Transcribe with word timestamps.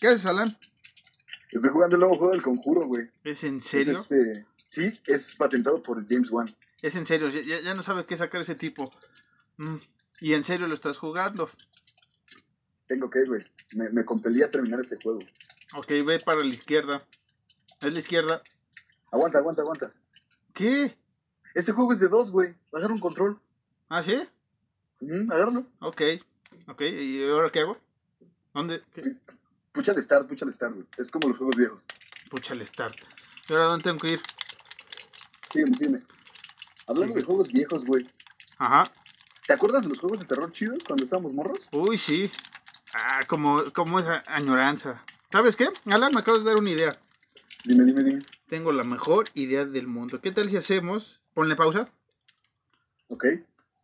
¿Qué 0.00 0.08
haces, 0.08 0.26
Alan? 0.26 0.56
Estoy 1.50 1.70
jugando 1.70 1.96
el 1.96 2.00
nuevo 2.00 2.16
juego 2.16 2.32
del 2.32 2.42
conjuro, 2.42 2.86
güey. 2.86 3.08
¿Es 3.24 3.42
en 3.44 3.56
Es 3.58 3.64
serio? 3.64 3.92
este... 3.98 4.46
Sí, 4.70 5.00
es 5.06 5.34
patentado 5.34 5.82
por 5.82 6.06
James 6.08 6.30
Wan. 6.30 6.54
Es 6.82 6.94
en 6.94 7.06
serio, 7.06 7.28
ya, 7.28 7.74
no 7.74 7.82
sabe 7.82 8.04
qué 8.04 8.16
sacar 8.16 8.42
ese 8.42 8.54
tipo. 8.54 8.92
Mm, 9.56 9.76
Y 10.20 10.34
en 10.34 10.44
serio 10.44 10.66
lo 10.68 10.74
estás 10.74 10.98
jugando. 10.98 11.48
Tengo 12.86 13.08
que, 13.10 13.24
güey. 13.24 13.42
Me, 13.72 13.88
me 13.90 14.04
compelí 14.04 14.42
a 14.42 14.50
terminar 14.50 14.80
este 14.80 14.96
juego. 15.02 15.20
Ok, 15.74 15.88
ve 16.06 16.20
para 16.24 16.40
la 16.40 16.46
izquierda. 16.54 17.04
Es 17.80 17.92
la 17.92 17.98
izquierda. 17.98 18.42
Aguanta, 19.10 19.38
aguanta, 19.38 19.62
aguanta. 19.62 19.92
¿Qué? 20.52 20.96
Este 21.54 21.72
juego 21.72 21.92
es 21.92 22.00
de 22.00 22.08
dos, 22.08 22.30
güey. 22.30 22.54
Agarra 22.72 22.92
un 22.94 23.00
control. 23.00 23.40
¿Ah, 23.88 24.02
sí? 24.02 24.20
Agárralo. 25.30 25.66
Ok. 25.80 26.02
Ok, 26.68 26.82
¿y 26.82 27.26
ahora 27.28 27.50
qué 27.50 27.60
hago? 27.60 27.78
¿Dónde? 28.54 28.82
¿Qué? 28.94 29.16
Púchale 29.78 30.02
start, 30.02 30.26
púchale 30.28 30.52
start, 30.52 30.74
güey. 30.74 30.86
Es 30.96 31.08
como 31.08 31.28
los 31.28 31.38
juegos 31.38 31.54
viejos. 31.56 31.80
Pucha, 32.28 32.52
el 32.52 32.66
start. 32.66 32.96
¿Y 33.48 33.52
ahora 33.52 33.66
dónde 33.66 33.84
tengo 33.84 34.00
que 34.00 34.14
ir? 34.14 34.20
Sígueme, 35.52 35.76
sígueme. 35.76 36.02
Hablando 36.88 37.14
Sí. 37.14 37.20
de 37.20 37.24
juegos 37.24 37.52
viejos, 37.52 37.84
güey. 37.84 38.08
Ajá. 38.58 38.90
¿Te 39.46 39.52
acuerdas 39.52 39.84
de 39.84 39.90
los 39.90 40.00
juegos 40.00 40.18
de 40.18 40.24
terror 40.24 40.50
chidos 40.50 40.82
cuando 40.84 41.04
estábamos 41.04 41.32
morros? 41.32 41.68
Uy, 41.70 41.96
sí. 41.96 42.28
Ah, 42.92 43.20
como, 43.28 43.62
como 43.72 44.00
esa 44.00 44.20
añoranza. 44.26 45.04
¿Sabes 45.30 45.54
qué? 45.54 45.68
Alan, 45.92 46.10
me 46.12 46.22
acabas 46.22 46.42
de 46.42 46.50
dar 46.50 46.58
una 46.58 46.70
idea. 46.70 46.98
Dime, 47.64 47.84
dime, 47.84 48.02
dime. 48.02 48.22
Tengo 48.48 48.72
la 48.72 48.82
mejor 48.82 49.26
idea 49.34 49.64
del 49.64 49.86
mundo. 49.86 50.20
¿Qué 50.20 50.32
tal 50.32 50.50
si 50.50 50.56
hacemos, 50.56 51.20
ponle 51.34 51.54
pausa, 51.54 51.88
Ok. 53.06 53.24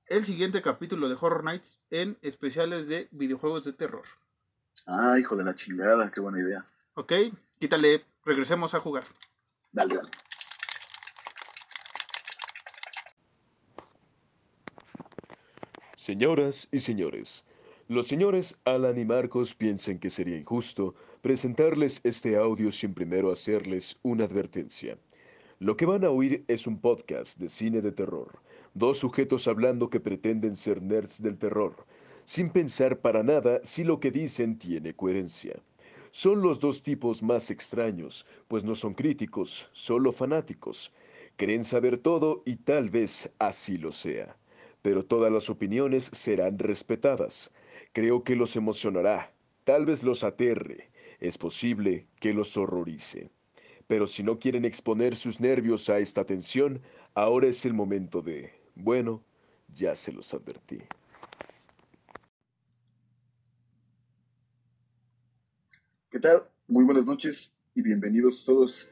el 0.07 0.25
siguiente 0.25 0.61
capítulo 0.61 1.09
de 1.09 1.15
Horror 1.21 1.45
Nights 1.45 1.79
en 1.91 2.19
especiales 2.21 2.89
de 2.89 3.07
videojuegos 3.13 3.65
de 3.65 3.75
terror? 3.75 4.03
Ah, 4.87 5.19
hijo 5.19 5.37
de 5.37 5.45
la 5.45 5.55
chingada. 5.55 6.11
Qué 6.11 6.21
buena 6.21 6.41
idea. 6.41 6.67
¿Ok? 6.95 7.13
Quítale, 7.59 8.05
regresemos 8.25 8.75
a 8.75 8.81
jugar. 8.81 9.05
Dale, 9.73 9.97
dale. 9.97 10.11
Señoras 15.97 16.69
y 16.71 16.81
señores, 16.81 17.47
los 17.89 18.07
señores 18.07 18.61
Alan 18.67 18.99
y 18.99 19.07
Marcos 19.07 19.55
piensan 19.55 19.99
que 19.99 20.11
sería 20.11 20.37
injusto 20.37 20.95
presentarles 21.23 22.03
este 22.05 22.37
audio 22.37 22.71
sin 22.73 22.93
primero 22.93 23.33
hacerles 23.33 23.99
una 24.03 24.25
advertencia. 24.25 24.99
Lo 25.61 25.79
que 25.79 25.87
van 25.87 26.05
a 26.05 26.11
oír 26.11 26.45
es 26.47 26.67
un 26.67 26.79
podcast 26.79 27.39
de 27.39 27.49
cine 27.49 27.81
de 27.81 27.91
terror, 27.91 28.39
dos 28.75 28.99
sujetos 28.99 29.49
hablando 29.49 29.89
que 29.89 29.99
pretenden 29.99 30.57
ser 30.57 30.83
nerds 30.83 31.23
del 31.23 31.39
terror, 31.39 31.87
sin 32.25 32.51
pensar 32.51 33.01
para 33.01 33.23
nada 33.23 33.61
si 33.65 33.85
lo 33.85 34.01
que 34.01 34.11
dicen 34.11 34.59
tiene 34.59 34.95
coherencia. 34.95 35.55
Son 36.11 36.43
los 36.43 36.61
dos 36.61 36.83
tipos 36.83 37.23
más 37.23 37.51
extraños, 37.51 38.27
pues 38.49 38.65
no 38.65 38.75
son 38.75 38.95
críticos, 38.95 39.69
solo 39.73 40.13
fanáticos. 40.13 40.93
Creen 41.37 41.65
saber 41.65 41.99
todo 41.99 42.43
y 42.47 42.57
tal 42.57 42.91
vez 42.91 43.31
así 43.39 43.77
lo 43.77 43.91
sea 43.93 44.37
pero 44.85 45.03
todas 45.03 45.33
las 45.33 45.49
opiniones 45.49 46.11
serán 46.13 46.59
respetadas. 46.59 47.51
Creo 47.95 48.23
que 48.23 48.37
los 48.37 48.55
emocionará, 48.55 49.33
tal 49.65 49.87
vez 49.87 50.03
los 50.03 50.25
aterre, 50.25 50.91
es 51.21 51.39
posible 51.39 52.07
que 52.21 52.35
los 52.35 52.55
horrorice. 52.59 53.31
Pero 53.87 54.07
si 54.07 54.23
no 54.23 54.39
quieren 54.39 54.67
exponer 54.67 55.17
sus 55.17 55.41
nervios 55.41 55.89
a 55.89 56.01
esta 56.01 56.27
tensión, 56.27 56.83
ahora 57.15 57.47
es 57.47 57.65
el 57.65 57.73
momento 57.73 58.21
de... 58.21 58.53
Bueno, 58.75 59.25
ya 59.75 59.95
se 59.95 60.13
los 60.13 60.35
advertí. 60.35 60.83
¿Qué 66.15 66.21
tal? 66.21 66.45
Muy 66.69 66.85
buenas 66.85 67.07
noches 67.07 67.53
y 67.75 67.83
bienvenidos 67.83 68.45
todos 68.45 68.89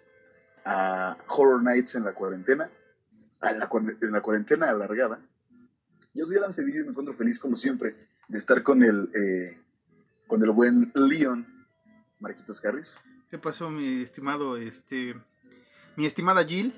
a 0.64 1.16
Horror 1.28 1.62
Nights 1.62 1.94
en 1.94 2.02
la 2.02 2.14
cuarentena. 2.14 2.68
A 3.40 3.52
la, 3.52 3.68
cuar- 3.68 3.96
en 4.02 4.10
la 4.10 4.20
cuarentena 4.20 4.68
alargada. 4.70 5.20
Yo 6.14 6.26
soy 6.26 6.38
Alan 6.38 6.52
Cedillo 6.52 6.80
y 6.80 6.82
me 6.82 6.88
encuentro 6.90 7.14
feliz 7.14 7.38
como 7.38 7.54
siempre 7.54 7.94
de 8.26 8.38
estar 8.38 8.64
con 8.64 8.82
el, 8.82 9.08
eh, 9.14 9.56
con 10.26 10.42
el 10.42 10.50
buen 10.50 10.90
Leon 10.96 11.46
Marquitos 12.18 12.64
Harris. 12.64 12.96
¿Qué 13.30 13.38
pasó, 13.38 13.70
mi 13.70 14.02
estimado, 14.02 14.56
este, 14.56 15.14
mi 15.94 16.06
estimada 16.06 16.42
Jill? 16.44 16.74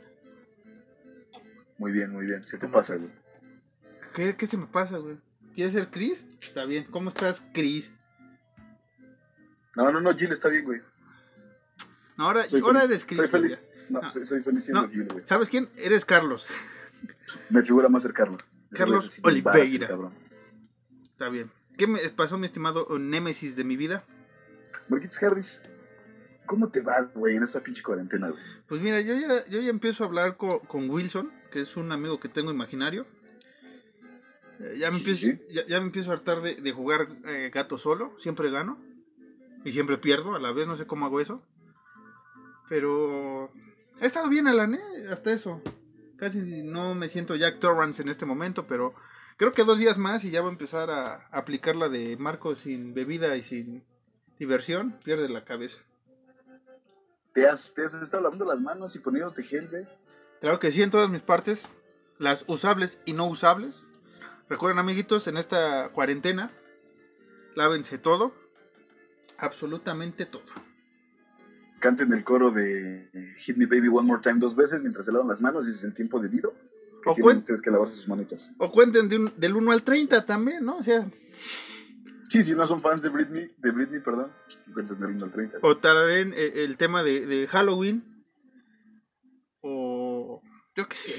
Muy 1.79 1.91
bien, 1.91 2.13
muy 2.13 2.27
bien. 2.27 2.45
¿Se 2.45 2.59
te 2.59 2.67
¿Cómo 2.67 2.75
pasa, 2.75 2.97
estás? 2.97 3.11
güey? 3.11 4.13
¿Qué, 4.15 4.37
qué 4.37 4.47
se 4.47 4.59
me 4.59 4.67
pasa, 4.67 4.99
güey? 4.99 5.17
¿Quieres 5.55 5.73
ser 5.73 5.89
Chris? 5.91 6.27
Está 6.43 6.67
bien. 6.67 6.85
¿Cómo 6.91 7.09
estás, 7.09 7.43
Chris? 7.55 7.91
No, 9.77 9.91
no, 9.91 10.01
no, 10.01 10.15
Jill 10.17 10.33
está 10.33 10.49
bien, 10.49 10.65
güey. 10.65 10.81
No, 12.17 12.27
ahora, 12.27 12.45
Soy 12.45 12.61
ahora 12.61 12.81
feliz. 12.83 12.91
eres 12.91 13.05
Chris. 13.05 13.19
Soy 13.19 13.29
feliz. 13.29 13.61
No, 13.89 14.01
No. 14.03 14.09
Soy, 14.09 14.25
soy 14.25 14.43
feliz 14.43 14.65
siendo 14.65 14.83
No. 14.83 14.89
Jill, 14.89 15.09
güey. 15.13 15.25
¿Sabes 15.27 15.49
quién? 15.49 15.69
Eres 15.77 16.05
Carlos. 16.05 16.47
Me 17.51 17.63
figura 17.63 17.89
más 17.89 18.03
ser 18.03 18.13
Carlos. 18.13 18.41
Carlos 18.73 19.21
Oliveira. 19.23 19.89
cabrón. 19.89 20.13
Está 21.13 21.29
bien. 21.29 21.51
¿Qué 21.77 21.87
me 21.87 21.99
pasó, 22.11 22.39
mi 22.39 22.47
estimado 22.47 22.87
Némesis 22.99 23.57
de 23.57 23.65
mi 23.65 23.77
vida? 23.77 24.05
Marquitos 24.89 25.21
Harris, 25.23 25.63
¿cómo 26.47 26.69
te 26.71 26.81
va, 26.83 27.01
güey, 27.15 27.37
en 27.37 27.43
esta 27.43 27.61
pinche 27.61 27.83
cuarentena, 27.83 28.29
güey? 28.31 28.43
Pues 28.69 28.81
mira, 28.81 29.01
yo 29.01 29.15
ya, 29.15 29.45
yo 29.47 29.61
ya 29.61 29.71
empiezo 29.71 30.05
a 30.05 30.07
hablar 30.07 30.37
co- 30.37 30.61
con, 30.61 30.89
Wilson, 30.89 31.33
que 31.51 31.61
es 31.63 31.77
un 31.77 31.91
amigo 31.93 32.21
que 32.21 32.29
tengo 32.29 32.51
imaginario. 32.53 33.07
Eh, 34.61 34.77
ya, 34.79 34.91
me 34.91 34.99
Sí, 34.99 35.01
empiezo, 35.11 35.21
sí. 35.27 35.43
ya, 35.53 35.67
ya 35.67 35.81
me 35.81 35.87
empiezo 35.87 36.11
a 36.11 36.15
hartar 36.15 36.41
de, 36.43 36.55
de 36.57 36.73
jugar 36.73 37.09
eh, 37.27 37.51
gato 37.53 37.77
solo. 37.79 38.15
Siempre 38.21 38.51
gano. 38.51 38.79
Y 39.65 39.73
siempre 39.73 39.99
pierdo 39.99 40.35
a 40.35 40.39
la 40.39 40.53
vez, 40.53 40.69
no 40.69 40.77
sé 40.77 40.87
cómo 40.87 41.07
hago 41.07 41.21
eso. 41.21 41.43
Pero 42.69 43.51
he 44.01 44.07
estado 44.07 44.29
bien, 44.29 44.47
Alan, 44.47 44.75
¿eh? 44.75 45.09
Hasta 45.11 45.33
eso. 45.33 45.63
Casi 46.17 46.63
no 46.63 46.95
me 46.95 47.09
siento 47.09 47.35
Jack 47.35 47.59
Torrance 47.59 48.03
en 48.03 48.09
este 48.09 48.27
momento, 48.27 48.67
pero 48.67 48.95
creo 49.37 49.53
que 49.53 49.65
dos 49.65 49.79
días 49.79 49.99
más 49.99 50.25
y 50.25 50.31
ya 50.31 50.41
voy 50.41 50.51
a 50.51 50.53
empezar 50.53 50.91
a 50.91 51.29
aplicar 51.33 51.77
la 51.77 51.89
de 51.89 52.17
Marco 52.17 52.55
sin 52.55 52.95
bebida 52.95 53.37
y 53.37 53.43
sin 53.43 53.85
diversión. 54.39 54.99
Pierde 55.03 55.29
la 55.29 55.45
cabeza. 55.45 55.79
¿Te 57.33 57.49
has, 57.49 57.75
te 57.75 57.85
has 57.85 57.95
estado 57.95 58.23
lavando 58.23 58.45
las 58.45 58.61
manos 58.61 58.95
y 58.95 59.01
poniéndote 59.01 59.43
gel, 59.43 59.69
güey? 59.69 59.87
Claro 60.41 60.61
que 60.61 60.71
sí, 60.71 60.83
en 60.83 60.91
todas 60.91 61.11
mis 61.11 61.23
partes, 61.23 61.69
las 62.19 62.45
usables 62.47 63.01
y 63.07 63.13
no 63.13 63.27
usables. 63.27 63.87
Recuerden, 64.49 64.79
amiguitos, 64.79 65.27
en 65.27 65.37
esta 65.37 65.89
cuarentena, 65.89 66.53
lávense 67.57 67.99
todo, 67.99 68.35
absolutamente 69.45 70.27
todo. 70.27 70.43
Canten 71.81 72.13
el 72.13 72.25
coro 72.25 72.51
de 72.51 73.11
eh, 73.13 73.35
Hit 73.39 73.57
Me 73.57 73.67
Baby 73.67 73.89
One 73.89 74.07
More 74.09 74.23
Time 74.23 74.39
dos 74.41 74.57
veces 74.57 74.81
mientras 74.81 75.05
se 75.05 75.13
lavan 75.13 75.29
las 75.29 75.41
manos 75.41 75.67
y 75.67 75.71
es 75.71 75.85
el 75.85 75.93
tiempo 75.95 76.19
debido. 76.19 76.53
Que 77.03 77.11
O 77.11 77.15
tienen 77.15 77.37
cuen- 77.37 77.39
ustedes 77.41 77.61
que 77.61 77.71
lavarse 77.71 77.95
sus 77.97 78.09
manitas. 78.09 78.51
O 78.59 78.73
cuenten 78.73 79.09
de 79.11 79.17
un- 79.19 79.33
del 79.37 79.55
1 79.55 79.71
al 79.73 79.83
30 79.83 80.25
también, 80.25 80.65
¿no? 80.65 80.79
O 80.79 80.83
sea, 80.83 81.07
Sí, 82.31 82.43
si 82.43 82.53
no 82.55 82.67
son 82.67 82.81
fans 82.81 83.03
de 83.03 83.11
Britney, 83.11 83.51
de 83.59 83.71
Britney, 83.71 84.01
perdón, 84.01 84.33
cuenten 84.73 84.99
del 84.99 85.11
1 85.11 85.25
al 85.27 85.31
30. 85.31 85.59
o 85.63 85.77
tararen 85.77 86.33
el, 86.33 86.59
el 86.59 86.77
tema 86.79 87.03
de, 87.03 87.27
de 87.27 87.47
Halloween, 87.47 88.03
o 89.61 90.43
yo 90.75 90.89
qué 90.89 90.95
sé. 90.95 91.15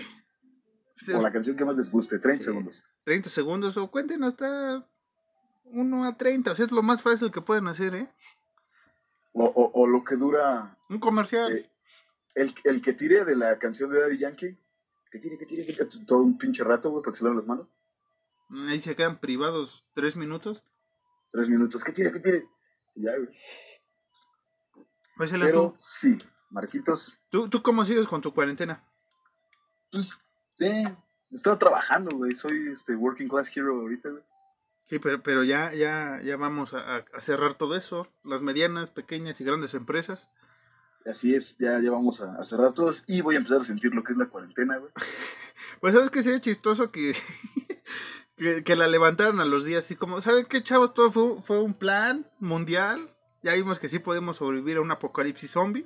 O 1.14 1.22
la 1.22 1.32
canción 1.32 1.56
que 1.56 1.64
más 1.66 1.76
les 1.76 1.92
guste, 1.92 2.18
30 2.20 2.42
Sí. 2.42 2.46
segundos. 2.50 2.84
30 3.04 3.30
segundos, 3.30 3.78
o 3.78 3.92
cuenten 3.92 4.24
hasta 4.24 4.88
1 5.66 6.04
a 6.06 6.18
30, 6.18 6.52
o 6.52 6.56
sea, 6.56 6.66
es 6.66 6.72
lo 6.72 6.84
más 6.84 7.02
fácil 7.02 7.32
que 7.32 7.42
pueden 7.42 7.68
hacer, 7.68 7.96
¿eh? 7.96 8.10
O, 9.34 9.46
o- 9.46 9.72
o 9.82 9.88
lo 9.88 10.04
que 10.04 10.16
dura 10.16 10.78
Un 10.90 11.00
comercial. 11.00 11.52
eh, 11.58 11.70
el, 12.36 12.54
el 12.64 12.82
que 12.82 12.94
tire 12.94 13.26
de 13.26 13.36
la 13.36 13.58
canción 13.60 13.92
de 13.92 14.00
Daddy 14.02 14.18
Yankee. 14.18 14.58
Que 15.12 15.20
tire, 15.20 15.38
que 15.38 15.46
tire, 15.46 15.66
que 15.66 15.74
tire 15.74 16.06
todo 16.06 16.20
un 16.20 16.38
pinche 16.38 16.64
rato, 16.64 16.90
güey, 16.92 17.02
para 17.04 17.14
que 17.14 17.18
se 17.20 17.24
laven 17.24 17.38
las 17.40 17.48
manos. 17.48 17.68
Ahí 18.70 18.80
se 18.80 18.96
quedan 18.96 19.20
privados 19.20 19.86
3 19.94 20.16
minutos. 20.18 20.64
Tres 21.32 21.50
minutos, 21.50 21.84
que 21.84 21.92
tire, 21.92 22.12
que 22.12 22.20
tire. 22.20 22.48
Ya, 22.96 23.12
güey. 23.18 23.30
Pues 25.18 25.32
Pero 25.32 25.70
tú, 25.72 25.74
sí, 25.78 26.18
Marquitos, 26.50 27.18
¿tú, 27.30 27.50
¿tú 27.50 27.62
cómo 27.64 27.84
sigues 27.86 28.08
con 28.08 28.22
tu 28.22 28.34
cuarentena? 28.34 28.84
pues, 29.92 30.20
he 30.60 30.84
estado 31.32 31.58
trabajando, 31.58 32.16
güey. 32.18 32.34
Soy 32.36 32.70
este 32.72 32.96
working 32.96 33.28
class 33.28 33.50
hero 33.56 33.80
ahorita, 33.80 34.10
güey. 34.10 34.24
Sí, 34.88 35.00
pero, 35.00 35.22
pero 35.24 35.44
ya, 35.44 35.74
ya, 35.74 36.20
ya 36.24 36.38
vamos 36.38 36.74
a, 36.74 36.98
a 36.98 37.22
cerrar 37.22 37.56
todo 37.56 37.76
eso. 37.76 38.08
Las 38.24 38.42
medianas, 38.42 38.92
pequeñas 38.92 39.42
y 39.42 39.44
grandes 39.44 39.74
empresas. 39.74 40.30
Así 41.06 41.36
es, 41.36 41.58
ya, 41.60 41.80
ya 41.82 41.92
vamos 41.92 42.22
a, 42.22 42.36
a 42.36 42.44
cerrar 42.46 42.74
todos 42.74 43.04
y 43.08 43.22
voy 43.22 43.36
a 43.36 43.38
empezar 43.38 43.62
a 43.62 43.66
sentir 43.66 43.94
lo 43.94 44.04
que 44.04 44.14
es 44.14 44.18
la 44.18 44.28
cuarentena, 44.28 44.78
güey. 44.78 44.92
Pues 45.82 45.94
sabes 45.94 46.10
que 46.10 46.24
sería 46.24 46.40
chistoso 46.42 46.90
que, 46.92 47.14
que, 48.38 48.64
que 48.64 48.76
la 48.76 48.88
levantaran 48.88 49.40
a 49.40 49.46
los 49.46 49.66
días 49.66 49.84
así 49.86 49.96
como, 49.96 50.22
¿saben 50.22 50.46
qué 50.46 50.64
chavos? 50.64 50.94
Todo 50.94 51.12
fue, 51.12 51.42
fue 51.44 51.62
un 51.62 51.74
plan 51.74 52.26
mundial. 52.40 53.10
Ya 53.44 53.54
vimos 53.54 53.78
que 53.80 53.90
sí 53.90 54.00
podemos 54.00 54.38
sobrevivir 54.38 54.78
a 54.78 54.82
un 54.82 54.92
apocalipsis 54.92 55.52
zombie. 55.52 55.86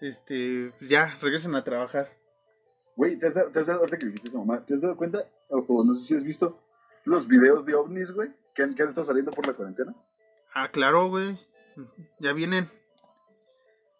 Este, 0.00 0.72
pues 0.78 0.90
ya, 0.90 1.16
regresen 1.20 1.54
a 1.54 1.64
trabajar. 1.64 2.08
Güey, 2.96 3.18
¿te 3.18 3.26
has, 3.28 3.34
dado- 3.34 3.50
te 3.50 3.60
has 3.60 3.66
dado, 3.66 3.80
ahorita 3.80 3.98
que 3.98 4.06
dijiste 4.06 4.28
eso, 4.28 4.38
mamá, 4.44 4.64
¿te 4.64 4.74
has 4.74 4.80
dado 4.80 4.96
cuenta? 4.96 5.24
O, 5.48 5.58
o 5.68 5.84
no 5.84 5.94
sé 5.94 6.06
si 6.06 6.14
has 6.14 6.24
visto 6.24 6.58
los 7.04 7.26
videos 7.28 7.64
de 7.66 7.74
ovnis, 7.74 8.12
güey, 8.12 8.30
que 8.54 8.62
han, 8.62 8.74
que 8.74 8.82
han 8.82 8.88
estado 8.88 9.06
saliendo 9.06 9.30
por 9.30 9.46
la 9.46 9.52
cuarentena. 9.54 9.94
Ah, 10.54 10.68
claro, 10.70 11.08
güey. 11.08 11.38
Ya 12.20 12.32
vienen. 12.32 12.70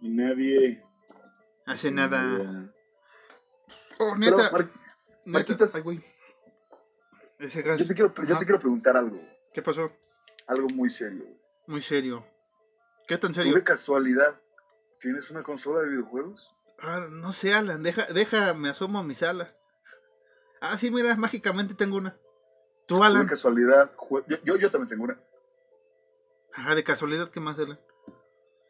Y 0.01 0.09
nadie. 0.11 0.83
Hace 1.67 1.91
nada. 1.91 2.71
Oh, 3.99 4.15
Pero, 4.15 4.17
neta. 4.17 4.51
Mar- 4.51 4.61
neta. 4.67 4.79
Marquitas. 5.25 5.75
Ay, 5.75 5.83
güey. 5.83 6.05
Ese 7.39 7.63
gas. 7.63 7.81
yo, 7.81 7.87
te 7.87 7.95
quiero, 7.95 8.15
yo 8.15 8.39
te 8.39 8.45
quiero 8.45 8.59
preguntar 8.61 8.97
algo. 8.97 9.21
¿Qué 9.53 9.61
pasó? 9.63 9.91
Algo 10.47 10.69
muy 10.69 10.91
serio. 10.91 11.25
Muy 11.67 11.81
serio. 11.83 12.25
¿Qué 13.09 13.19
tan 13.19 13.31
¿Tú 13.33 13.37
serio? 13.37 13.55
de 13.55 13.65
casualidad 13.65 14.41
tienes 15.01 15.31
una 15.31 15.43
consola 15.43 15.81
de 15.81 15.89
videojuegos? 15.91 16.55
Ah, 16.81 17.07
no 17.11 17.33
sé, 17.33 17.53
Alan. 17.55 17.83
Deja, 17.83 18.07
deja, 18.13 18.55
me 18.55 18.69
asomo 18.69 18.99
a 18.99 19.03
mi 19.03 19.15
sala. 19.15 19.49
Ah, 20.61 20.77
sí, 20.79 20.91
mira, 20.91 21.15
mágicamente 21.17 21.75
tengo 21.75 21.97
una. 21.97 22.17
¿Tú, 22.87 22.99
¿Tú 22.99 23.03
de 23.03 23.27
casualidad? 23.27 23.91
Yo, 24.29 24.37
yo, 24.45 24.57
yo 24.57 24.71
también 24.71 24.89
tengo 24.89 25.05
una. 25.05 25.19
Ajá, 26.53 26.75
de 26.75 26.85
casualidad, 26.85 27.31
¿qué 27.31 27.41
más, 27.41 27.59
Alan? 27.59 27.79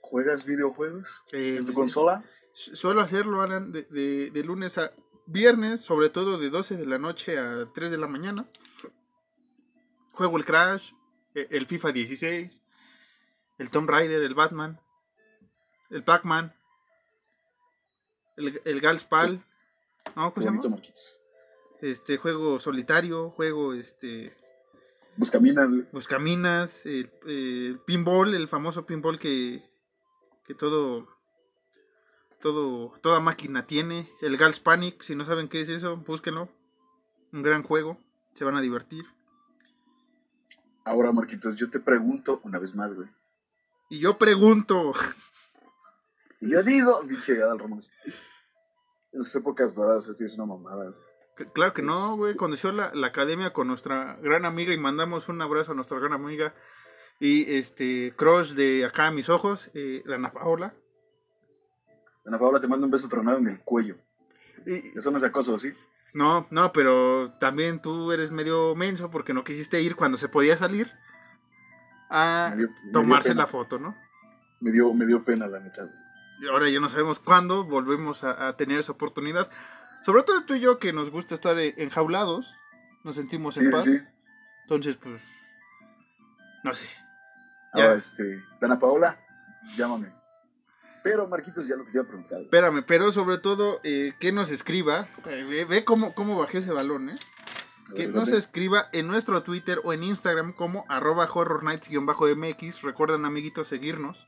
¿Juegas 0.01 0.45
videojuegos 0.47 1.07
Eh, 1.33 1.57
en 1.59 1.67
tu 1.67 1.73
consola? 1.75 2.25
Su- 2.53 2.77
Suelo 2.77 3.01
hacerlo, 3.01 3.43
Alan, 3.43 3.73
de, 3.73 3.83
de, 3.85 4.31
de 4.31 4.45
lunes 4.45 4.79
a 4.79 4.93
viernes, 5.27 5.81
sobre 5.81 6.11
todo 6.11 6.39
de 6.39 6.51
12 6.51 6.77
de 6.77 6.87
la 6.87 6.99
noche 6.99 7.39
a 7.39 7.67
3 7.75 7.91
de 7.91 7.99
la 7.99 8.07
mañana. 8.07 8.47
Juego 10.13 10.37
el 10.37 10.45
Crash, 10.45 10.93
e- 11.35 11.49
el 11.51 11.67
FIFA 11.67 11.93
16, 11.93 12.63
el 13.59 13.71
Tomb 13.71 13.89
Raider, 13.91 14.23
el 14.23 14.35
Batman, 14.35 14.79
el 15.91 16.05
Pac-Man, 16.05 16.55
el, 18.37 18.61
el 18.65 18.81
Galspal, 18.81 19.45
¿Cómo 20.15 20.33
se 20.37 20.41
llama? 20.45 20.61
Este, 21.85 22.17
juego 22.17 22.59
solitario, 22.61 23.29
juego 23.29 23.75
este, 23.75 24.35
Buscaminas, 25.19 25.71
güey. 25.71 25.87
Buscaminas, 25.93 26.87
el, 26.87 27.11
el 27.27 27.79
pinball, 27.85 28.35
el 28.35 28.49
famoso 28.49 28.87
pinball 28.87 29.19
que, 29.19 29.63
que 30.47 30.55
todo, 30.55 31.07
todo, 32.41 32.99
toda 33.03 33.21
máquina 33.21 33.67
tiene. 33.67 34.09
El 34.23 34.39
Gals 34.39 34.61
Panic, 34.61 35.03
si 35.03 35.15
no 35.15 35.27
saben 35.27 35.49
qué 35.49 35.61
es 35.61 35.69
eso, 35.69 35.99
búsquenlo. 35.99 36.49
Un 37.35 37.43
gran 37.43 37.63
juego, 37.63 37.99
se 38.33 38.45
van 38.45 38.57
a 38.57 38.63
divertir. 38.63 39.05
Ahora, 40.85 41.13
Marquitos, 41.13 41.55
yo 41.57 41.69
te 41.69 41.81
pregunto 41.81 42.41
una 42.45 42.59
vez 42.59 42.75
más, 42.75 42.95
güey. 42.95 43.09
Y 43.91 43.99
yo 43.99 44.17
pregunto, 44.17 44.95
Y 46.41 46.51
yo 46.51 46.63
digo, 46.63 47.03
pinche 47.07 47.43
Adal 47.43 47.59
Ramos. 47.59 47.93
En 49.13 49.21
sus 49.23 49.35
épocas 49.37 49.75
doradas, 49.75 50.07
güey, 50.07 50.17
es 50.25 50.33
una 50.35 50.47
mamada. 50.47 50.91
güey. 50.91 51.04
Claro 51.53 51.73
que 51.75 51.83
no, 51.83 52.17
güey, 52.17 52.35
cuando 52.35 52.57
hizo 52.57 52.71
la, 52.73 52.93
la 52.95 53.09
academia 53.09 53.53
con 53.53 53.67
nuestra 53.69 54.17
gran 54.23 54.45
amiga 54.45 54.73
y 54.73 54.79
mandamos 54.79 55.29
un 55.29 55.41
abrazo 55.43 55.73
a 55.73 55.75
nuestra 55.75 55.99
gran 55.99 56.13
amiga 56.13 56.55
y 57.21 57.55
este 57.55 58.13
crush 58.17 58.53
de 58.53 58.85
acá 58.85 59.07
a 59.09 59.11
mis 59.11 59.29
ojos, 59.29 59.71
eh, 59.75 60.03
Dana 60.07 60.33
Paola. 60.33 60.75
Ana 62.27 62.39
Paula 62.39 62.61
te 62.61 62.69
manda 62.69 62.87
un 62.87 62.91
beso 62.91 63.09
tronado 63.09 63.39
en 63.39 63.49
el 63.49 63.61
cuello. 63.61 63.97
Y, 64.67 64.97
Eso 64.99 65.11
no 65.11 65.19
es 65.19 65.23
acoso, 65.25 65.59
¿sí? 65.59 65.73
No, 66.15 66.47
no, 66.51 66.73
pero 66.73 67.33
también 67.41 67.83
tú 67.83 68.13
eres 68.13 68.31
medio 68.31 68.75
menso 68.75 69.11
porque 69.11 69.35
no 69.35 69.45
quisiste 69.45 69.81
ir 69.83 69.97
cuando 69.97 70.17
se 70.17 70.29
podía 70.29 70.57
salir 70.57 70.91
a 72.09 72.51
Me 72.53 72.57
dio- 72.59 72.69
me 72.71 72.83
dio 72.83 72.93
tomarse 72.93 73.35
la 73.35 73.47
foto, 73.47 73.79
¿no? 73.79 73.97
Me 74.61 74.71
dio, 74.71 74.93
me 74.95 75.07
dio 75.07 75.25
pena, 75.25 75.47
la 75.47 75.59
güey. 75.59 75.71
Y 76.41 76.49
ahora 76.49 76.69
ya 76.71 76.81
no 76.81 76.89
sabemos 76.89 77.19
cuándo 77.19 77.65
volvemos 77.65 78.25
a, 78.25 78.49
a 78.49 78.57
tener 78.57 78.79
esa 78.79 78.93
oportunidad. 78.93 79.51
Sobre 80.05 80.23
todo 80.23 80.45
tú 80.45 80.55
y 80.55 80.61
yo 80.61 80.79
que 80.79 80.93
nos 80.93 81.11
gusta 81.11 81.35
estar 81.35 81.59
eh, 81.59 81.75
enjaulados, 81.79 82.55
nos 83.05 83.15
sentimos 83.17 83.57
en 83.57 83.67
Sí, 83.67 83.71
paz. 83.73 83.85
sí. 83.85 84.01
Entonces, 84.63 84.97
pues, 84.97 85.23
no 86.63 86.75
sé. 86.75 86.87
Ahora, 87.73 87.95
Ya. 87.95 87.99
este, 87.99 88.43
Dana 88.61 88.79
Paola, 88.79 89.19
llámame. 89.77 90.13
Pero, 91.03 91.27
Marquitos, 91.29 91.67
ya 91.69 91.77
lo 91.77 91.85
que 91.85 91.93
te 91.93 91.99
iba 91.99 92.05
a 92.05 92.09
preguntar. 92.09 92.41
Espérame, 92.41 92.83
pero 92.87 93.13
sobre 93.13 93.37
todo 93.39 93.81
eh, 93.85 94.15
que 94.19 94.33
nos 94.33 94.51
escriba. 94.51 95.09
eh, 95.27 95.67
ve 95.69 95.85
cómo, 95.85 96.15
cómo 96.15 96.39
bajé 96.39 96.59
ese 96.59 96.73
balón, 96.73 97.11
¿eh? 97.11 97.17
Que 97.95 98.07
nos 98.07 98.31
escriba 98.31 98.89
en 98.93 99.07
nuestro 99.07 99.43
Twitter 99.43 99.79
o 99.85 99.93
en 99.93 100.03
Instagram 100.03 100.55
como 100.55 100.87
arroba 100.89 101.29
horrornights-mx. 101.29 102.81
Recuerden, 102.81 103.27
amiguitos, 103.27 103.69
seguirnos. 103.69 104.27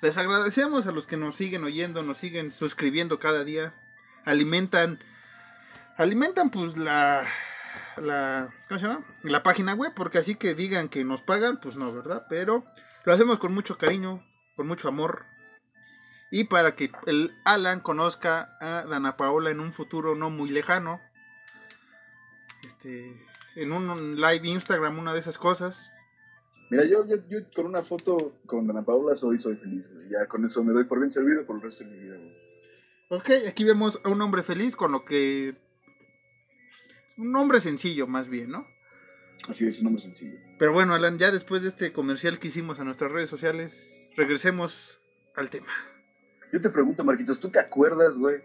Les 0.00 0.16
agradecemos 0.16 0.86
a 0.86 0.92
los 0.92 1.06
que 1.06 1.18
nos 1.18 1.36
siguen 1.36 1.64
oyendo, 1.64 2.02
nos 2.02 2.16
siguen 2.16 2.50
suscribiendo 2.50 3.18
cada 3.18 3.44
día. 3.44 3.74
Alimentan, 4.24 5.00
alimentan 5.96 6.50
pues 6.50 6.76
la, 6.76 7.26
la, 7.96 8.52
¿cómo 8.68 8.80
se 8.80 8.86
llama? 8.86 9.04
La 9.22 9.42
página 9.42 9.74
web, 9.74 9.92
porque 9.94 10.18
así 10.18 10.34
que 10.34 10.54
digan 10.54 10.88
que 10.88 11.04
nos 11.04 11.22
pagan, 11.22 11.60
pues 11.60 11.76
no, 11.76 11.92
¿verdad? 11.92 12.26
Pero 12.28 12.64
lo 13.04 13.12
hacemos 13.12 13.38
con 13.38 13.52
mucho 13.52 13.78
cariño, 13.78 14.24
con 14.56 14.66
mucho 14.66 14.88
amor. 14.88 15.24
Y 16.30 16.44
para 16.44 16.74
que 16.74 16.90
el 17.06 17.36
Alan 17.44 17.80
conozca 17.80 18.56
a 18.60 18.84
Dana 18.84 19.16
Paola 19.16 19.50
en 19.50 19.60
un 19.60 19.72
futuro 19.72 20.14
no 20.16 20.30
muy 20.30 20.50
lejano 20.50 21.00
este, 22.66 23.14
en 23.56 23.72
un 23.72 24.16
live 24.16 24.48
Instagram, 24.48 24.98
una 24.98 25.12
de 25.12 25.20
esas 25.20 25.38
cosas. 25.38 25.92
Mira, 26.70 26.84
yo, 26.84 27.06
yo, 27.06 27.16
yo 27.28 27.38
con 27.54 27.66
una 27.66 27.82
foto 27.82 28.38
con 28.46 28.66
Dana 28.66 28.82
Paola 28.82 29.14
soy, 29.14 29.38
soy 29.38 29.56
feliz, 29.56 29.92
güey. 29.92 30.08
Ya 30.08 30.26
con 30.26 30.44
eso 30.44 30.64
me 30.64 30.72
doy 30.72 30.84
por 30.84 30.98
bien 30.98 31.12
servido 31.12 31.44
por 31.44 31.56
el 31.56 31.62
resto 31.62 31.84
de 31.84 31.90
mi 31.90 31.98
vida, 31.98 32.16
güey. 32.16 32.44
Ok, 33.10 33.30
aquí 33.48 33.64
vemos 33.64 34.00
a 34.02 34.08
un 34.08 34.20
hombre 34.22 34.42
feliz 34.42 34.74
con 34.74 34.92
lo 34.92 35.04
que... 35.04 35.56
Un 37.16 37.34
hombre 37.36 37.60
sencillo, 37.60 38.06
más 38.06 38.28
bien, 38.28 38.50
¿no? 38.50 38.66
Así 39.48 39.66
es, 39.66 39.78
un 39.78 39.84
nombre 39.84 40.02
sencillo. 40.02 40.38
Pero 40.58 40.72
bueno, 40.72 40.94
Alan, 40.94 41.18
ya 41.18 41.30
después 41.30 41.62
de 41.62 41.68
este 41.68 41.92
comercial 41.92 42.38
que 42.38 42.48
hicimos 42.48 42.80
a 42.80 42.84
nuestras 42.84 43.12
redes 43.12 43.28
sociales, 43.28 44.10
regresemos 44.16 45.00
al 45.36 45.50
tema. 45.50 45.72
Yo 46.52 46.60
te 46.60 46.70
pregunto, 46.70 47.04
Marquitos, 47.04 47.40
¿tú 47.40 47.50
te 47.50 47.58
acuerdas, 47.58 48.16
güey, 48.18 48.36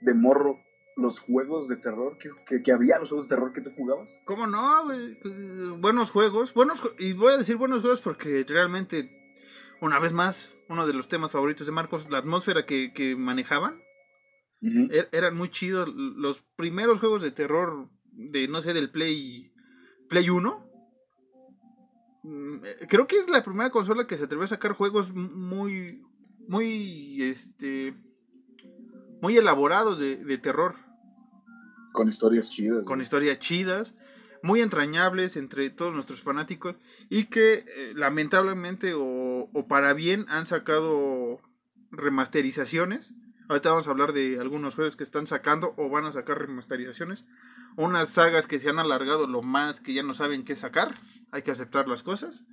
de 0.00 0.14
morro, 0.14 0.60
los 0.96 1.18
juegos 1.18 1.68
de 1.68 1.76
terror 1.76 2.18
que, 2.18 2.30
que, 2.46 2.62
que 2.62 2.72
había, 2.72 2.98
los 2.98 3.08
juegos 3.08 3.28
de 3.28 3.34
terror 3.34 3.52
que 3.52 3.62
tú 3.62 3.72
jugabas? 3.76 4.18
¿Cómo 4.24 4.46
no? 4.46 4.84
güey? 4.84 5.18
Buenos 5.78 6.10
juegos, 6.10 6.52
buenos 6.54 6.82
y 6.98 7.14
voy 7.14 7.32
a 7.32 7.38
decir 7.38 7.56
buenos 7.56 7.80
juegos 7.80 8.00
porque 8.00 8.44
realmente, 8.46 9.34
una 9.80 9.98
vez 9.98 10.12
más, 10.12 10.54
uno 10.68 10.86
de 10.86 10.92
los 10.92 11.08
temas 11.08 11.32
favoritos 11.32 11.66
de 11.66 11.72
Marcos, 11.72 12.10
la 12.10 12.18
atmósfera 12.18 12.66
que, 12.66 12.92
que 12.92 13.16
manejaban, 13.16 13.82
Er- 14.90 15.08
eran 15.12 15.36
muy 15.36 15.50
chidos 15.50 15.88
los 15.94 16.42
primeros 16.56 17.00
juegos 17.00 17.20
de 17.22 17.30
terror 17.32 17.88
de 18.12 18.46
no 18.48 18.62
sé 18.62 18.72
del 18.74 18.90
Play 18.90 19.52
Play 20.08 20.30
1 20.30 20.70
Mm, 22.24 22.64
eh, 22.64 22.86
creo 22.88 23.08
que 23.08 23.16
es 23.18 23.28
la 23.28 23.42
primera 23.42 23.70
consola 23.70 24.06
que 24.06 24.16
se 24.16 24.22
atrevió 24.24 24.44
a 24.44 24.48
sacar 24.48 24.74
juegos 24.74 25.12
muy 25.12 26.00
muy 26.46 27.20
este 27.20 27.94
muy 29.20 29.36
elaborados 29.36 29.98
de, 29.98 30.16
de 30.24 30.38
terror 30.38 30.76
Con 31.92 32.08
historias 32.08 32.48
chidas. 32.48 32.84
con 32.84 33.00
historias 33.00 33.40
chidas 33.40 33.92
muy 34.44 34.60
entrañables 34.60 35.36
entre 35.36 35.70
todos 35.70 35.92
nuestros 35.94 36.20
fanáticos 36.20 36.76
y 37.10 37.24
que 37.24 37.64
eh, 37.66 37.92
lamentablemente 37.96 38.94
o, 38.94 39.50
o 39.52 39.66
para 39.66 39.92
bien 39.92 40.24
han 40.28 40.46
sacado 40.46 41.40
remasterizaciones. 41.90 43.12
Ahorita 43.48 43.70
vamos 43.70 43.88
a 43.88 43.90
hablar 43.90 44.12
de 44.12 44.38
algunos 44.40 44.74
juegos 44.74 44.96
que 44.96 45.04
están 45.04 45.26
sacando 45.26 45.74
o 45.76 45.88
van 45.88 46.04
a 46.04 46.12
sacar 46.12 46.38
remasterizaciones. 46.38 47.24
Unas 47.76 48.10
sagas 48.10 48.46
que 48.46 48.58
se 48.58 48.68
han 48.68 48.78
alargado 48.78 49.26
lo 49.26 49.42
más 49.42 49.80
que 49.80 49.94
ya 49.94 50.02
no 50.02 50.14
saben 50.14 50.44
qué 50.44 50.56
sacar. 50.56 50.94
Hay 51.30 51.42
que 51.42 51.50
aceptar 51.50 51.88
las 51.88 52.02
cosas. 52.02 52.44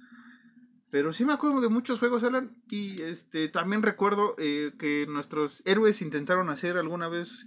Pero 0.91 1.13
sí 1.13 1.23
me 1.23 1.33
acuerdo 1.33 1.61
de 1.61 1.69
muchos 1.69 1.99
juegos, 1.99 2.23
Alan. 2.23 2.55
Y 2.69 3.01
este 3.01 3.47
también 3.47 3.83
recuerdo 3.83 4.35
eh, 4.37 4.73
que 4.79 5.05
nuestros 5.07 5.61
héroes 5.65 6.01
intentaron 6.01 6.49
hacer 6.49 6.77
alguna 6.77 7.07
vez 7.07 7.45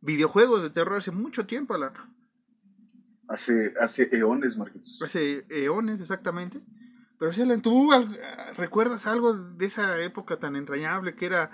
videojuegos 0.00 0.62
de 0.62 0.70
terror 0.70 0.98
hace 0.98 1.12
mucho 1.12 1.46
tiempo, 1.46 1.74
Alan. 1.74 1.92
Hace, 3.28 3.72
hace 3.80 4.08
eones, 4.16 4.56
Marquitos. 4.56 5.00
Hace 5.02 5.46
eones, 5.48 6.00
exactamente. 6.00 6.60
Pero 7.18 7.32
sí, 7.32 7.42
Alan, 7.42 7.62
¿tú 7.62 7.88
recuerdas 8.56 9.06
algo 9.06 9.34
de 9.34 9.66
esa 9.66 10.00
época 10.00 10.40
tan 10.40 10.56
entrañable 10.56 11.14
que 11.14 11.26
era 11.26 11.52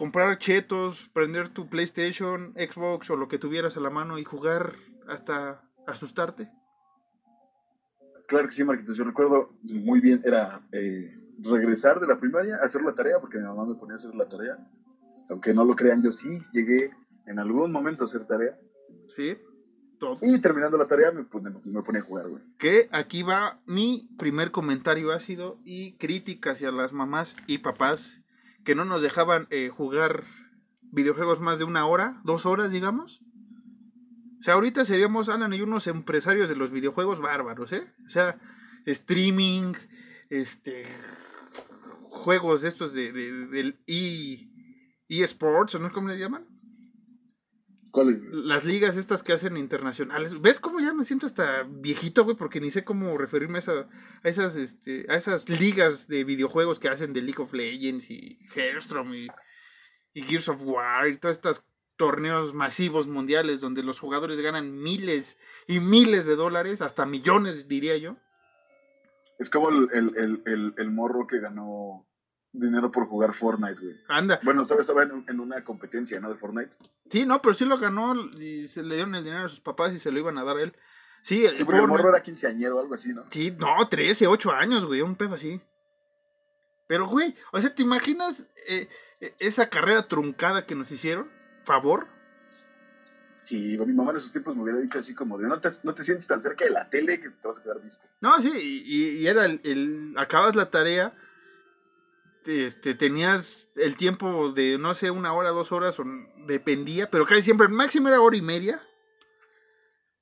comprar 0.00 0.38
chetos, 0.38 1.10
prender 1.12 1.50
tu 1.50 1.68
PlayStation, 1.68 2.54
Xbox 2.54 3.10
o 3.10 3.16
lo 3.16 3.28
que 3.28 3.36
tuvieras 3.38 3.76
a 3.76 3.80
la 3.80 3.90
mano 3.90 4.16
y 4.16 4.24
jugar 4.24 4.72
hasta 5.06 5.62
asustarte? 5.86 6.50
Claro 8.26 8.46
que 8.46 8.52
sí, 8.52 8.64
Marquitos. 8.64 8.96
Yo 8.96 9.04
recuerdo 9.04 9.52
muy 9.62 10.00
bien, 10.00 10.22
era 10.24 10.62
eh, 10.72 11.14
regresar 11.42 12.00
de 12.00 12.06
la 12.06 12.18
primaria, 12.18 12.56
hacer 12.62 12.80
la 12.82 12.94
tarea, 12.94 13.20
porque 13.20 13.36
mi 13.36 13.44
mamá 13.44 13.66
me 13.66 13.74
ponía 13.74 13.92
a 13.92 13.96
hacer 13.96 14.14
la 14.14 14.26
tarea. 14.26 14.56
Aunque 15.28 15.52
no 15.52 15.66
lo 15.66 15.76
crean, 15.76 16.02
yo 16.02 16.10
sí 16.12 16.40
llegué 16.52 16.92
en 17.26 17.38
algún 17.38 17.70
momento 17.70 18.04
a 18.04 18.06
hacer 18.06 18.24
tarea. 18.26 18.58
¿Sí? 19.14 19.36
Todo. 19.98 20.16
Y 20.22 20.38
terminando 20.40 20.78
la 20.78 20.86
tarea 20.86 21.10
me, 21.12 21.24
pone- 21.24 21.50
me 21.62 21.82
ponía 21.82 22.00
a 22.00 22.04
jugar, 22.04 22.26
güey. 22.26 22.42
Que 22.56 22.88
aquí 22.90 23.22
va 23.22 23.60
mi 23.66 24.08
primer 24.18 24.50
comentario 24.50 25.12
ácido 25.12 25.58
y 25.62 25.92
crítica 25.98 26.52
hacia 26.52 26.70
las 26.72 26.94
mamás 26.94 27.36
y 27.46 27.58
papás 27.58 28.19
que 28.64 28.74
no 28.74 28.84
nos 28.84 29.02
dejaban 29.02 29.46
eh, 29.50 29.68
jugar 29.70 30.24
videojuegos 30.92 31.40
más 31.40 31.58
de 31.58 31.64
una 31.64 31.86
hora, 31.86 32.20
dos 32.24 32.46
horas, 32.46 32.72
digamos. 32.72 33.20
O 34.40 34.42
sea, 34.42 34.54
ahorita 34.54 34.84
seríamos, 34.84 35.28
Alan 35.28 35.52
y 35.52 35.60
unos 35.60 35.86
empresarios 35.86 36.48
de 36.48 36.56
los 36.56 36.70
videojuegos 36.70 37.20
bárbaros, 37.20 37.72
¿eh? 37.72 37.92
O 38.06 38.10
sea, 38.10 38.38
streaming, 38.86 39.74
este, 40.30 40.86
juegos 42.08 42.64
estos 42.64 42.92
de, 42.92 43.12
de- 43.12 43.46
del 43.46 43.80
e, 43.86 44.48
eSports, 45.08 45.74
¿o 45.74 45.78
no 45.78 45.92
cómo 45.92 46.08
le 46.08 46.18
llaman? 46.18 46.46
Las 48.32 48.64
ligas 48.64 48.96
estas 48.96 49.22
que 49.22 49.32
hacen 49.32 49.56
internacionales. 49.56 50.40
¿Ves 50.40 50.60
cómo 50.60 50.80
ya 50.80 50.92
me 50.92 51.04
siento 51.04 51.26
hasta 51.26 51.64
viejito, 51.68 52.24
güey? 52.24 52.36
Porque 52.36 52.60
ni 52.60 52.70
sé 52.70 52.84
cómo 52.84 53.16
referirme 53.18 53.56
a, 53.56 53.60
esa- 53.60 53.88
a 54.22 54.28
esas, 54.28 54.56
este, 54.56 55.06
a 55.08 55.16
esas 55.16 55.48
ligas 55.48 56.06
de 56.06 56.24
videojuegos 56.24 56.78
que 56.78 56.88
hacen 56.88 57.12
de 57.12 57.22
League 57.22 57.42
of 57.42 57.52
Legends 57.52 58.10
y 58.10 58.38
Hearthstone 58.54 59.16
y, 59.16 59.28
y 60.14 60.22
Gears 60.22 60.48
of 60.48 60.62
War 60.64 61.08
y 61.08 61.18
todos 61.18 61.36
estos 61.36 61.64
torneos 61.96 62.54
masivos 62.54 63.06
mundiales 63.08 63.60
donde 63.60 63.82
los 63.82 63.98
jugadores 63.98 64.40
ganan 64.40 64.78
miles 64.82 65.36
y 65.66 65.80
miles 65.80 66.24
de 66.26 66.36
dólares, 66.36 66.80
hasta 66.82 67.04
millones, 67.06 67.68
diría 67.68 67.96
yo. 67.96 68.16
Es 69.38 69.50
como 69.50 69.68
el, 69.70 69.88
el, 69.92 70.42
el, 70.46 70.74
el 70.76 70.90
morro 70.90 71.26
que 71.26 71.40
ganó 71.40 72.06
dinero 72.52 72.90
por 72.90 73.06
jugar 73.06 73.32
Fortnite, 73.34 73.80
güey. 73.80 73.96
Anda. 74.08 74.40
Bueno, 74.42 74.62
estaba, 74.62 74.80
estaba 74.80 75.02
en, 75.04 75.24
en 75.28 75.40
una 75.40 75.62
competencia, 75.64 76.18
¿no? 76.20 76.28
De 76.30 76.36
Fortnite. 76.36 76.76
Sí, 77.10 77.24
no, 77.24 77.40
pero 77.40 77.54
sí 77.54 77.64
lo 77.64 77.78
ganó 77.78 78.14
y 78.38 78.66
se 78.68 78.82
le 78.82 78.94
dieron 78.96 79.14
el 79.14 79.24
dinero 79.24 79.44
a 79.44 79.48
sus 79.48 79.60
papás 79.60 79.92
y 79.92 80.00
se 80.00 80.10
lo 80.10 80.18
iban 80.18 80.38
a 80.38 80.44
dar 80.44 80.56
a 80.56 80.62
él. 80.62 80.74
Sí, 81.22 81.44
el 81.44 81.56
Sí, 81.56 81.64
porque 81.64 81.80
el 81.80 81.86
morro 81.86 82.08
era 82.08 82.22
quinceañero 82.22 82.76
o 82.78 82.80
algo 82.80 82.94
así, 82.94 83.10
¿no? 83.12 83.24
Sí, 83.30 83.54
no, 83.58 83.86
13, 83.88 84.26
8 84.26 84.52
años, 84.52 84.86
güey, 84.86 85.02
un 85.02 85.16
pedo 85.16 85.34
así. 85.34 85.60
Pero, 86.86 87.06
güey, 87.06 87.36
o 87.52 87.60
sea, 87.60 87.74
¿te 87.74 87.82
imaginas 87.82 88.40
eh, 88.66 88.88
eh, 89.20 89.34
esa 89.38 89.68
carrera 89.68 90.08
truncada 90.08 90.66
que 90.66 90.74
nos 90.74 90.90
hicieron? 90.90 91.30
¿Favor? 91.62 92.08
Sí, 93.42 93.78
mi 93.78 93.92
mamá 93.92 94.10
en 94.10 94.18
esos 94.18 94.32
tiempos 94.32 94.54
me 94.56 94.62
hubiera 94.62 94.80
dicho 94.80 94.98
así 94.98 95.14
como 95.14 95.38
de 95.38 95.46
no 95.48 95.60
te, 95.60 95.68
no 95.82 95.94
te 95.94 96.04
sientes 96.04 96.26
tan 96.26 96.42
cerca 96.42 96.64
de 96.64 96.70
la 96.70 96.88
tele 96.90 97.20
que 97.20 97.30
te 97.30 97.48
vas 97.48 97.58
a 97.58 97.62
quedar 97.62 97.80
visco. 97.80 98.04
No, 98.20 98.40
sí, 98.42 98.50
y, 98.84 99.26
era 99.26 99.46
el, 99.46 99.60
el- 99.64 100.14
Acabas 100.18 100.56
la 100.56 100.70
tarea, 100.70 101.14
este, 102.50 102.94
tenías 102.94 103.68
el 103.76 103.96
tiempo 103.96 104.52
de, 104.52 104.78
no 104.78 104.94
sé, 104.94 105.10
una 105.10 105.32
hora, 105.32 105.50
dos 105.50 105.72
horas, 105.72 105.98
o 106.00 106.04
dependía, 106.46 107.10
pero 107.10 107.26
casi 107.26 107.42
siempre, 107.42 107.66
el 107.66 107.72
máximo 107.72 108.08
era 108.08 108.20
hora 108.20 108.36
y 108.36 108.42
media, 108.42 108.80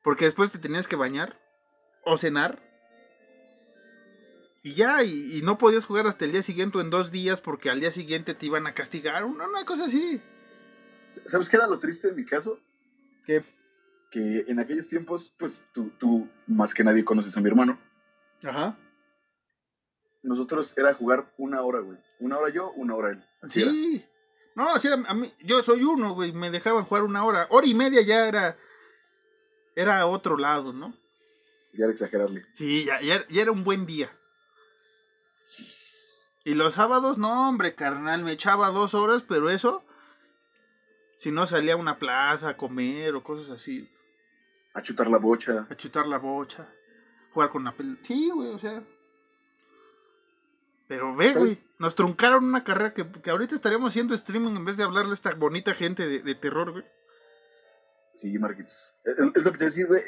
porque 0.03 0.27
después 0.27 0.53
te 0.53 0.59
tenías 0.59 0.89
que 0.89 0.97
bañar 0.97 1.39
o 2.05 2.17
cenar. 2.17 2.59
Y 4.63 4.75
ya, 4.75 5.03
y, 5.03 5.39
y 5.39 5.43
no 5.43 5.57
podías 5.57 5.85
jugar 5.85 6.07
hasta 6.07 6.25
el 6.25 6.33
día 6.33 6.43
siguiente 6.43 6.79
o 6.79 6.81
en 6.81 6.91
dos 6.91 7.11
días 7.11 7.41
porque 7.41 7.71
al 7.71 7.81
día 7.81 7.91
siguiente 7.91 8.35
te 8.35 8.47
iban 8.47 8.67
a 8.67 8.75
castigar, 8.75 9.25
una, 9.25 9.47
una 9.47 9.65
cosa 9.65 9.87
así. 9.87 10.21
¿Sabes 11.25 11.49
qué 11.49 11.57
era 11.57 11.67
lo 11.67 11.79
triste 11.79 12.09
en 12.09 12.17
mi 12.17 12.25
caso? 12.25 12.59
Que, 13.25 13.43
Que 14.11 14.45
en 14.49 14.59
aquellos 14.59 14.89
tiempos, 14.89 15.33
pues 15.39 15.63
tú, 15.73 15.91
tú 15.99 16.29
más 16.47 16.75
que 16.75 16.85
nadie 16.85 17.05
conoces 17.05 17.37
a 17.37 17.41
mi 17.41 17.49
hermano. 17.49 17.79
ajá. 18.43 18.77
Nosotros 20.29 20.75
era 20.77 20.95
jugar 20.95 21.33
una 21.39 21.63
hora, 21.63 21.81
güey. 21.81 21.99
Una 22.21 22.39
hora 22.39 22.53
yo, 22.53 22.71
una 22.73 22.95
hora 22.95 23.11
él. 23.11 23.25
Así 23.43 23.63
era. 23.63 23.71
Sí. 23.71 24.05
No, 24.55 24.77
sí, 24.79 24.89
a 24.89 24.95
a 24.95 25.15
mí, 25.15 25.33
yo 25.41 25.63
soy 25.63 25.83
uno, 25.85 26.15
güey, 26.15 26.33
me 26.33 26.51
dejaban 26.51 26.85
jugar 26.85 27.05
una 27.05 27.25
hora. 27.25 27.47
Hora 27.51 27.67
y 27.67 27.75
media 27.75 28.03
ya 28.03 28.27
era, 28.27 28.57
era 29.77 30.07
otro 30.07 30.37
lado, 30.37 30.73
¿no? 30.73 30.93
Ya 31.73 31.85
era 31.85 31.93
exagerarle. 31.93 32.45
Sí, 32.55 32.85
ya, 32.85 33.01
ya, 33.01 33.27
ya 33.29 33.43
era 33.43 33.53
un 33.53 33.63
buen 33.65 33.87
día. 33.87 34.11
Y 36.45 36.55
los 36.55 36.75
sábados, 36.75 37.19
no, 37.19 37.49
hombre, 37.49 37.75
carnal, 37.75 38.23
me 38.25 38.33
echaba 38.33 38.71
dos 38.71 38.95
horas, 38.95 39.23
pero 39.27 39.49
eso, 39.51 39.85
si 41.19 41.31
no 41.31 41.47
salía 41.47 41.75
a 41.75 41.77
una 41.77 41.99
plaza 41.99 42.51
a 42.51 42.57
comer 42.57 43.15
o 43.15 43.23
cosas 43.23 43.51
así, 43.51 43.89
A 44.75 44.83
chutar 44.83 45.09
la 45.09 45.19
bocha. 45.19 45.67
a 45.71 45.77
chutar 45.77 46.07
la 46.07 46.19
bocha, 46.19 46.67
jugar 47.33 47.51
con 47.51 47.65
la 47.65 47.73
pelota. 47.73 48.01
Sí, 48.05 48.31
güey, 48.31 48.49
o 48.55 48.59
sea. 48.59 48.83
Pero 50.89 51.15
ve, 51.15 51.35
güey, 51.35 51.59
nos 51.79 51.95
truncaron 51.95 52.45
una 52.45 52.65
carrera 52.65 52.95
que, 52.95 53.07
que 53.07 53.31
ahorita 53.31 53.55
estaríamos 53.55 53.91
haciendo 53.91 54.15
streaming 54.15 54.57
en 54.57 54.65
vez 54.65 54.77
de 54.79 54.85
hablarle 54.85 55.11
a 55.11 55.15
esta 55.15 55.35
bonita 55.35 55.75
gente 55.75 56.09
de, 56.09 56.21
de 56.21 56.35
terror, 56.35 56.73
güey. 56.73 56.85
Sí, 58.15 58.37
Marquitos. 58.39 58.95
Es, 59.05 59.17
lo 59.45 59.53
que 59.53 59.59
te 59.59 59.65
decía, 59.67 59.87
güey. 59.87 60.03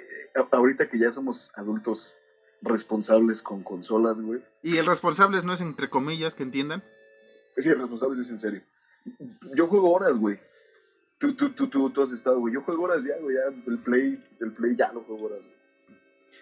Ahorita 0.51 0.89
que 0.89 0.99
ya 0.99 1.13
somos 1.13 1.53
adultos 1.55 2.15
responsables 2.63 3.43
con 3.43 3.63
consolas, 3.63 4.21
güey. 4.21 4.43
Y 4.63 4.79
el 4.79 4.87
responsable 4.87 5.41
no 5.43 5.53
es 5.53 5.61
entre 5.61 5.89
comillas, 5.91 6.35
que 6.35 6.43
entiendan. 6.43 6.83
Es 7.57 7.65
decir, 7.65 7.79
responsables 7.79 8.19
es 8.19 8.31
en 8.31 8.41
serio. 8.41 8.63
Yo 9.55 9.67
juego 9.69 9.93
horas, 9.93 10.17
güey. 10.17 10.39
Tú, 11.19 11.35
tú, 11.35 11.51
tú, 11.53 11.69
tú, 11.69 11.91
tú 11.91 12.03
has 12.03 12.13
estado, 12.13 12.39
güey. 12.41 12.55
Yo 12.55 12.63
juego 12.63 12.85
horas 12.85 13.05
ya, 13.05 13.17
güey. 13.21 13.37
Ya 13.37 13.43
el 13.71 13.79
play, 13.79 14.25
el 14.41 14.53
play 14.53 14.75
ya 14.77 14.93
lo 14.93 15.03
juego 15.03 15.27
horas, 15.27 15.41
güey. 15.41 15.55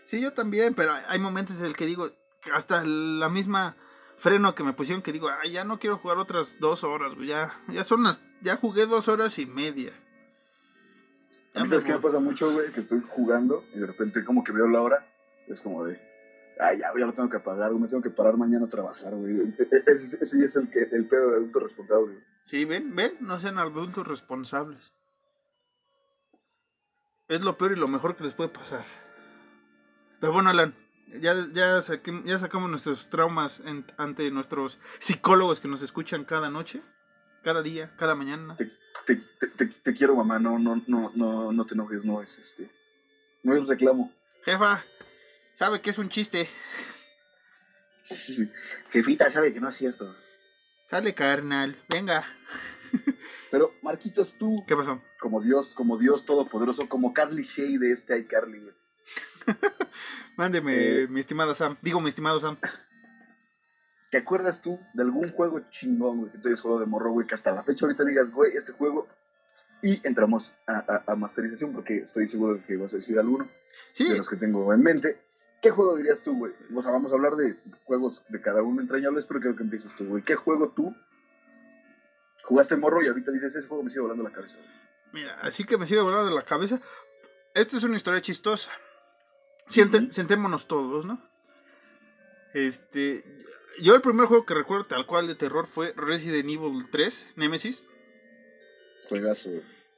Sí, 0.07 0.21
yo 0.23 0.33
también, 0.33 0.75
pero 0.75 0.93
hay- 0.93 1.03
hay 1.09 1.19
momentos 1.19 1.59
en 1.59 1.67
el 1.67 1.77
que 1.77 1.87
digo, 1.87 2.11
que 2.41 2.51
hasta 2.53 2.83
la 2.85 3.29
misma 3.29 3.77
freno 4.19 4.55
que 4.55 4.63
me 4.65 4.73
pusieron, 4.75 5.03
que 5.03 5.13
digo, 5.13 5.29
ay, 5.43 5.53
ya 5.53 5.65
no 5.65 5.79
quiero 5.79 5.97
jugar 5.99 6.19
otras 6.19 6.59
dos 6.61 6.85
horas, 6.85 7.15
ya, 7.27 7.53
ya 7.69 7.85
son 7.85 8.03
las, 8.05 8.21
ya 8.43 8.57
jugué 8.57 8.87
dos 8.87 9.09
horas 9.09 9.39
y 9.39 9.47
media. 9.47 9.93
A 11.55 11.61
mí, 11.63 11.69
¿sabes 11.69 11.85
qué 11.85 11.93
me 11.93 11.99
pasa 11.99 12.21
mucho, 12.21 12.53
güey? 12.53 12.71
Que 12.73 12.81
estoy 12.81 13.03
jugando 13.09 13.65
y 13.75 13.79
de 13.81 13.87
repente 13.87 14.25
como 14.25 14.45
que 14.45 14.53
veo 14.53 14.69
la 14.69 14.81
hora. 14.83 15.07
Es 15.49 15.61
como 15.63 15.85
de, 15.85 15.99
ay, 16.61 16.79
ya, 16.79 16.93
ya 16.97 17.07
lo 17.07 17.13
tengo 17.13 17.31
que 17.31 17.39
apagar, 17.39 17.71
güey. 17.71 17.83
Me 17.83 17.89
tengo 17.89 18.03
que 18.03 18.11
parar 18.11 18.37
mañana 18.37 18.67
a 18.67 18.69
trabajar, 18.69 19.15
güey. 19.15 19.33
E- 19.41 19.55
e- 19.59 19.83
Ese, 19.93 20.23
ese 20.23 20.39
ya 20.39 20.45
es 20.45 20.57
el, 20.57 20.71
que, 20.71 20.81
el 20.83 21.09
pedo 21.09 21.31
de 21.31 21.37
adulto 21.37 21.61
responsable, 21.61 22.13
güey. 22.13 22.25
Sí, 22.45 22.65
ven, 22.65 22.95
ven, 22.95 23.13
no 23.21 23.41
sean 23.41 23.59
adultos 23.59 24.07
responsables. 24.07 24.93
Es 27.29 27.43
lo 27.43 27.57
peor 27.59 27.73
y 27.73 27.77
lo 27.77 27.89
mejor 27.89 28.15
que 28.17 28.25
les 28.25 28.35
puede 28.35 28.51
pasar. 28.51 28.85
Pero 30.21 30.33
bueno, 30.33 30.51
Alan, 30.51 30.75
ya, 31.21 31.35
ya, 31.53 31.83
ya 32.25 32.39
sacamos 32.39 32.71
nuestros 32.71 33.09
traumas 33.11 33.61
en- 33.61 33.85
ante 33.97 34.31
nuestros 34.31 34.79
psicólogos 34.99 35.61
que 35.61 35.69
nos 35.69 35.83
escuchan 35.83 36.25
cada 36.25 36.51
noche, 36.51 36.83
cada 37.43 37.63
día, 37.63 37.91
cada 37.97 38.15
mañana. 38.15 38.57
Te, 38.57 38.67
te, 39.07 39.17
te, 39.57 39.67
te 39.67 39.95
quiero, 39.95 40.15
mamá. 40.17 40.39
No, 40.39 40.59
no, 40.59 40.83
no, 40.87 41.13
no, 41.15 41.53
no 41.53 41.67
te 41.67 41.75
enojes. 41.75 42.05
No 42.05 42.21
es 42.23 42.39
este. 42.39 42.71
No 43.43 43.55
es 43.55 43.67
reclamo. 43.67 44.13
Jefa, 44.45 44.85
sabe 45.59 45.81
que 45.81 45.91
es 45.91 45.99
un 45.99 46.09
chiste. 46.09 46.49
Jefita 48.91 49.31
sabe 49.31 49.53
que 49.53 49.61
no 49.61 49.69
es 49.69 49.75
cierto. 49.77 50.15
Sale, 50.91 51.15
carnal, 51.15 51.77
venga. 51.89 52.25
Pero, 53.51 53.75
Marquitos, 53.83 54.35
tú, 54.39 54.65
¿Qué 54.67 54.75
pasó? 54.77 55.03
como 55.21 55.41
Dios, 55.43 55.75
como 55.75 55.99
Dios 55.99 56.25
todopoderoso, 56.25 56.89
como 56.89 57.13
Carly 57.13 57.43
Shay 57.43 57.77
de 57.79 57.93
este 57.93 58.19
iCarly. 58.19 58.63
Mándeme, 60.39 61.03
Eh. 61.03 61.09
mi 61.09 61.19
estimada 61.21 61.53
Sam. 61.55 61.77
Digo, 61.83 62.01
mi 62.01 62.09
estimado 62.09 62.39
Sam. 62.39 62.57
¿Te 64.11 64.19
acuerdas 64.19 64.63
tú 64.63 64.79
de 64.95 65.03
algún 65.03 65.31
juego 65.33 65.61
chingón, 65.71 66.19
güey, 66.21 66.33
que 66.33 66.39
te 66.39 66.49
hayas 66.49 66.61
jugado 66.61 66.81
de 66.81 66.87
morro, 66.87 67.11
güey, 67.11 67.27
que 67.27 67.35
hasta 67.35 67.53
la 67.53 67.65
fecha 67.65 67.85
ahorita 67.85 68.05
digas, 68.05 68.31
güey, 68.31 68.57
este 68.57 68.73
juego? 68.73 69.07
Y 69.83 70.01
entramos 70.07 70.55
a, 70.67 70.79
a- 70.79 71.05
a 71.13 71.15
masterización, 71.17 71.73
porque 71.73 71.97
estoy 71.99 72.27
seguro 72.29 72.55
de 72.55 72.63
que 72.63 72.77
vas 72.77 72.93
a 72.95 72.97
decir 72.97 73.19
alguno 73.19 73.49
Sí, 73.93 74.09
de 74.09 74.17
los 74.17 74.29
que 74.31 74.37
tengo 74.37 74.73
en 74.73 74.83
mente. 74.83 75.21
¿Qué 75.61 75.71
juego 75.71 75.97
dirías 75.97 76.21
tú, 76.23 76.37
güey? 76.39 76.53
O 76.75 76.83
sea, 76.83 76.93
vamos 76.93 77.11
a 77.11 77.17
hablar 77.17 77.35
de 77.35 77.57
juegos 77.85 78.25
de 78.29 78.41
cada 78.41 78.63
uno 78.63 78.81
entrañables, 78.81 79.27
pero 79.27 79.41
quiero 79.41 79.57
que 79.57 79.65
empieces 79.65 79.95
tú, 79.97 80.07
güey. 80.07 80.23
¿Qué 80.23 80.37
juego 80.37 80.71
tú 80.71 80.95
jugaste 82.45 82.77
morro 82.77 83.03
y 83.03 83.09
ahorita 83.09 83.33
dices, 83.33 83.55
ese 83.57 83.67
juego 83.69 83.83
me 83.83 83.91
sigue 83.91 84.03
volando 84.03 84.23
la 84.23 84.31
cabeza? 84.33 84.57
güey"? 84.57 84.69
mira, 85.13 85.37
así 85.43 85.65
que 85.65 85.77
me 85.77 85.87
sigue 85.87 86.01
volando 86.01 86.29
de 86.29 86.35
la 86.35 86.43
cabeza. 86.45 86.81
Esta 87.55 87.77
es 87.77 87.83
una 87.83 87.97
historia 87.97 88.23
chistosa. 88.23 88.71
Siente-. 89.69 90.11
Sentémonos 90.11 90.67
todos, 90.67 91.05
¿no? 91.05 91.23
Este. 92.55 93.25
Yo 93.81 93.95
el 93.95 94.01
primer 94.01 94.27
juego 94.27 94.45
que 94.45 94.55
recuerdo 94.55 94.85
tal 94.85 95.07
cual 95.07 95.29
de 95.29 95.37
terror 95.37 95.69
fue 95.69 95.93
Resident 95.97 96.49
Evil 96.49 96.89
3, 96.91 97.27
Nemesis. 97.37 97.85
Juegazo. 99.09 99.51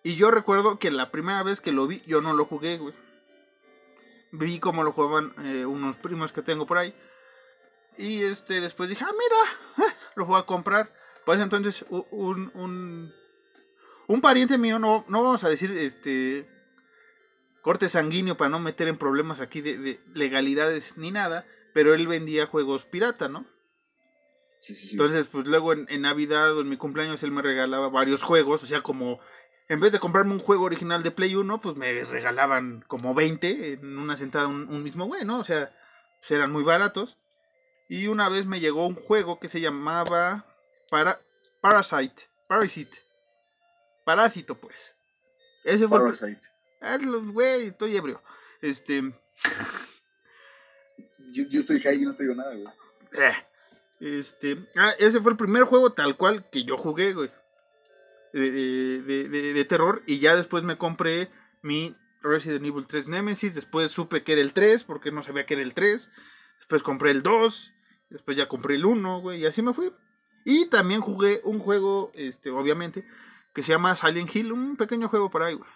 Y 0.03 0.17
yo 0.17 0.31
recuerdo 0.31 0.79
que 0.79 0.91
la 0.91 1.11
primera 1.11 1.43
vez 1.43 1.61
que 1.61 1.73
lo 1.73 1.87
vi, 1.87 2.03
yo 2.07 2.21
no 2.21 2.33
lo 2.35 2.45
jugué, 2.45 2.77
güey. 2.77 2.95
Vi 4.33 4.61
cómo 4.61 4.85
lo 4.85 4.93
jugaban 4.93 5.33
eh, 5.45 5.65
unos 5.65 5.97
primos 5.97 6.33
que 6.33 6.43
tengo 6.43 6.67
por 6.67 6.79
ahí. 6.79 6.95
Y 7.97 8.23
este, 8.23 8.61
después 8.61 8.89
dije, 8.89 9.05
ah, 9.05 9.13
mira, 9.13 9.89
eh, 9.89 9.95
lo 10.15 10.27
voy 10.27 10.39
a 10.39 10.45
comprar. 10.45 10.93
Pues 11.25 11.41
entonces, 11.41 11.85
un, 11.89 12.51
un, 12.55 13.15
un 14.07 14.21
pariente 14.21 14.59
mío, 14.59 14.79
no, 14.79 15.05
no 15.09 15.23
vamos 15.23 15.45
a 15.45 15.49
decir 15.49 15.71
este 15.73 16.49
corte 17.63 17.89
sanguíneo 17.89 18.37
para 18.37 18.51
no 18.51 18.59
meter 18.59 18.89
en 18.89 18.97
problemas 18.97 19.41
aquí 19.41 19.61
de, 19.61 19.79
de 19.79 20.01
legalidades 20.15 20.97
ni 20.97 21.11
nada, 21.11 21.47
pero 21.73 21.95
él 21.95 22.07
vendía 22.07 22.47
juegos 22.47 22.85
pirata, 22.85 23.29
¿no? 23.29 23.47
Sí, 24.61 24.75
sí, 24.75 24.89
sí. 24.89 24.93
Entonces, 24.93 25.27
pues 25.27 25.47
luego 25.47 25.73
en, 25.73 25.87
en 25.89 26.03
Navidad 26.03 26.57
o 26.57 26.61
en 26.61 26.69
mi 26.69 26.77
cumpleaños 26.77 27.23
él 27.23 27.31
me 27.31 27.43
regalaba 27.43 27.89
varios 27.89 28.23
juegos, 28.23 28.63
o 28.63 28.67
sea, 28.67 28.83
como 28.83 29.21
en 29.69 29.81
vez 29.81 29.93
de 29.93 30.01
comprarme 30.01 30.33
un 30.33 30.41
juego 30.41 30.65
original 30.65 31.03
de 31.03 31.13
Play 31.13 31.35
1, 31.35 31.61
pues 31.61 31.77
me 31.77 32.05
regalaban 32.05 32.85
como 32.89 33.15
20 33.15 33.75
en 33.75 33.99
una 33.99 34.17
sentada 34.17 34.49
un, 34.49 34.69
un 34.69 34.83
mismo 34.83 35.07
güey, 35.07 35.25
¿no? 35.25 35.39
O 35.39 35.45
sea, 35.45 35.71
pues 36.19 36.31
eran 36.33 36.53
muy 36.53 36.65
baratos. 36.65 37.17
Y 37.89 38.07
una 38.07 38.29
vez 38.29 38.47
me 38.47 38.61
llegó 38.61 38.87
un 38.87 38.95
juego 38.95 39.41
que 39.41 39.49
se 39.49 39.61
llamaba 39.61 40.45
para, 40.91 41.21
Parasite, 41.61 42.29
Parasite, 42.49 42.99
Parásito, 44.05 44.55
pues. 44.55 44.77
Ese 45.65 45.89
fue 45.89 45.99
el, 45.99 46.05
Parasite. 46.05 46.47
Hazlo, 46.81 47.23
güey, 47.33 47.67
estoy 47.69 47.97
ebrio. 47.97 48.23
Este, 48.61 49.03
Yo, 51.33 51.45
yo 51.49 51.61
estoy 51.61 51.81
high 51.81 52.03
y 52.03 52.05
no 52.05 52.15
te 52.15 52.25
digo 52.25 52.35
nada, 52.35 52.55
güey. 52.55 52.67
eh, 53.13 53.35
Este, 54.01 54.57
ah, 54.77 54.93
ese 54.99 55.21
fue 55.21 55.33
el 55.33 55.37
primer 55.39 55.65
juego 55.65 55.93
tal 55.93 56.17
cual 56.17 56.49
que 56.51 56.65
yo 56.65 56.77
jugué, 56.79 57.13
güey. 57.13 57.31
De, 58.33 58.51
de- 59.03 59.29
de- 59.29 59.53
de 59.53 59.65
terror. 59.65 60.03
Y 60.07 60.21
ya 60.21 60.37
después 60.37 60.63
me 60.65 60.79
compré 60.79 61.29
mi 61.63 61.95
Resident 62.23 62.65
Evil 62.65 62.87
3 62.87 63.09
Nemesis. 63.09 63.55
Después 63.55 63.91
supe 63.91 64.23
que 64.23 64.33
era 64.33 64.41
el 64.41 64.53
3 64.53 64.85
porque 64.85 65.11
no 65.11 65.23
sabía 65.23 65.45
que 65.47 65.55
era 65.55 65.63
el 65.63 65.75
3. 65.75 66.11
Después 66.59 66.83
compré 66.83 67.11
el 67.11 67.23
2. 67.23 67.73
Después 68.09 68.37
ya 68.37 68.49
compré 68.49 68.77
el 68.77 68.87
1, 68.87 69.21
güey. 69.21 69.41
Y 69.43 69.47
así 69.47 69.63
me 69.63 69.75
fui. 69.75 69.93
Y 70.45 70.69
también 70.71 71.01
jugué 71.01 71.41
un 71.45 71.59
juego, 71.59 72.11
este, 72.15 72.51
obviamente, 72.51 73.05
que 73.53 73.63
se 73.63 73.73
llama 73.73 73.97
Silent 73.97 74.35
Hill. 74.35 74.53
Un 74.53 74.77
pequeño 74.77 75.09
juego 75.09 75.31
por 75.31 75.43
ahí, 75.43 75.55
güey. 75.55 75.69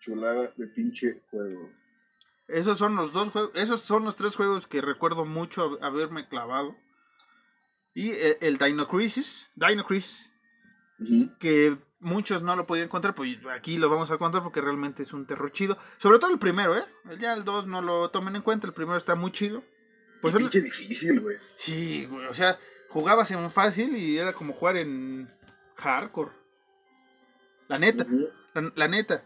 Chulada 0.00 0.52
de 0.56 0.66
pinche 0.68 1.22
juego. 1.30 1.70
Esos 2.46 2.78
son 2.78 2.96
los 2.96 3.12
dos 3.12 3.30
juegos, 3.30 3.50
esos 3.54 3.80
son 3.80 4.04
los 4.04 4.16
tres 4.16 4.34
juegos 4.36 4.66
que 4.66 4.80
recuerdo 4.80 5.24
mucho 5.24 5.68
hab- 5.70 5.84
haberme 5.84 6.28
clavado. 6.28 6.76
Y 7.94 8.10
el, 8.12 8.36
el 8.40 8.58
Dino 8.58 8.88
Crisis, 8.88 9.48
Dino 9.54 9.84
Crisis, 9.84 10.32
que 11.40 11.76
muchos 12.00 12.42
no 12.42 12.54
lo 12.56 12.64
podían 12.66 12.86
encontrar, 12.86 13.14
pues 13.14 13.36
aquí 13.52 13.76
lo 13.76 13.88
vamos 13.90 14.10
a 14.10 14.14
encontrar 14.14 14.42
porque 14.42 14.60
realmente 14.60 15.02
es 15.02 15.12
un 15.12 15.26
terror 15.26 15.50
chido. 15.52 15.76
Sobre 15.98 16.18
todo 16.18 16.30
el 16.32 16.38
primero, 16.38 16.76
¿eh? 16.76 16.84
Ya 17.18 17.34
el 17.34 17.44
2 17.44 17.66
no 17.66 17.82
lo 17.82 18.10
tomen 18.10 18.36
en 18.36 18.42
cuenta, 18.42 18.66
el 18.66 18.72
primero 18.72 18.96
está 18.96 19.14
muy 19.14 19.30
chido. 19.32 19.62
Pues 20.22 20.32
el- 20.34 20.40
pinche 20.40 20.60
difícil, 20.60 21.20
güey. 21.20 21.36
sí, 21.56 22.06
güey, 22.06 22.26
o 22.26 22.34
sea, 22.34 22.58
jugabas 22.88 23.30
en 23.30 23.50
fácil 23.50 23.94
y 23.96 24.16
era 24.16 24.32
como 24.32 24.52
jugar 24.54 24.76
en 24.76 25.28
hardcore. 25.76 26.30
La 27.68 27.78
neta. 27.78 28.06
La 28.74 28.88
neta. 28.88 29.22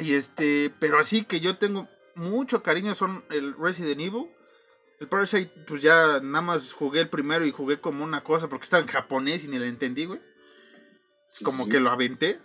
Y 0.00 0.14
este, 0.14 0.72
pero 0.78 0.98
así 0.98 1.24
que 1.24 1.40
yo 1.40 1.56
tengo 1.56 1.88
mucho 2.14 2.62
cariño 2.62 2.94
son 2.94 3.24
el 3.30 3.54
Resident 3.56 4.00
Evil. 4.00 4.26
El 4.98 5.08
Parasite, 5.08 5.50
pues 5.66 5.80
ya 5.80 6.20
nada 6.20 6.42
más 6.42 6.72
jugué 6.72 7.00
el 7.00 7.08
primero 7.08 7.46
y 7.46 7.52
jugué 7.52 7.80
como 7.80 8.04
una 8.04 8.22
cosa 8.22 8.48
porque 8.48 8.64
estaba 8.64 8.82
en 8.82 8.88
japonés 8.88 9.44
y 9.44 9.48
ni 9.48 9.58
le 9.58 9.66
entendí, 9.66 10.04
güey. 10.04 10.20
Sí, 11.30 11.44
como 11.44 11.64
sí. 11.64 11.70
que 11.70 11.80
lo 11.80 11.90
aventé. 11.90 12.38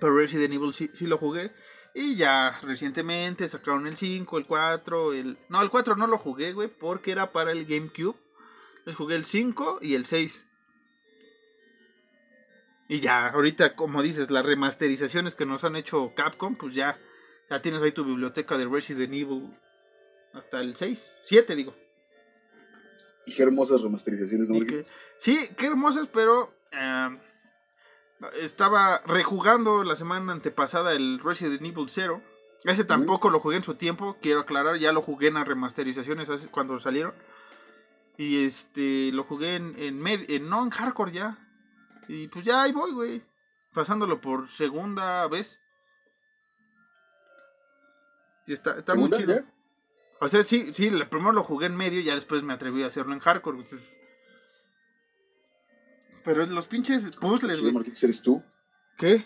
Pero 0.00 0.16
Resident 0.16 0.52
Evil 0.52 0.74
sí, 0.74 0.90
sí 0.94 1.06
lo 1.06 1.18
jugué. 1.18 1.52
Y 1.94 2.16
ya 2.16 2.58
recientemente 2.62 3.48
sacaron 3.48 3.86
el 3.86 3.96
5, 3.96 4.38
el 4.38 4.46
4, 4.46 5.12
el... 5.12 5.38
No, 5.48 5.62
el 5.62 5.70
4 5.70 5.94
no 5.94 6.06
lo 6.06 6.18
jugué, 6.18 6.52
güey, 6.54 6.68
porque 6.68 7.12
era 7.12 7.32
para 7.32 7.52
el 7.52 7.66
GameCube. 7.66 8.16
Entonces 8.78 8.96
jugué 8.96 9.14
el 9.14 9.24
5 9.24 9.78
y 9.82 9.94
el 9.94 10.06
6. 10.06 10.42
Y 12.92 13.00
ya, 13.00 13.28
ahorita, 13.28 13.74
como 13.74 14.02
dices, 14.02 14.30
las 14.30 14.44
remasterizaciones 14.44 15.34
que 15.34 15.46
nos 15.46 15.64
han 15.64 15.76
hecho 15.76 16.12
Capcom, 16.14 16.56
pues 16.56 16.74
ya, 16.74 16.98
ya 17.48 17.62
tienes 17.62 17.80
ahí 17.80 17.92
tu 17.92 18.04
biblioteca 18.04 18.58
de 18.58 18.66
Resident 18.66 19.14
Evil 19.14 19.48
hasta 20.34 20.60
el 20.60 20.76
6, 20.76 21.10
7 21.24 21.56
digo. 21.56 21.74
Y 23.24 23.34
qué 23.34 23.44
hermosas 23.44 23.80
remasterizaciones, 23.80 24.50
¿no? 24.50 24.56
Que- 24.66 24.82
sí, 25.18 25.38
qué 25.56 25.66
hermosas, 25.68 26.08
pero 26.12 26.52
eh, 26.72 27.18
estaba 28.40 28.98
rejugando 29.06 29.84
la 29.84 29.96
semana 29.96 30.32
antepasada 30.32 30.92
el 30.92 31.18
Resident 31.24 31.62
Evil 31.62 31.86
0. 31.88 32.20
Ese 32.64 32.84
tampoco 32.84 33.30
lo 33.30 33.40
jugué 33.40 33.56
en 33.56 33.64
su 33.64 33.74
tiempo, 33.74 34.18
quiero 34.20 34.40
aclarar, 34.40 34.76
ya 34.78 34.92
lo 34.92 35.00
jugué 35.00 35.28
en 35.28 35.34
las 35.34 35.48
remasterizaciones 35.48 36.28
cuando 36.50 36.78
salieron. 36.78 37.14
Y 38.18 38.44
este, 38.44 39.10
lo 39.12 39.24
jugué 39.24 39.54
en, 39.56 39.74
en, 39.78 39.98
med- 40.02 40.26
en 40.28 40.50
no 40.50 40.62
en 40.62 40.68
hardcore 40.70 41.12
ya. 41.12 41.38
Y 42.08 42.28
pues 42.28 42.44
ya 42.44 42.62
ahí 42.62 42.72
voy, 42.72 42.92
güey. 42.92 43.22
Pasándolo 43.72 44.20
por 44.20 44.48
segunda 44.50 45.26
vez. 45.28 45.58
Y 48.46 48.52
está, 48.52 48.78
está 48.78 48.94
muy 48.94 49.04
¿Segunda, 49.08 49.18
chido. 49.18 49.34
ya? 49.36 49.52
O 50.20 50.28
sea, 50.28 50.42
sí, 50.42 50.72
sí, 50.74 50.90
primero 51.10 51.32
lo 51.32 51.42
jugué 51.44 51.66
en 51.66 51.76
medio 51.76 52.00
y 52.00 52.04
ya 52.04 52.14
después 52.14 52.42
me 52.42 52.52
atreví 52.52 52.82
a 52.82 52.86
hacerlo 52.88 53.12
en 53.12 53.20
hardcore. 53.20 53.58
güey. 53.58 53.68
Pero 56.24 56.46
los 56.46 56.66
pinches 56.66 57.16
puzzles, 57.16 57.60
güey. 57.60 57.74
¿eres 58.02 58.22
tú? 58.22 58.42
¿Qué? 58.98 59.24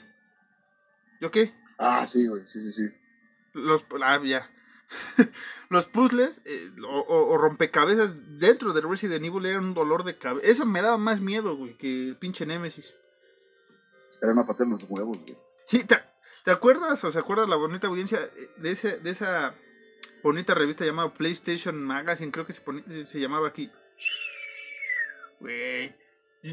¿Yo 1.21 1.31
qué? 1.31 1.55
Ah, 1.79 2.07
sí, 2.07 2.27
güey, 2.27 2.47
sí, 2.47 2.61
sí, 2.61 2.73
sí. 2.73 2.89
Los, 3.53 3.85
ah, 4.03 4.21
ya. 4.25 4.51
los 5.69 5.87
puzzles 5.87 6.41
eh, 6.45 6.71
o, 6.87 6.99
o- 7.01 7.29
o 7.33 7.39
rompecabezas 7.39 8.15
dentro 8.39 8.73
de 8.73 8.81
Resident 8.81 9.25
Evil 9.25 9.47
eran 9.47 9.65
un 9.65 9.75
dolor 9.75 10.05
de 10.05 10.17
cabeza. 10.19 10.47
Eso 10.47 10.67
me 10.67 10.83
daba 10.83 10.97
más 10.99 11.21
miedo, 11.21 11.57
güey, 11.57 11.77
que 11.77 12.09
el 12.11 12.17
pinche 12.17 12.47
Nemesis. 12.47 12.95
Era 14.23 14.33
una 14.33 14.47
patada 14.47 14.65
en 14.65 14.71
los 14.73 14.85
huevos, 14.89 15.19
güey. 15.19 15.37
Sí, 15.69 15.85
¿te, 15.85 15.99
te 16.45 16.51
acuerdas 16.51 17.03
o 17.05 17.11
se 17.11 17.19
acuerda 17.19 17.47
la 17.47 17.57
bonita 17.57 17.89
audiencia 17.89 18.21
de, 18.59 18.71
ese, 18.71 18.99
de 18.99 19.11
esa 19.11 19.55
bonita 20.23 20.55
revista 20.55 20.85
llamada 20.85 21.13
PlayStation 21.13 21.83
Magazine? 21.83 22.31
Creo 22.33 22.47
que 22.47 22.53
se, 22.53 22.63
eh, 22.89 23.07
se 23.11 23.19
llamaba 23.19 23.49
aquí. 23.49 23.71
Güey. 25.41 25.95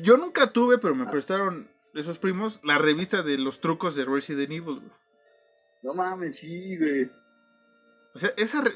Yo 0.01 0.17
nunca 0.17 0.51
tuve, 0.51 0.77
pero 0.79 0.95
me 0.95 1.05
prestaron 1.05 1.69
esos 1.93 2.17
primos 2.17 2.59
la 2.63 2.77
revista 2.79 3.21
de 3.21 3.37
los 3.37 3.61
trucos 3.61 3.95
de 3.95 4.05
Resident 4.05 4.49
Evil. 4.51 4.79
güey. 4.79 4.91
No 5.83 5.93
mames, 5.93 6.37
sí, 6.39 6.77
güey. 6.77 7.09
O 8.15 8.19
sea, 8.19 8.31
esa... 8.37 8.61
re- 8.61 8.75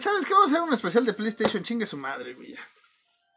¿Sabes 0.00 0.24
qué? 0.26 0.32
Vamos 0.34 0.50
a 0.50 0.54
hacer 0.54 0.62
un 0.68 0.72
especial 0.74 1.04
de 1.04 1.12
PlayStation. 1.14 1.62
Chingue 1.64 1.86
su 1.86 1.96
madre, 1.96 2.34
güey. 2.34 2.54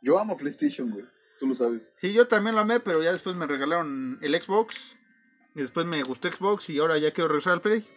Yo 0.02 0.20
amo 0.20 0.38
PlayStation, 0.38 0.90
güey. 0.92 1.06
Tú 1.40 1.48
lo 1.48 1.54
sabes. 1.54 1.92
Sí, 2.00 2.14
yo 2.14 2.28
también 2.28 2.56
lo 2.56 2.62
amé, 2.62 2.80
pero 2.80 3.02
ya 3.02 3.12
después 3.12 3.36
me 3.36 3.48
regalaron 3.48 4.20
el 4.22 4.40
Xbox. 4.42 4.96
Y 5.56 5.62
después 5.62 5.86
me 5.86 6.02
gustó 6.04 6.32
Xbox 6.32 6.70
y 6.70 6.80
ahora 6.80 6.98
ya 6.98 7.12
quiero 7.12 7.28
regresar 7.30 7.54
al 7.54 7.62
Play. 7.62 7.88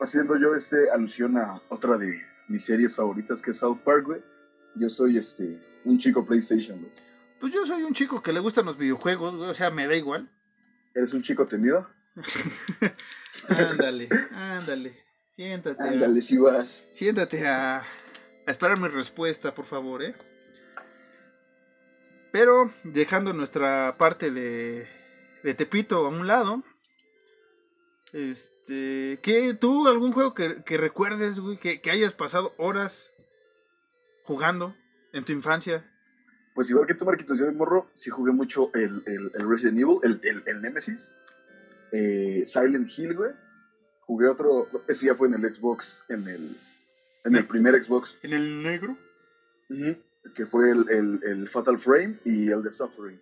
Haciendo 0.00 0.36
yo 0.38 0.54
este 0.54 0.90
alusión 0.92 1.36
a 1.36 1.60
otra 1.68 1.96
de 1.98 2.22
mis 2.48 2.64
series 2.64 2.94
favoritas 2.94 3.42
que 3.42 3.50
es 3.50 3.58
South 3.58 3.78
Park, 3.84 4.04
güey. 4.06 4.20
Yo 4.76 4.88
soy 4.88 5.18
este 5.18 5.60
un 5.84 5.98
chico 5.98 6.24
PlayStation, 6.24 6.78
güey. 6.80 6.92
Pues 7.40 7.52
yo 7.52 7.66
soy 7.66 7.82
un 7.82 7.94
chico 7.94 8.22
que 8.22 8.32
le 8.32 8.40
gustan 8.40 8.66
los 8.66 8.76
videojuegos, 8.78 9.36
güey, 9.36 9.50
o 9.50 9.54
sea, 9.54 9.70
me 9.70 9.86
da 9.86 9.96
igual. 9.96 10.28
¿Eres 10.94 11.12
un 11.12 11.22
chico 11.22 11.46
temido? 11.46 11.88
Ándale, 13.48 14.08
ándale. 14.32 15.04
Siéntate. 15.38 15.80
Ándale, 15.84 16.20
si 16.20 16.36
vas. 16.36 16.84
siéntate 16.94 17.46
a, 17.46 17.78
a 17.78 18.50
esperar 18.50 18.80
mi 18.80 18.88
respuesta, 18.88 19.54
por 19.54 19.66
favor, 19.66 20.02
¿eh? 20.02 20.16
Pero 22.32 22.72
dejando 22.82 23.32
nuestra 23.32 23.92
parte 23.96 24.32
de, 24.32 24.88
de 25.44 25.54
Tepito 25.54 26.04
a 26.04 26.08
un 26.08 26.26
lado, 26.26 26.64
este, 28.12 29.20
¿qué, 29.22 29.54
tú 29.54 29.86
algún 29.86 30.10
juego 30.10 30.34
que, 30.34 30.64
que 30.64 30.76
recuerdes, 30.76 31.38
güey, 31.38 31.56
que, 31.56 31.80
que 31.80 31.92
hayas 31.92 32.14
pasado 32.14 32.52
horas 32.58 33.12
jugando 34.24 34.74
en 35.12 35.24
tu 35.24 35.30
infancia? 35.30 35.88
Pues 36.56 36.68
igual 36.68 36.88
que 36.88 36.94
tú, 36.94 37.04
Marquitos, 37.04 37.38
yo 37.38 37.44
de 37.44 37.52
morro 37.52 37.88
sí 37.94 38.10
jugué 38.10 38.32
mucho 38.32 38.72
el, 38.74 39.04
el, 39.06 39.30
el 39.32 39.48
Resident 39.48 39.78
Evil, 39.78 39.98
el, 40.02 40.20
el, 40.24 40.42
el 40.46 40.62
Nemesis, 40.62 41.12
eh, 41.92 42.42
Silent 42.44 42.90
Hill, 42.98 43.14
güey. 43.14 43.30
Jugué 44.08 44.26
otro, 44.28 44.66
eso 44.88 45.04
ya 45.06 45.14
fue 45.14 45.28
en 45.28 45.34
el 45.34 45.54
Xbox, 45.54 46.02
en 46.08 46.26
el, 46.26 46.56
en 47.24 47.36
el 47.36 47.46
primer 47.46 47.80
Xbox, 47.80 48.16
¿En 48.22 48.32
el 48.32 48.62
negro? 48.62 48.96
que 50.34 50.46
fue 50.46 50.70
el, 50.70 50.88
el, 50.88 51.20
el 51.24 51.48
Fatal 51.50 51.78
Frame 51.78 52.18
y 52.24 52.48
el 52.50 52.62
The 52.62 52.70
Suffering. 52.70 53.20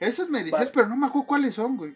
Esos 0.00 0.28
me 0.30 0.42
Pa- 0.50 0.64
pero 0.72 0.88
no 0.88 0.96
me 0.96 1.06
acuerdo 1.06 1.26
cuáles 1.28 1.54
son, 1.54 1.76
güey. 1.76 1.94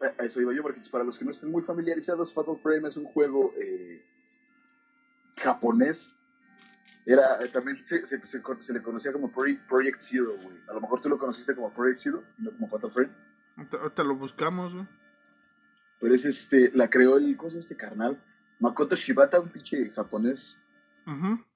A 0.00 0.24
eso 0.24 0.40
iba 0.40 0.52
yo, 0.52 0.62
Marquitos. 0.64 0.88
Para 0.90 1.04
los 1.04 1.16
que 1.18 1.24
no 1.24 1.30
estén 1.30 1.50
muy 1.52 1.62
familiarizados, 1.62 2.34
Fatal 2.34 2.58
Frame 2.60 2.88
es 2.88 2.96
un 2.96 3.04
juego 3.06 3.52
eh, 3.56 4.04
japonés. 5.36 6.14
Era, 7.06 7.42
eh, 7.42 7.48
también 7.48 7.78
se, 7.86 8.06
se- 8.06 8.26
se 8.26 8.42
se 8.60 8.72
le 8.72 8.82
conocía 8.82 9.12
como 9.12 9.30
Project 9.32 10.00
Zero, 10.00 10.34
güey. 10.42 10.56
A 10.68 10.74
lo 10.74 10.80
mejor 10.80 11.00
tú 11.00 11.08
lo 11.08 11.16
conociste 11.18 11.54
como 11.54 11.72
Project 11.72 12.00
Zero, 12.00 12.24
y 12.38 12.42
no 12.42 12.50
como 12.52 12.68
Fatal 12.68 12.90
Frame. 12.90 13.10
Ahorita 13.80 14.02
lo 14.04 14.16
buscamos, 14.16 14.74
güey. 14.74 14.86
Pero 16.00 16.14
es 16.14 16.24
este, 16.24 16.70
la 16.74 16.88
creó 16.90 17.16
el, 17.16 17.36
¿cómo 17.36 17.48
llama 17.50 17.60
este 17.60 17.76
carnal? 17.76 18.22
Makoto 18.60 18.94
Shibata, 18.96 19.40
un 19.40 19.48
pinche 19.50 19.90
japonés 19.90 20.58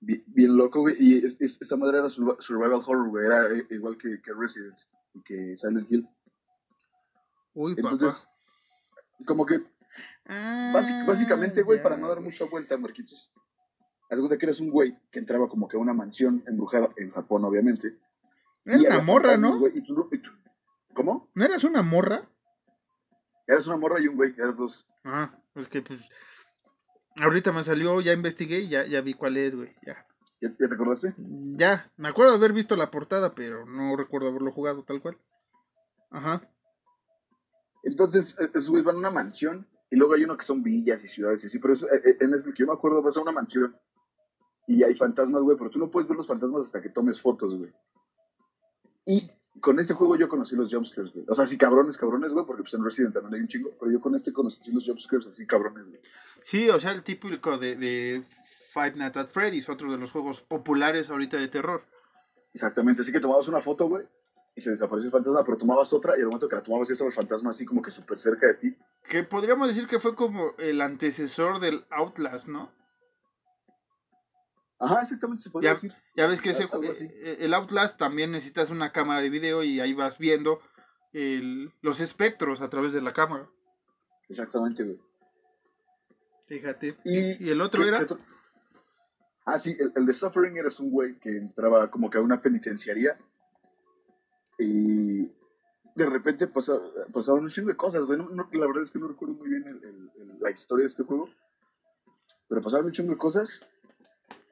bi- 0.00 0.24
bien, 0.26 0.56
loco, 0.56 0.80
güey. 0.80 0.94
Y 0.98 1.24
es, 1.24 1.40
es- 1.40 1.58
esta 1.60 1.76
madre 1.76 1.98
era 1.98 2.06
survi- 2.08 2.40
survival 2.40 2.80
horror, 2.86 3.08
güey. 3.08 3.26
Era 3.26 3.50
eh, 3.52 3.66
igual 3.70 3.96
que, 3.98 4.20
que 4.22 4.32
Resident 4.32 4.78
y 5.14 5.22
que 5.22 5.56
Silent 5.56 5.90
Hill. 5.90 6.08
Uy, 7.54 7.74
Entonces, 7.76 8.28
como 9.26 9.44
que. 9.46 9.60
Básic- 10.72 11.06
básicamente, 11.06 11.62
güey, 11.62 11.80
Ah, 11.80 11.82
para 11.82 11.96
no 11.96 12.08
dar 12.08 12.20
mucha 12.20 12.44
vuelta, 12.46 12.76
Marquitos. 12.78 13.30
Haz 14.10 14.18
cuenta 14.20 14.38
que 14.38 14.46
eres 14.46 14.60
un 14.60 14.70
güey 14.70 14.96
que 15.10 15.18
entraba 15.18 15.48
como 15.48 15.68
que 15.68 15.76
a 15.76 15.80
una 15.80 15.92
mansión 15.94 16.42
embrujada 16.46 16.88
en 16.96 17.10
Japón, 17.10 17.44
obviamente. 17.44 17.96
Era 18.64 18.78
una 18.96 19.02
morra, 19.02 19.36
¿no? 19.36 19.58
güey, 19.58 19.78
y 19.78 19.82
tú- 19.82 20.08
y 20.12 20.18
tú- 20.18 20.30
¿Cómo? 20.94 21.30
¿No 21.34 21.44
eras 21.44 21.64
una 21.64 21.82
morra? 21.82 22.28
Eras 23.46 23.66
una 23.66 23.76
morra 23.76 24.00
y 24.00 24.08
un 24.08 24.16
güey, 24.16 24.34
eras 24.36 24.56
dos. 24.56 24.86
Ah, 25.04 25.36
es 25.54 25.68
que 25.68 25.82
pues. 25.82 26.00
Ahorita 27.16 27.52
me 27.52 27.62
salió, 27.62 28.00
ya 28.00 28.12
investigué 28.12 28.60
y 28.60 28.68
ya, 28.68 28.86
ya 28.86 29.00
vi 29.00 29.14
cuál 29.14 29.36
es, 29.36 29.54
güey. 29.54 29.74
Ya. 29.86 30.06
¿Ya, 30.40 30.48
ya 30.58 30.68
te 30.68 30.74
acordaste? 30.74 31.14
Ya, 31.56 31.92
me 31.96 32.08
acuerdo 32.08 32.32
de 32.32 32.38
haber 32.38 32.52
visto 32.52 32.74
la 32.74 32.90
portada, 32.90 33.34
pero 33.34 33.66
no 33.66 33.96
recuerdo 33.96 34.28
haberlo 34.28 34.50
jugado 34.50 34.82
tal 34.82 35.00
cual. 35.00 35.18
Ajá. 36.10 36.48
Entonces, 37.82 38.36
eh, 38.38 38.50
esos 38.54 38.68
güeyes 38.68 38.84
van 38.84 38.96
a 38.96 39.00
una 39.00 39.10
mansión 39.10 39.66
y 39.90 39.96
luego 39.96 40.14
hay 40.14 40.24
uno 40.24 40.36
que 40.36 40.44
son 40.44 40.62
villas 40.62 41.04
y 41.04 41.08
ciudades 41.08 41.42
y 41.44 41.46
así, 41.48 41.58
pero 41.58 41.74
eso, 41.74 41.86
eh, 41.86 42.00
eh, 42.04 42.16
en 42.20 42.34
ese 42.34 42.52
que 42.52 42.60
yo 42.60 42.66
me 42.66 42.72
acuerdo, 42.72 43.02
vas 43.02 43.16
a 43.16 43.20
una 43.20 43.32
mansión 43.32 43.76
y 44.66 44.82
hay 44.82 44.94
fantasmas, 44.94 45.42
güey, 45.42 45.56
pero 45.56 45.70
tú 45.70 45.78
no 45.78 45.90
puedes 45.90 46.08
ver 46.08 46.16
los 46.16 46.26
fantasmas 46.26 46.66
hasta 46.66 46.80
que 46.80 46.88
tomes 46.88 47.20
fotos, 47.20 47.56
güey. 47.56 47.72
Y 49.04 49.30
con 49.60 49.78
este 49.78 49.94
juego 49.94 50.16
yo 50.16 50.28
conocí 50.28 50.56
los 50.56 50.72
jumpscares, 50.72 51.12
güey. 51.12 51.24
O 51.28 51.34
sea, 51.34 51.46
sí, 51.46 51.58
cabrones, 51.58 51.96
cabrones, 51.96 52.32
güey, 52.32 52.46
porque 52.46 52.62
pues 52.62 52.74
en 52.74 52.84
Resident 52.84 53.14
también 53.14 53.34
hay 53.34 53.40
un 53.40 53.48
chingo, 53.48 53.70
pero 53.78 53.92
yo 53.92 54.00
con 54.00 54.14
este 54.14 54.32
conocí 54.32 54.72
los 54.72 54.86
jumpscares 54.86 55.26
así, 55.26 55.46
cabrones, 55.46 55.86
güey. 55.86 56.00
Sí, 56.42 56.68
o 56.70 56.80
sea, 56.80 56.92
el 56.92 57.04
típico 57.04 57.58
de, 57.58 57.76
de 57.76 58.24
Five 58.72 58.94
Nights 58.96 59.16
at 59.16 59.26
Freddy's, 59.26 59.68
otro 59.68 59.92
de 59.92 59.98
los 59.98 60.10
juegos 60.10 60.40
populares 60.40 61.10
ahorita 61.10 61.36
de 61.36 61.48
terror. 61.48 61.84
Exactamente, 62.54 63.02
así 63.02 63.12
que 63.12 63.20
tomabas 63.20 63.48
una 63.48 63.60
foto, 63.60 63.88
güey, 63.88 64.06
y 64.54 64.60
se 64.60 64.70
desapareció 64.70 65.06
el 65.06 65.12
fantasma, 65.12 65.44
pero 65.44 65.58
tomabas 65.58 65.92
otra 65.92 66.16
y 66.16 66.20
al 66.20 66.26
momento 66.26 66.48
que 66.48 66.56
la 66.56 66.62
tomabas 66.62 66.88
ya 66.88 66.92
estaba 66.92 67.08
el 67.08 67.14
fantasma 67.14 67.50
así 67.50 67.64
como 67.64 67.82
que 67.82 67.90
súper 67.90 68.18
cerca 68.18 68.46
de 68.46 68.54
ti. 68.54 68.76
Que 69.08 69.22
podríamos 69.22 69.68
decir 69.68 69.86
que 69.86 70.00
fue 70.00 70.14
como 70.14 70.54
el 70.58 70.80
antecesor 70.80 71.60
del 71.60 71.84
Outlast, 71.90 72.48
¿no? 72.48 72.70
Ajá, 74.84 75.02
exactamente, 75.02 75.44
se 75.44 75.50
podría 75.50 75.70
Ya, 75.70 75.74
decir. 75.74 75.94
ya 76.16 76.26
ves 76.26 76.40
que 76.40 76.50
ese, 76.50 76.64
eh, 76.64 77.36
el 77.40 77.54
Outlast 77.54 77.96
también 77.98 78.32
necesitas 78.32 78.68
una 78.70 78.90
cámara 78.90 79.20
de 79.20 79.30
video 79.30 79.62
y 79.62 79.78
ahí 79.78 79.94
vas 79.94 80.18
viendo 80.18 80.60
el- 81.12 81.72
los 81.82 82.00
espectros 82.00 82.60
a 82.62 82.68
través 82.68 82.92
de 82.92 83.00
la 83.00 83.12
cámara. 83.12 83.48
Exactamente, 84.28 84.82
güey. 84.82 84.98
Fíjate. 86.48 86.96
Y, 87.04 87.44
¿Y 87.46 87.50
el 87.50 87.60
otro 87.60 87.82
¿qué- 87.82 87.88
era? 87.88 88.04
qué? 88.06 88.16
Ah, 89.44 89.58
sí, 89.58 89.76
el, 89.78 89.92
el 89.94 90.04
de 90.06 90.14
Suffering 90.14 90.56
eres 90.56 90.80
un 90.80 90.90
güey 90.90 91.18
que 91.20 91.30
entraba 91.36 91.88
como 91.90 92.10
que 92.10 92.18
a 92.18 92.20
una 92.20 92.40
penitenciaría 92.42 93.16
y 94.58 95.26
de 95.94 96.06
repente 96.06 96.46
pasa- 96.48 96.80
pasaban 97.12 97.44
un 97.44 97.50
chingo 97.50 97.68
de 97.68 97.76
cosas, 97.76 98.04
güey. 98.04 98.18
No- 98.18 98.30
no- 98.30 98.48
la 98.52 98.66
verdad 98.66 98.82
es 98.82 98.90
que 98.90 98.98
no 98.98 99.08
recuerdo 99.08 99.34
muy 99.34 99.48
bien 99.48 99.64
el- 99.66 100.10
la 100.40 100.50
historia 100.50 100.82
de 100.84 100.88
este 100.88 101.02
juego, 101.04 101.28
pero 102.48 102.60
pasaban 102.62 102.86
un 102.86 102.92
chingo 102.92 103.12
de 103.12 103.18
cosas 103.18 103.64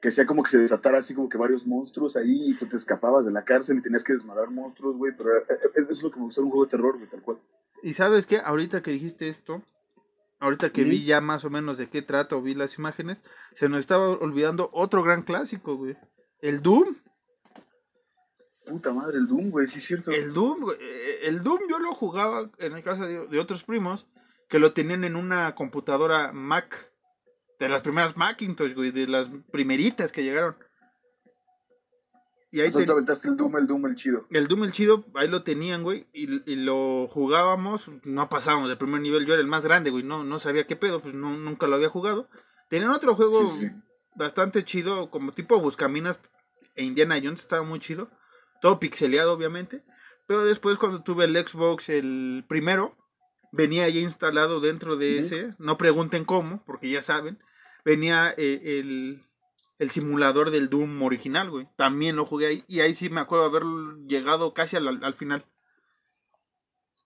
que 0.01 0.09
hacía 0.09 0.25
como 0.27 0.43
que 0.43 0.51
se 0.51 0.59
desatara 0.59 0.99
así 0.99 1.15
como 1.15 1.29
que 1.29 1.37
varios 1.39 1.67
monstruos 1.67 2.17
ahí 2.17 2.51
y 2.51 2.55
tú 2.55 2.67
te 2.67 2.77
escapabas 2.77 3.25
de 3.27 3.33
la 3.33 3.45
cárcel 3.45 3.79
y 3.79 3.83
tenías 3.83 4.03
que 4.05 4.15
desmadrar 4.15 4.51
monstruos, 4.51 4.97
güey. 4.97 5.13
Pero 5.17 5.31
era- 5.37 5.45
es, 5.75 5.89
es 5.91 6.03
lo 6.03 6.11
que 6.11 6.19
me 6.19 6.25
gusta 6.25 6.41
de 6.41 6.45
un 6.47 6.51
juego 6.51 6.65
de 6.65 6.71
terror, 6.71 6.97
güey, 6.97 7.09
tal 7.09 7.23
cual. 7.23 7.39
¿Y 7.83 7.95
sabes 7.95 8.27
qué? 8.27 8.39
Ahorita 8.39 8.83
que 8.83 8.91
dijiste 8.91 9.29
esto, 9.29 9.63
ahorita 10.39 10.71
que 10.71 10.85
vi 10.85 11.05
ya 11.05 11.21
más 11.21 11.45
o 11.45 11.51
menos 11.51 11.77
de 11.79 11.89
qué 11.89 12.03
trata 12.03 12.37
o 12.37 12.43
vi 12.43 12.55
las 12.55 12.79
imágenes, 12.79 13.23
se 13.57 13.69
nos 13.69 13.81
estaba 13.81 14.09
olvidando 14.09 14.69
otro 14.73 15.03
gran 15.03 15.23
clásico, 15.23 15.77
güey. 15.77 15.97
El 16.41 16.63
Doom. 16.63 16.97
Puta 18.67 18.93
madre, 18.93 19.19
el 19.19 19.27
Doom, 19.27 19.51
güey, 19.51 19.67
sí 19.67 19.79
es 19.79 19.85
cierto. 19.87 20.13
El 20.13 20.33
Doom, 20.33 20.61
güey, 20.61 20.77
eh, 20.81 21.19
el 21.25 21.43
Doom 21.43 21.61
yo 21.69 21.79
lo 21.79 21.93
jugaba 21.95 22.51
en 22.59 22.81
caso 22.83 23.05
de, 23.07 23.27
de 23.27 23.39
otros 23.41 23.65
primos 23.65 24.07
que 24.49 24.59
lo 24.59 24.73
tenían 24.73 25.05
en 25.05 25.17
una 25.17 25.55
computadora 25.55 26.33
Mac. 26.33 26.90
De 27.61 27.69
las 27.69 27.83
primeras 27.83 28.17
Macintosh, 28.17 28.75
güey, 28.75 28.91
de 28.91 29.07
las 29.07 29.31
primeritas 29.53 30.11
que 30.11 30.25
llegaron. 30.25 30.57
Y 32.53 32.61
ahí 32.61 32.73
ten- 32.73 32.85
te 32.87 32.91
aventaste 32.93 33.29
el 33.29 33.37
Doom, 33.37 33.57
el 33.59 33.67
Doom, 33.69 33.87
el 33.87 33.95
chido. 33.95 34.27
el 34.31 34.49
Doom 34.49 34.65
el 34.65 34.73
chido, 34.73 35.05
ahí 35.15 35.29
lo 35.29 35.45
tenían, 35.45 35.85
güey, 35.85 36.09
y, 36.13 36.51
y 36.51 36.57
lo 36.57 37.07
jugábamos, 37.09 37.85
no 38.03 38.29
pasábamos 38.29 38.69
del 38.69 38.79
primer 38.79 39.01
nivel, 39.01 39.25
yo 39.25 39.35
era 39.35 39.41
el 39.43 39.47
más 39.47 39.63
grande, 39.63 39.91
güey, 39.91 40.03
no, 40.03 40.25
no 40.25 40.41
sabía 40.41 40.67
qué 40.67 40.75
pedo, 40.75 41.01
pues 41.01 41.15
no, 41.15 41.37
nunca 41.37 41.69
lo 41.69 41.77
había 41.77 41.89
jugado. 41.91 42.29
Tenían 42.69 42.91
otro 42.91 43.15
juego 43.15 43.47
Sí, 43.47 43.59
sí, 43.61 43.69
sí. 43.69 43.75
bastante 44.17 44.65
chido, 44.65 45.11
como 45.11 45.31
tipo 45.31 45.61
Buscaminas 45.61 46.19
e 46.75 46.83
Indiana 46.85 47.21
Jones, 47.23 47.41
estaba 47.41 47.63
muy 47.63 47.79
chido, 47.79 48.11
todo 48.61 48.81
pixeleado 48.81 49.33
obviamente, 49.33 49.85
pero 50.27 50.45
después 50.45 50.77
cuando 50.77 51.03
tuve 51.05 51.27
el 51.27 51.37
Xbox, 51.37 51.89
el 51.89 52.45
primero, 52.49 52.97
venía 53.53 53.89
ya 53.91 54.01
instalado 54.01 54.61
dentro 54.61 54.97
de 54.97 55.19
ese, 55.19 55.55
no 55.59 55.79
pregunten 55.79 56.25
cómo, 56.25 56.65
porque 56.65 56.91
ya 56.91 57.03
saben, 57.03 57.39
venía 57.85 58.35
eh, 58.37 58.79
el, 58.81 59.23
el 59.79 59.91
simulador 59.91 60.51
del 60.51 60.69
Doom 60.71 61.03
original, 61.03 61.51
güey. 61.51 61.69
También 61.77 62.17
lo 62.17 62.25
jugué 62.27 62.47
ahí. 62.47 62.65
Y 62.69 62.81
ahí 62.81 62.95
sí 62.95 63.11
me 63.11 63.21
acuerdo 63.21 63.45
haber 63.47 63.65
llegado 64.07 64.55
casi 64.55 64.77
al, 64.77 65.03
al 65.05 65.15
final. 65.15 65.45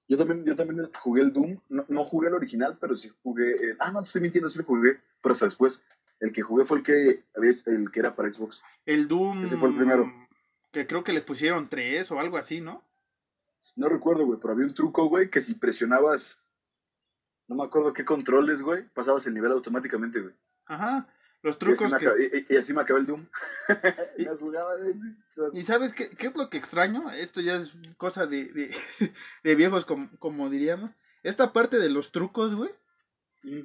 Yo 0.07 0.19
también, 0.19 0.45
yo 0.45 0.55
también 0.55 0.91
jugué 1.01 1.23
el 1.23 1.33
Doom, 1.33 1.61
no, 1.71 1.85
no 1.89 2.05
jugué 2.05 2.29
el 2.29 2.35
original, 2.35 2.77
pero 2.79 2.95
sí 2.95 3.11
jugué, 3.23 3.53
el- 3.71 3.77
ah, 3.81 3.91
no, 3.91 4.03
estoy 4.03 4.21
mintiendo, 4.21 4.51
sí 4.51 4.59
lo 4.59 4.65
jugué, 4.65 5.01
pero 5.23 5.33
hasta 5.33 5.47
después, 5.47 5.83
el 6.21 6.31
que 6.31 6.43
jugué 6.43 6.67
fue 6.67 6.79
el 6.79 6.85
que, 6.85 7.25
el 7.67 7.91
que 7.91 8.01
era 8.01 8.15
para 8.15 8.31
Xbox. 8.31 8.63
El 8.85 9.09
Doom. 9.09 9.45
Ese 9.45 9.57
fue 9.57 9.71
el 9.71 9.77
primero. 9.77 10.13
Que 10.73 10.87
creo 10.87 11.05
que 11.05 11.13
les 11.13 11.25
pusieron 11.25 11.69
tres 11.71 12.11
o 12.11 12.21
algo 12.21 12.37
así, 12.37 12.61
¿no? 12.61 12.85
No 13.77 13.89
recuerdo, 13.89 14.27
güey, 14.27 14.39
pero 14.41 14.53
había 14.53 14.67
un 14.67 14.75
truco, 14.75 15.07
güey, 15.09 15.31
que 15.31 15.41
si 15.41 15.55
presionabas, 15.55 16.39
no 17.49 17.57
me 17.57 17.65
acuerdo 17.65 17.95
qué 17.95 18.05
controles, 18.05 18.61
güey, 18.61 18.87
pasabas 18.91 19.27
el 19.27 19.33
nivel 19.33 19.53
automáticamente, 19.53 20.21
güey. 20.21 20.35
Ajá. 20.67 21.07
Los 21.43 21.57
Y 21.57 21.59
así, 21.59 21.59
trucos 21.59 21.93
me 21.93 21.99
que. 21.99 22.07
acabé, 22.07 22.31
y- 22.49 22.55
y 22.55 22.57
así 22.57 22.73
me 22.73 22.81
acabé 22.81 23.01
el 23.01 23.07
Doom. 23.07 23.27
Y- 24.19 24.25
Las 24.25 24.41
güey. 24.41 24.95
¿Y 25.53 25.63
sabes 25.65 25.93
qué, 25.93 26.09
qué 26.11 26.29
es 26.29 26.37
lo 26.37 26.49
que 26.49 26.57
extraño? 26.59 27.11
Esto 27.11 27.41
ya 27.41 27.57
es 27.57 27.73
cosa 27.99 28.27
de, 28.27 28.47
de, 28.47 28.75
de 29.45 29.55
viejos, 29.55 29.85
como, 29.85 30.09
como 30.19 30.49
diríamos. 30.49 30.91
Esta 31.23 31.53
parte 31.53 31.79
de 31.79 31.91
los 31.91 32.13
trucos, 32.13 32.55
güey, 32.55 32.71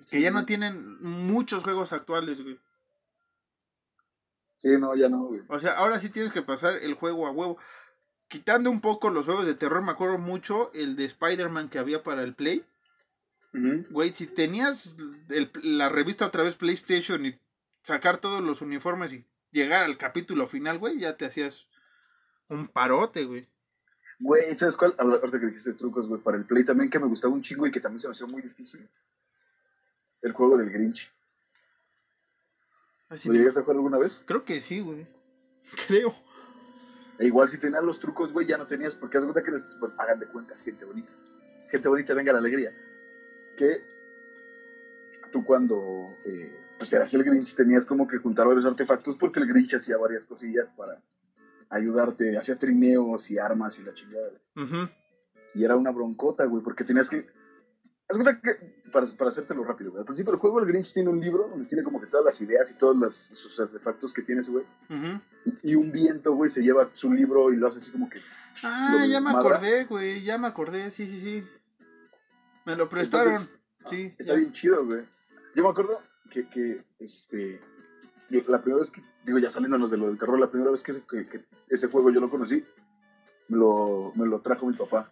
que 0.10 0.20
ya 0.22 0.32
no 0.32 0.46
tienen 0.46 1.02
muchos 1.02 1.64
juegos 1.64 1.94
actuales, 1.94 2.42
güey. 2.42 2.60
Sí, 4.58 4.70
no, 4.78 4.96
ya 4.96 5.08
no, 5.10 5.24
güey. 5.26 5.42
O 5.48 5.60
sea, 5.60 5.74
ahora 5.78 6.00
sí 6.00 6.10
tienes 6.10 6.32
que 6.34 6.42
pasar 6.42 6.74
el 6.76 6.94
juego 6.96 7.28
a 7.28 7.32
huevo. 7.32 7.58
Quitando 8.28 8.70
un 8.70 8.82
poco 8.82 9.10
los 9.10 9.26
juegos 9.26 9.46
de 9.46 9.56
terror, 9.56 9.82
me 9.82 9.92
acuerdo 9.92 10.18
mucho 10.18 10.72
el 10.74 10.96
de 10.96 11.06
Spider-Man 11.06 11.70
que 11.70 11.80
había 11.80 12.04
para 12.04 12.24
el 12.24 12.34
Play. 12.36 12.66
Güey, 13.52 14.14
si 14.14 14.28
tenías 14.28 14.96
el- 15.30 15.52
la 15.64 15.90
revista 15.90 16.26
otra 16.28 16.44
vez 16.44 16.56
PlayStation 16.56 17.26
y 17.26 17.40
sacar 17.84 18.20
todos 18.20 18.44
los 18.44 18.62
uniformes 18.62 19.14
y 19.14 19.26
llegar 19.52 19.84
al 19.84 19.98
capítulo 19.98 20.48
final, 20.48 20.78
güey, 20.78 21.00
ya 21.00 21.18
te 21.18 21.26
hacías 21.26 21.68
un 22.48 22.68
parote, 22.68 23.26
güey. 23.26 23.48
Güey, 24.20 24.54
¿sabes 24.56 24.76
cuál? 24.76 24.94
Ahorita 24.98 25.40
que 25.40 25.48
dijiste 25.48 25.74
trucos, 25.74 26.08
güey, 26.08 26.22
para 26.22 26.38
el 26.38 26.46
Play 26.46 26.64
también 26.66 26.90
que 26.90 27.00
me 27.00 27.08
gustaba 27.08 27.34
un 27.34 27.42
chingo 27.42 27.66
y 27.66 27.72
que 27.72 27.80
también 27.80 28.02
se 28.02 28.08
me 28.08 28.12
hacía 28.12 28.28
muy 28.28 28.42
difícil. 28.42 28.88
El 30.22 30.34
juego 30.34 30.58
del 30.58 30.70
Grinch. 30.70 31.10
Así 33.08 33.30
¿Lo 33.30 33.36
llegaste 33.36 33.62
a 33.62 33.64
jugar 33.64 33.78
alguna 33.78 33.98
vez? 33.98 34.24
Creo 34.28 34.44
que 34.44 34.62
sí, 34.62 34.82
güey. 34.82 35.08
Creo. 35.88 36.14
E 37.18 37.26
igual 37.26 37.50
si 37.50 37.58
tenías 37.58 37.84
los 37.84 38.00
trucos, 38.00 38.32
güey, 38.32 38.46
ya 38.46 38.58
no 38.58 38.68
tenías, 38.68 38.94
porque 38.94 39.18
haz 39.18 39.24
cuenta 39.24 39.44
que 39.44 39.52
les 39.52 39.66
hagan 39.98 40.20
de 40.20 40.28
cuenta, 40.28 40.56
gente 40.58 40.86
bonita. 40.86 41.12
Gente 41.70 41.88
bonita, 41.88 42.14
venga 42.14 42.32
la 42.34 42.40
alegría. 42.40 42.74
Que 43.60 43.84
tú 45.34 45.44
cuando 45.44 46.16
eh, 46.24 46.58
pues 46.78 46.94
eras 46.94 47.14
el 47.14 47.26
Grinch 47.26 47.56
tenías 47.56 47.86
como 47.86 48.08
que 48.08 48.16
juntar 48.16 48.48
varios 48.48 48.66
artefactos 48.66 49.18
porque 49.18 49.42
el 49.42 49.48
Grinch 49.48 49.76
hacía 49.76 49.98
varias 49.98 50.26
cosillas 50.26 50.70
para 50.78 51.04
ayudarte, 51.68 52.38
hacía 52.38 52.58
trineos 52.58 53.30
y 53.30 53.38
armas 53.38 53.78
y 53.78 53.84
la 53.84 53.94
chingada. 53.94 54.32
Ujú. 54.56 54.90
Y 55.56 55.66
era 55.66 55.76
una 55.76 55.92
broncota, 55.92 56.46
güey, 56.46 56.64
porque 56.64 56.86
tenías 56.86 57.10
que... 57.10 57.28
Haz 58.08 58.18
cuenta 58.18 58.40
que, 58.40 58.52
para, 58.94 59.06
para 59.18 59.28
hacértelo 59.28 59.66
rápido, 59.66 59.92
güey, 59.92 60.00
al 60.00 60.06
principio 60.06 60.32
del 60.32 60.40
juego 60.40 60.60
el 60.62 60.66
Grinch 60.66 60.94
tiene 60.94 61.10
un 61.10 61.20
libro 61.20 61.50
donde 61.50 61.66
tiene 61.66 61.84
como 61.84 62.00
que 62.00 62.08
todas 62.08 62.26
las 62.26 62.40
ideas 62.40 62.72
y 62.72 62.76
todos 62.76 62.96
los, 62.96 63.14
sus 63.14 63.60
artefactos 63.60 64.14
que 64.14 64.22
tiene 64.22 64.40
ese 64.40 64.52
güey. 64.52 64.64
Ujú. 64.90 65.20
Y, 65.44 65.72
y 65.72 65.76
un 65.76 65.92
viento, 65.92 66.34
güey, 66.34 66.50
se 66.50 66.62
lleva 66.64 66.90
su 66.94 67.12
libro 67.12 67.52
y 67.52 67.58
lo 67.58 67.68
hace 67.68 67.80
así 67.80 67.92
como 67.92 68.10
que 68.10 68.22
Ah, 68.64 69.06
ya 69.08 69.20
me 69.20 69.32
acordé, 69.32 69.86
güey. 69.86 70.24
Ya 70.24 70.38
me 70.38 70.48
acordé, 70.48 70.92
sí, 70.92 71.08
sí, 71.08 71.20
sí. 71.20 71.48
Me 72.66 72.76
lo 72.76 72.90
prestaron. 72.90 73.34
Entonces, 73.34 73.60
sí. 73.90 74.16
Está 74.18 74.34
ya. 74.34 74.40
bien 74.40 74.52
chido, 74.54 74.86
güey. 74.86 75.06
Yo 75.56 75.64
me 75.64 75.70
acuerdo 75.70 76.02
que, 76.30 76.48
que, 76.48 76.84
este, 77.00 77.62
la 78.30 78.62
primera 78.62 78.80
vez 78.80 78.92
que, 78.92 79.04
digo, 79.26 79.40
ya 79.40 79.50
saliéndonos 79.50 79.92
de 79.92 79.98
lo 79.98 80.08
del 80.08 80.18
terror, 80.18 80.40
la 80.40 80.50
primera 80.50 80.72
vez 80.72 80.84
que 80.84 80.92
ese, 80.92 81.04
que, 81.10 81.28
que 81.28 81.46
ese 81.70 81.88
juego 81.88 82.12
yo 82.12 82.20
lo 82.20 82.30
conocí, 82.30 82.64
me 83.48 83.58
lo, 83.58 84.12
me 84.16 84.28
lo 84.28 84.42
trajo 84.42 84.68
mi 84.68 84.76
papá. 84.76 85.12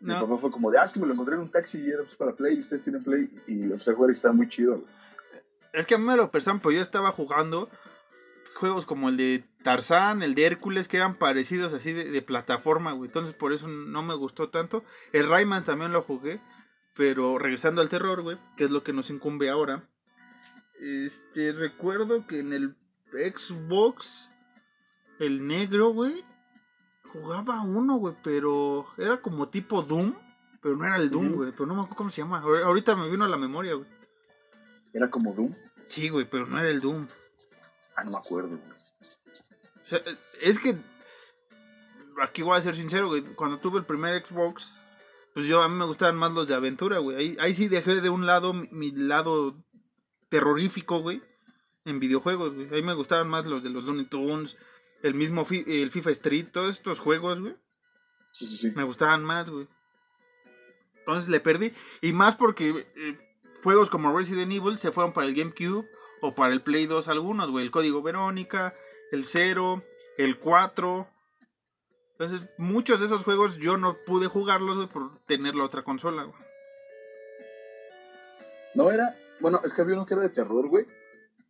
Mi 0.00 0.12
papá 0.12 0.36
fue 0.36 0.50
como 0.50 0.70
de, 0.70 0.78
ah, 0.78 0.84
es 0.84 0.92
que 0.92 1.00
me 1.00 1.06
lo 1.06 1.14
encontré 1.14 1.34
en 1.34 1.40
un 1.40 1.50
taxi 1.50 1.78
y 1.78 1.88
era 1.88 2.02
pues, 2.02 2.16
para 2.16 2.34
Play, 2.34 2.56
y 2.56 2.60
ustedes 2.60 2.82
tienen 2.82 3.02
Play, 3.02 3.30
y 3.46 3.62
empecé 3.62 3.90
a 3.90 3.94
jugar 3.94 4.10
y 4.10 4.14
está 4.14 4.32
muy 4.32 4.48
chido, 4.48 4.80
güey. 4.80 4.92
Es 5.72 5.84
que 5.84 5.94
a 5.94 5.98
mí 5.98 6.04
me 6.04 6.16
lo 6.16 6.30
prestaron, 6.30 6.60
pero 6.60 6.72
yo 6.72 6.80
estaba 6.80 7.12
jugando 7.12 7.68
juegos 8.54 8.86
como 8.86 9.08
el 9.08 9.16
de 9.16 9.44
Tarzán, 9.62 10.22
el 10.22 10.34
de 10.34 10.44
Hércules, 10.46 10.88
que 10.88 10.96
eran 10.96 11.16
parecidos 11.16 11.72
así 11.72 11.92
de, 11.92 12.10
de 12.10 12.22
plataforma, 12.22 12.92
güey. 12.92 13.08
Entonces 13.08 13.34
por 13.34 13.52
eso 13.52 13.68
no 13.68 14.02
me 14.02 14.14
gustó 14.14 14.48
tanto. 14.50 14.84
El 15.12 15.28
Rayman 15.28 15.64
también 15.64 15.92
lo 15.92 16.02
jugué, 16.02 16.40
pero 16.94 17.38
regresando 17.38 17.80
al 17.82 17.88
terror, 17.88 18.22
güey, 18.22 18.38
que 18.56 18.64
es 18.64 18.70
lo 18.70 18.82
que 18.82 18.92
nos 18.92 19.10
incumbe 19.10 19.50
ahora. 19.50 19.88
Este, 20.80 21.52
recuerdo 21.52 22.26
que 22.26 22.40
en 22.40 22.52
el 22.52 22.76
Xbox, 23.12 24.30
el 25.18 25.46
negro, 25.46 25.90
güey, 25.90 26.14
jugaba 27.04 27.62
uno, 27.62 27.96
güey, 27.96 28.14
pero 28.22 28.86
era 28.98 29.20
como 29.22 29.48
tipo 29.48 29.82
Doom, 29.82 30.14
pero 30.60 30.76
no 30.76 30.84
era 30.84 30.96
el 30.96 31.10
Doom, 31.10 31.32
güey, 31.32 31.52
pero 31.52 31.66
no 31.66 31.74
me 31.74 31.80
acuerdo 31.80 31.96
cómo 31.96 32.10
se 32.10 32.20
llama. 32.22 32.42
Ahor- 32.42 32.62
Ahorita 32.64 32.94
me 32.96 33.08
vino 33.10 33.24
a 33.24 33.28
la 33.28 33.36
memoria, 33.38 33.74
güey. 33.74 33.88
Era 34.92 35.10
como 35.10 35.32
Doom. 35.32 35.54
Sí, 35.86 36.08
güey, 36.08 36.28
pero 36.28 36.46
no 36.46 36.58
era 36.58 36.68
el 36.68 36.80
Doom. 36.80 37.06
Ah, 37.96 38.04
no 38.04 38.10
me 38.12 38.16
acuerdo, 38.18 38.48
güey. 38.50 38.60
O 38.70 39.88
sea, 39.88 40.00
es- 40.42 40.58
que 40.58 40.76
aquí 42.22 42.42
voy 42.42 42.56
a 42.58 42.62
ser 42.62 42.74
sincero, 42.76 43.08
güey. 43.08 43.22
Cuando 43.34 43.58
tuve 43.58 43.78
el 43.78 43.86
primer 43.86 44.24
Xbox, 44.24 44.84
pues 45.34 45.46
yo 45.46 45.62
a 45.62 45.68
mí 45.68 45.74
me 45.76 45.84
gustaban 45.86 46.16
más 46.16 46.32
los 46.32 46.48
de 46.48 46.54
aventura, 46.54 46.98
güey. 46.98 47.16
Ahí, 47.16 47.36
ahí 47.40 47.54
sí 47.54 47.68
dejé 47.68 48.00
de 48.00 48.08
un 48.10 48.26
lado 48.26 48.52
mi, 48.52 48.68
mi 48.70 48.90
lado 48.92 49.56
terrorífico, 50.28 51.00
güey. 51.00 51.22
en 51.84 52.00
videojuegos, 52.00 52.52
güey. 52.52 52.66
A 52.66 52.72
mí 52.72 52.82
me 52.82 52.94
gustaban 52.94 53.28
más 53.28 53.46
los 53.46 53.62
de 53.62 53.70
los 53.70 53.84
Looney 53.84 54.06
Tunes, 54.06 54.56
el 55.04 55.14
mismo 55.14 55.44
fi- 55.44 55.64
el 55.68 55.92
FIFA 55.92 56.10
Street, 56.10 56.46
todos 56.52 56.74
estos 56.76 56.98
juegos, 56.98 57.38
güey. 57.40 57.54
Sí, 58.32 58.44
sí, 58.46 58.56
sí. 58.56 58.72
Me 58.74 58.82
gustaban 58.82 59.24
más, 59.24 59.48
güey. 59.48 59.68
Entonces 60.98 61.28
le 61.28 61.38
perdí. 61.38 61.72
Y 62.00 62.12
más 62.12 62.34
porque 62.34 62.88
eh, 62.96 63.18
juegos 63.62 63.88
como 63.88 64.16
Resident 64.16 64.50
Evil 64.50 64.78
se 64.78 64.90
fueron 64.90 65.12
para 65.12 65.28
el 65.28 65.34
GameCube 65.36 65.88
o 66.20 66.34
para 66.34 66.52
el 66.52 66.62
Play 66.62 66.86
2 66.86 67.08
algunos, 67.08 67.50
güey. 67.50 67.64
El 67.64 67.70
Código 67.70 68.02
Verónica, 68.02 68.74
el 69.12 69.24
0, 69.24 69.82
el 70.18 70.38
4. 70.38 71.08
Entonces, 72.18 72.48
muchos 72.58 73.00
de 73.00 73.06
esos 73.06 73.24
juegos 73.24 73.56
yo 73.56 73.76
no 73.76 73.98
pude 74.06 74.26
jugarlos, 74.26 74.88
por 74.88 75.18
tener 75.26 75.54
la 75.54 75.64
otra 75.64 75.82
consola, 75.82 76.24
güey. 76.24 76.40
No 78.74 78.90
era. 78.90 79.16
Bueno, 79.40 79.60
es 79.64 79.72
que 79.74 79.82
había 79.82 79.96
uno 79.96 80.06
que 80.06 80.14
era 80.14 80.22
de 80.22 80.30
terror, 80.30 80.68
güey. 80.68 80.86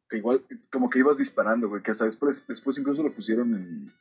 Que 0.09 0.19
igual, 0.19 0.45
como 0.71 0.91
que 0.91 1.01
ibas 1.01 1.19
disparando, 1.19 1.69
güey. 1.69 1.83
Que 1.83 1.93
hasta 1.93 2.05
después, 2.05 2.45
después 2.47 2.79
incluso 2.79 3.03
lo 3.03 3.13
pusieron 3.13 3.55
en. 3.55 3.93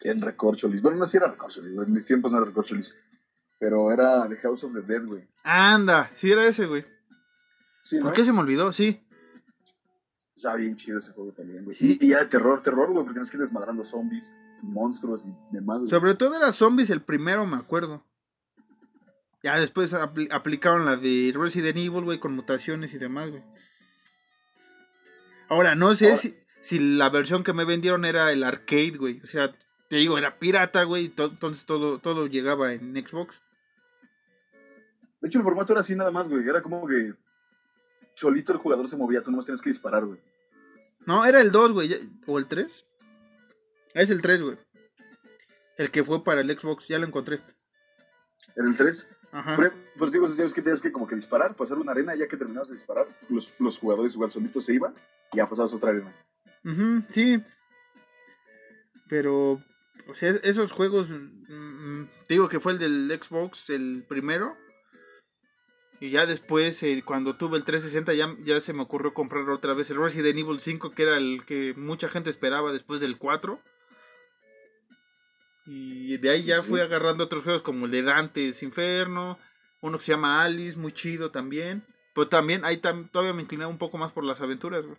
En 0.00 0.20
Recorcholis. 0.20 0.82
Bueno, 0.82 0.98
no 0.98 1.06
si 1.06 1.16
era 1.16 1.28
Recorcholis, 1.28 1.74
güey. 1.74 1.86
En 1.86 1.92
mis 1.92 2.06
tiempos 2.06 2.32
no 2.32 2.38
era 2.38 2.46
Recorcholis. 2.46 2.96
Pero 3.58 3.92
era 3.92 4.28
The 4.28 4.36
House 4.38 4.64
of 4.64 4.72
the 4.72 4.80
Dead, 4.80 5.04
güey. 5.04 5.28
Anda, 5.44 6.10
sí 6.16 6.32
era 6.32 6.44
ese, 6.44 6.66
güey. 6.66 6.84
Sí, 7.84 7.98
¿no? 7.98 8.04
¿Por 8.04 8.12
qué 8.12 8.24
se 8.24 8.32
me 8.32 8.40
olvidó? 8.40 8.72
Sí. 8.72 9.00
Estaba 10.42 10.56
bien 10.56 10.74
chido 10.74 10.98
ese 10.98 11.12
juego 11.12 11.30
también, 11.30 11.64
güey. 11.64 11.76
Y, 11.78 12.04
y 12.04 12.12
era 12.12 12.28
terror, 12.28 12.60
terror, 12.62 12.86
güey, 12.90 13.04
porque 13.04 13.12
tienes 13.12 13.30
que 13.30 13.36
ir 13.36 13.44
desmadrando 13.44 13.84
zombies, 13.84 14.34
monstruos 14.60 15.24
y 15.24 15.32
demás, 15.54 15.78
güey. 15.78 15.88
Sobre 15.90 16.16
todo 16.16 16.34
era 16.36 16.50
Zombies 16.50 16.90
el 16.90 17.00
primero, 17.00 17.46
me 17.46 17.56
acuerdo. 17.56 18.02
Ya 19.44 19.56
después 19.60 19.92
apli- 19.94 20.26
aplicaron 20.32 20.84
la 20.84 20.96
de 20.96 21.32
Resident 21.36 21.76
Evil, 21.76 22.02
güey, 22.02 22.18
con 22.18 22.34
mutaciones 22.34 22.92
y 22.92 22.98
demás, 22.98 23.30
güey. 23.30 23.44
Ahora, 25.48 25.76
no 25.76 25.94
sé 25.94 26.06
Ahora- 26.06 26.16
si, 26.18 26.36
si 26.60 26.78
la 26.80 27.08
versión 27.08 27.44
que 27.44 27.52
me 27.52 27.64
vendieron 27.64 28.04
era 28.04 28.32
el 28.32 28.42
arcade, 28.42 28.96
güey. 28.98 29.20
O 29.22 29.28
sea, 29.28 29.52
te 29.88 29.96
digo, 29.96 30.18
era 30.18 30.40
pirata, 30.40 30.82
güey. 30.82 31.04
y 31.04 31.08
to- 31.10 31.26
entonces 31.26 31.64
todo, 31.66 31.98
todo 32.00 32.26
llegaba 32.26 32.72
en 32.72 32.96
Xbox. 32.96 33.40
De 35.20 35.28
hecho, 35.28 35.38
el 35.38 35.44
formato 35.44 35.72
era 35.72 35.80
así 35.80 35.94
nada 35.94 36.10
más, 36.10 36.28
güey. 36.28 36.48
Era 36.48 36.62
como 36.62 36.84
que 36.86 37.14
solito 38.14 38.52
el 38.52 38.58
jugador 38.58 38.88
se 38.88 38.96
movía, 38.96 39.22
tú 39.22 39.30
nomás 39.30 39.46
tienes 39.46 39.62
que 39.62 39.70
disparar, 39.70 40.04
güey. 40.04 40.18
No, 41.06 41.24
era 41.24 41.40
el 41.40 41.50
2, 41.52 41.72
güey. 41.72 42.10
¿O 42.26 42.38
el 42.38 42.46
3? 42.46 42.84
Es 43.94 44.10
el 44.10 44.22
3, 44.22 44.42
güey. 44.42 44.58
El 45.76 45.90
que 45.90 46.04
fue 46.04 46.22
para 46.22 46.40
el 46.40 46.58
Xbox, 46.58 46.86
ya 46.88 46.98
lo 46.98 47.06
encontré. 47.06 47.40
Era 48.56 48.68
el 48.68 48.76
3. 48.76 49.08
Ajá. 49.32 49.56
Pero, 49.56 49.72
pero 49.98 50.10
digo, 50.10 50.28
sabes 50.28 50.52
que 50.52 50.60
tenías 50.60 50.82
que 50.82 50.92
como 50.92 51.06
que 51.06 51.14
disparar, 51.14 51.56
pasar 51.56 51.78
una 51.78 51.92
arena, 51.92 52.14
ya 52.14 52.28
que 52.28 52.36
terminabas 52.36 52.68
de 52.68 52.74
disparar, 52.74 53.06
los, 53.30 53.52
los 53.58 53.78
jugadores 53.78 54.14
igual 54.14 54.30
solitos 54.30 54.66
se 54.66 54.74
iban 54.74 54.94
y 55.32 55.38
ya 55.38 55.46
pasabas 55.46 55.72
otra 55.72 55.90
arena. 55.90 56.14
Ujú, 56.64 57.02
sí. 57.10 57.42
Pero, 59.08 59.62
o 60.06 60.14
sea, 60.14 60.30
esos 60.42 60.72
juegos, 60.72 61.08
mm, 61.08 62.04
te 62.26 62.34
digo 62.34 62.48
que 62.48 62.60
fue 62.60 62.72
el 62.72 62.78
del 62.78 63.18
Xbox 63.20 63.70
el 63.70 64.04
primero. 64.06 64.56
Y 66.02 66.10
ya 66.10 66.26
después, 66.26 66.82
eh, 66.82 67.00
cuando 67.06 67.36
tuve 67.36 67.58
el 67.58 67.62
360, 67.62 68.12
ya, 68.14 68.34
ya 68.44 68.60
se 68.60 68.72
me 68.72 68.82
ocurrió 68.82 69.14
comprar 69.14 69.48
otra 69.48 69.72
vez 69.72 69.88
el 69.88 69.98
Resident 70.02 70.36
Evil 70.36 70.58
5, 70.58 70.90
que 70.90 71.04
era 71.04 71.16
el 71.16 71.44
que 71.46 71.74
mucha 71.76 72.08
gente 72.08 72.28
esperaba 72.28 72.72
después 72.72 72.98
del 73.00 73.18
4. 73.18 73.60
Y 75.64 76.16
de 76.18 76.30
ahí 76.30 76.42
ya 76.42 76.64
fui 76.64 76.80
agarrando 76.80 77.22
otros 77.22 77.44
juegos 77.44 77.62
como 77.62 77.86
el 77.86 77.92
de 77.92 78.02
Dante's 78.02 78.64
Inferno, 78.64 79.38
uno 79.80 79.98
que 79.98 80.04
se 80.04 80.10
llama 80.10 80.42
Alice, 80.42 80.76
muy 80.76 80.90
chido 80.92 81.30
también. 81.30 81.84
Pero 82.16 82.28
también 82.28 82.64
ahí 82.64 82.78
tam- 82.78 83.08
todavía 83.08 83.32
me 83.32 83.42
inclinaba 83.42 83.70
un 83.70 83.78
poco 83.78 83.96
más 83.96 84.12
por 84.12 84.24
las 84.24 84.40
aventuras, 84.40 84.84
güey. 84.84 84.98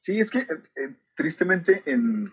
Sí, 0.00 0.18
es 0.18 0.32
que 0.32 0.40
eh, 0.40 0.46
eh, 0.74 0.96
tristemente 1.14 1.84
en 1.86 2.32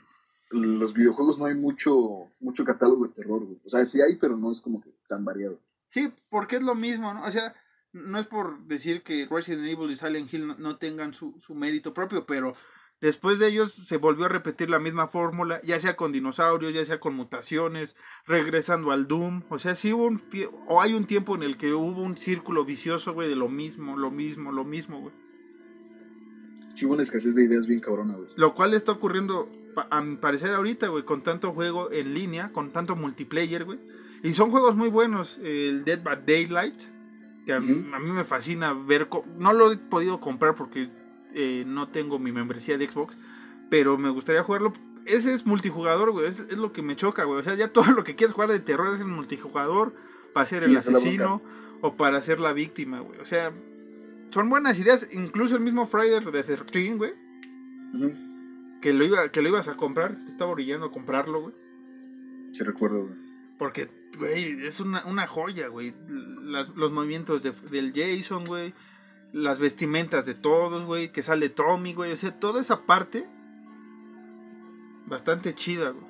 los 0.49 0.95
videojuegos 0.95 1.38
no 1.38 1.45
hay 1.45 1.54
mucho, 1.54 2.32
mucho 2.39 2.65
catálogo 2.65 3.06
de 3.08 3.13
terror, 3.13 3.45
güey. 3.45 3.60
O 3.63 3.69
sea, 3.69 3.86
sí 3.86 4.01
hay, 4.01 4.15
pero 4.15 4.36
no 4.38 4.51
es 4.51 4.60
como 4.60 4.82
que 4.82 4.89
tan 5.08 5.23
variado. 5.23 5.60
Sí, 5.91 6.12
porque 6.30 6.56
es 6.56 6.63
lo 6.63 6.73
mismo, 6.73 7.13
¿no? 7.13 7.23
O 7.25 7.32
sea, 7.32 7.54
no 7.91 8.17
es 8.17 8.25
por 8.25 8.63
decir 8.65 9.04
que 9.04 9.27
Resident 9.30 9.67
Evil 9.67 9.91
y 9.91 9.97
Silent 9.97 10.34
Hill 10.34 10.47
no, 10.47 10.56
no 10.58 10.77
tengan 10.77 11.13
su, 11.13 11.38
su 11.45 11.54
mérito 11.54 11.93
propio, 11.93 12.25
pero 12.25 12.56
después 13.01 13.39
de 13.39 13.47
ellos 13.47 13.73
se 13.73 13.97
volvió 13.97 14.25
a 14.25 14.30
repetir 14.30 14.69
la 14.69 14.80
misma 14.80 15.08
fórmula, 15.08 15.60
ya 15.63 15.80
sea 15.80 15.97
con 15.97 16.13
dinosaurios, 16.13 16.73
ya 16.73 16.86
sea 16.86 17.01
con 17.01 17.15
mutaciones, 17.15 17.97
regresando 18.25 18.91
al 18.91 19.08
Doom. 19.08 19.43
O 19.49 19.60
sea, 19.60 19.75
sí 19.75 19.91
hubo 19.91 20.06
un 20.06 20.21
o 20.67 20.82
hay 20.82 20.93
un 20.93 21.06
tiempo 21.06 21.36
en 21.36 21.43
el 21.43 21.58
que 21.58 21.73
hubo 21.73 22.01
un 22.01 22.17
círculo 22.17 22.63
vicioso, 22.63 23.13
güey, 23.13 23.27
de 23.27 23.36
lo 23.36 23.49
mismo, 23.49 23.97
lo 23.97 24.12
mismo, 24.12 24.54
lo 24.54 24.63
mismo, 24.63 25.01
güey. 25.01 25.13
Sí 26.73 26.86
hubo 26.86 26.93
una 26.93 27.04
escasez 27.04 27.36
de 27.36 27.43
ideas 27.43 27.67
bien 27.67 27.82
cabrona, 27.82 28.15
güey. 28.15 28.30
Lo 28.38 28.56
cual 28.56 28.73
está 28.73 28.93
ocurriendo, 28.93 29.49
a 29.89 30.01
mi 30.01 30.15
parecer, 30.15 30.54
ahorita, 30.54 30.88
güey, 30.88 31.04
con 31.04 31.21
tanto 31.21 31.51
juego 31.51 31.91
en 31.91 32.13
línea, 32.13 32.54
con 32.54 32.71
tanto 32.71 32.95
multiplayer, 32.95 33.65
güey. 33.65 33.80
Y 34.23 34.34
son 34.34 34.51
juegos 34.51 34.75
muy 34.75 34.89
buenos. 34.89 35.39
El 35.43 35.84
Dead 35.84 36.01
by 36.03 36.19
Daylight, 36.25 36.81
que 37.45 37.53
a, 37.53 37.60
mí- 37.60 37.71
Ujú. 37.71 37.95
a 37.95 37.99
mí 37.99 38.12
me 38.12 38.23
fascina 38.23 38.73
ver. 38.73 39.07
No 39.38 39.53
lo 39.53 39.71
he 39.71 39.77
podido 39.77 40.19
comprar 40.19 40.55
porque 40.55 40.89
eh, 41.34 41.63
no 41.65 41.88
tengo 41.89 42.19
mi 42.19 42.31
membresía 42.31 42.77
de 42.77 42.88
Xbox, 42.88 43.17
pero 43.69 43.97
me 43.97 44.10
gustaría 44.10 44.43
jugarlo. 44.43 44.73
Ese 45.05 45.34
es 45.34 45.45
multijugador, 45.47 46.12
güey. 46.12 46.27
Es, 46.27 46.39
es 46.39 46.57
lo 46.57 46.71
que 46.71 46.84
me 46.84 46.95
choca, 46.95 47.23
güey. 47.23 47.39
O 47.39 47.43
sea, 47.43 47.55
ya 47.55 47.73
todo 47.73 47.91
lo 47.95 48.03
que 48.03 48.15
quieres 48.15 48.34
jugar 48.34 48.49
de 48.51 48.60
terror 48.60 48.93
es 48.93 48.99
el 48.99 49.07
multijugador 49.07 49.93
para 50.34 50.45
ser 50.45 50.63
Sí, 50.63 50.69
el 50.69 50.77
asesino 50.77 51.41
o 51.81 51.95
para 51.97 52.21
ser 52.21 52.39
la 52.39 52.53
víctima, 52.53 52.99
güey. 52.99 53.19
O 53.19 53.25
sea, 53.25 53.51
son 54.29 54.49
buenas 54.49 54.77
ideas. 54.77 55.07
Incluso 55.12 55.55
el 55.55 55.62
mismo 55.63 55.88
Friday 55.88 56.23
de 56.23 56.43
13, 56.43 56.93
güey 56.95 57.13
Ujú. 57.95 58.13
que 58.81 58.93
lo 58.93 59.03
iba 59.03 59.27
que 59.29 59.41
lo 59.41 59.49
ibas 59.49 59.67
a 59.67 59.75
comprar, 59.75 60.15
te 60.23 60.29
estaba 60.29 60.51
orillando 60.51 60.86
a 60.86 60.91
comprarlo, 60.91 61.41
güey. 61.41 61.55
Sí 62.51 62.63
recuerdo, 62.63 62.99
güey. 63.05 63.15
Porque, 63.57 63.89
güey, 64.21 64.65
es 64.65 64.79
una, 64.79 65.03
una 65.05 65.27
joya, 65.27 65.67
güey. 65.67 65.93
Las- 66.07 66.69
los 66.75 66.91
movimientos 66.91 67.43
de- 67.43 67.51
del 67.69 67.91
Jason, 67.93 68.43
güey. 68.45 68.73
Las 69.34 69.60
vestimentas 69.60 70.25
de 70.25 70.34
todos, 70.36 70.86
güey. 70.86 71.12
Que 71.12 71.21
sale 71.23 71.49
Tommy, 71.49 71.93
güey. 71.93 72.12
O 72.13 72.17
sea, 72.17 72.39
toda 72.39 72.62
esa 72.62 72.86
parte. 72.86 73.27
Bastante 75.07 75.53
chida, 75.55 75.89
güey. 75.91 76.05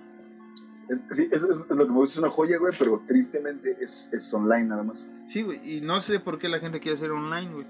Es- 0.90 1.16
sí, 1.18 1.28
eso 1.32 1.50
es, 1.50 1.58
es 1.58 1.70
lo 1.70 1.86
que 1.86 1.92
me 1.92 1.98
gusta, 2.00 2.14
es 2.14 2.18
una 2.20 2.30
joya, 2.30 2.58
güey, 2.60 2.74
pero 2.78 3.02
tristemente 3.08 3.78
es, 3.80 4.10
es 4.12 4.34
online 4.34 4.66
nada 4.66 4.84
más. 4.84 5.10
Sí, 5.28 5.42
güey. 5.42 5.78
Y 5.78 5.82
no 5.82 6.02
sé 6.02 6.20
por 6.20 6.38
qué 6.38 6.50
la 6.50 6.60
gente 6.60 6.80
quiere 6.80 6.98
hacer 6.98 7.12
online, 7.12 7.52
güey. 7.54 7.66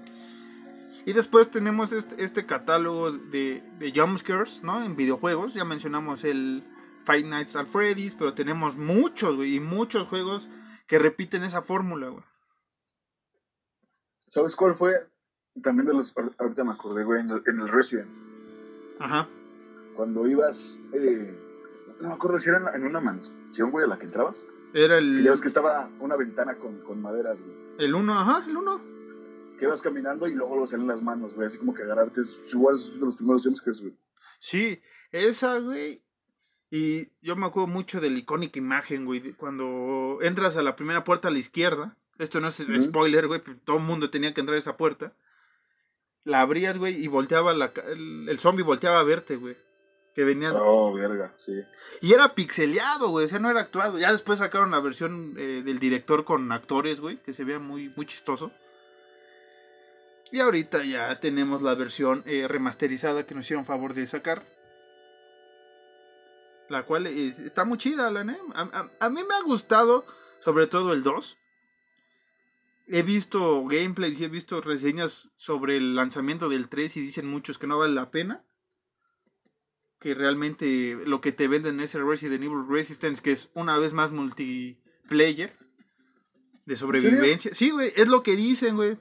Y 1.06 1.12
después 1.14 1.50
tenemos 1.50 1.92
este, 1.92 2.22
este 2.22 2.46
catálogo 2.46 3.10
de, 3.12 3.62
de 3.78 3.92
jumpscares, 3.94 4.62
¿no? 4.62 4.84
En 4.84 4.96
videojuegos. 4.96 5.54
Ya 5.54 5.64
mencionamos 5.64 6.24
el 6.24 6.62
Five 7.04 7.24
Nights 7.24 7.56
at 7.56 7.66
Freddy's, 7.66 8.14
pero 8.14 8.34
tenemos 8.34 8.76
muchos, 8.76 9.36
güey. 9.36 9.56
Y 9.56 9.60
muchos 9.60 10.08
juegos 10.08 10.48
que 10.86 10.98
repiten 10.98 11.42
esa 11.42 11.62
fórmula, 11.62 12.08
güey. 12.08 12.24
¿Sabes 14.28 14.56
cuál 14.56 14.74
fue? 14.74 14.94
También 15.62 15.86
de 15.86 15.94
los. 15.94 16.14
Ahorita 16.38 16.64
me 16.64 16.72
acordé, 16.72 17.04
güey, 17.04 17.20
en 17.20 17.30
el, 17.30 17.42
en 17.46 17.60
el 17.60 17.68
Resident. 17.68 18.12
Ajá. 18.98 19.28
Cuando 19.94 20.26
ibas. 20.26 20.78
Eh, 20.94 21.38
no 22.00 22.08
me 22.08 22.14
acuerdo 22.14 22.38
si 22.38 22.48
era 22.48 22.72
en, 22.74 22.84
una 22.84 23.00
mansión, 23.00 23.70
güey, 23.70 23.84
a 23.84 23.88
la 23.88 23.98
que 23.98 24.06
entrabas. 24.06 24.48
Era 24.72 25.00
Y 25.00 25.18
el, 25.18 25.22
ya 25.22 25.30
ves 25.32 25.40
que 25.40 25.48
estaba 25.48 25.90
una 26.00 26.16
ventana 26.16 26.56
con, 26.56 26.80
con 26.80 27.00
maderas, 27.02 27.40
güey. 27.42 27.54
el 27.78 27.94
1, 27.94 28.18
ajá, 28.18 28.42
el 28.48 28.56
1. 28.56 28.92
Que 29.58 29.66
ibas 29.66 29.82
caminando 29.82 30.26
y 30.26 30.34
luego 30.34 30.56
lo 30.56 30.66
salen 30.66 30.86
las 30.86 31.02
manos, 31.02 31.34
güey. 31.34 31.46
Así 31.46 31.58
como 31.58 31.74
que 31.74 31.82
agarrarte. 31.82 32.22
Es 32.22 32.38
igual 32.52 32.76
es 32.76 32.98
de 32.98 33.04
los 33.04 33.16
primeros 33.16 33.42
jumpscares, 33.42 33.82
güey. 33.82 33.94
Sí, 34.40 34.80
esa, 35.10 35.58
güey. 35.58 36.02
Y 36.74 37.10
yo 37.20 37.36
me 37.36 37.44
acuerdo 37.44 37.66
mucho 37.66 38.00
de 38.00 38.08
la 38.08 38.18
icónica 38.18 38.58
imagen, 38.58 39.04
güey, 39.04 39.34
cuando 39.34 40.20
entras 40.22 40.56
a 40.56 40.62
la 40.62 40.74
primera 40.74 41.04
puerta 41.04 41.28
a 41.28 41.30
la 41.30 41.38
izquierda. 41.38 41.98
Esto 42.18 42.40
no 42.40 42.48
es 42.48 42.56
spoiler, 42.56 43.28
güey, 43.28 43.42
todo 43.66 43.76
el 43.76 43.82
mundo 43.82 44.08
tenía 44.08 44.32
que 44.32 44.40
entrar 44.40 44.56
a 44.56 44.58
esa 44.58 44.78
puerta. 44.78 45.12
La 46.24 46.40
abrías, 46.40 46.78
güey, 46.78 46.94
y 46.94 47.08
volteaba 47.08 47.52
la, 47.52 47.74
el, 47.88 48.26
el 48.26 48.38
zombie 48.38 48.62
volteaba 48.62 49.00
a 49.00 49.04
verte, 49.04 49.36
güey. 49.36 49.54
Que 50.14 50.24
venía... 50.24 50.50
Oh, 50.54 50.94
verga, 50.94 51.34
sí. 51.36 51.52
Y 52.00 52.14
era 52.14 52.34
pixeleado, 52.34 53.10
güey, 53.10 53.26
o 53.26 53.28
sea, 53.28 53.38
no 53.38 53.50
era 53.50 53.60
actuado. 53.60 53.98
Ya 53.98 54.10
después 54.10 54.38
sacaron 54.38 54.70
la 54.70 54.80
versión 54.80 55.34
eh, 55.36 55.60
del 55.62 55.78
director 55.78 56.24
con 56.24 56.50
actores, 56.52 57.00
güey, 57.00 57.18
que 57.18 57.34
se 57.34 57.44
veía 57.44 57.58
muy, 57.58 57.92
muy 57.96 58.06
chistoso. 58.06 58.50
Y 60.30 60.40
ahorita 60.40 60.84
ya 60.84 61.20
tenemos 61.20 61.60
la 61.60 61.74
versión 61.74 62.22
eh, 62.24 62.48
remasterizada 62.48 63.26
que 63.26 63.34
nos 63.34 63.44
hicieron 63.44 63.66
favor 63.66 63.92
de 63.92 64.06
sacar. 64.06 64.42
La 66.72 66.84
cual 66.86 67.06
eh, 67.06 67.36
está 67.44 67.64
muy 67.66 67.76
chida, 67.76 68.10
la. 68.10 68.20
A, 68.54 68.62
a- 68.62 68.90
a 68.98 69.10
mí 69.10 69.20
me 69.28 69.34
ha 69.34 69.42
gustado, 69.42 70.06
sobre 70.42 70.66
todo 70.66 70.94
el 70.94 71.02
2. 71.02 71.36
He 72.88 73.02
visto 73.02 73.64
gameplays 73.66 74.18
y 74.18 74.24
he 74.24 74.28
visto 74.28 74.58
reseñas 74.62 75.28
sobre 75.36 75.76
el 75.76 75.94
lanzamiento 75.94 76.48
del 76.48 76.70
3 76.70 76.96
y 76.96 77.00
dicen 77.02 77.28
muchos 77.28 77.58
que 77.58 77.66
no 77.66 77.76
vale 77.78 77.92
la 77.92 78.10
pena 78.10 78.42
que 80.00 80.14
realmente 80.14 80.98
lo 81.06 81.20
que 81.20 81.30
te 81.30 81.46
venden 81.46 81.78
es 81.80 81.94
el 81.94 82.04
Resident 82.08 82.42
Evil 82.42 82.66
Resistance, 82.68 83.22
que 83.22 83.30
es 83.32 83.50
una 83.54 83.76
vez 83.78 83.92
más 83.92 84.10
multiplayer 84.10 85.52
de 86.64 86.76
sobrevivencia. 86.76 87.54
Sí, 87.54 87.70
güey, 87.70 87.92
es 87.94 88.08
lo 88.08 88.22
que 88.24 88.34
dicen, 88.34 88.74
güey. 88.76 88.98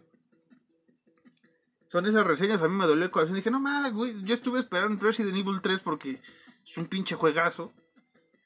son 1.88 2.06
esas 2.06 2.28
reseñas, 2.28 2.62
a 2.62 2.68
mí 2.68 2.76
me 2.76 2.86
dolió 2.86 3.04
el 3.06 3.12
corazón. 3.12 3.36
Dije, 3.36 3.50
no 3.50 3.60
mames, 3.60 3.94
güey, 3.94 4.22
yo 4.26 4.34
estuve 4.36 4.60
esperando 4.60 5.02
Resident 5.04 5.36
Evil 5.38 5.60
3 5.62 5.80
porque 5.80 6.22
es 6.66 6.78
un 6.78 6.86
pinche 6.86 7.16
juegazo. 7.16 7.72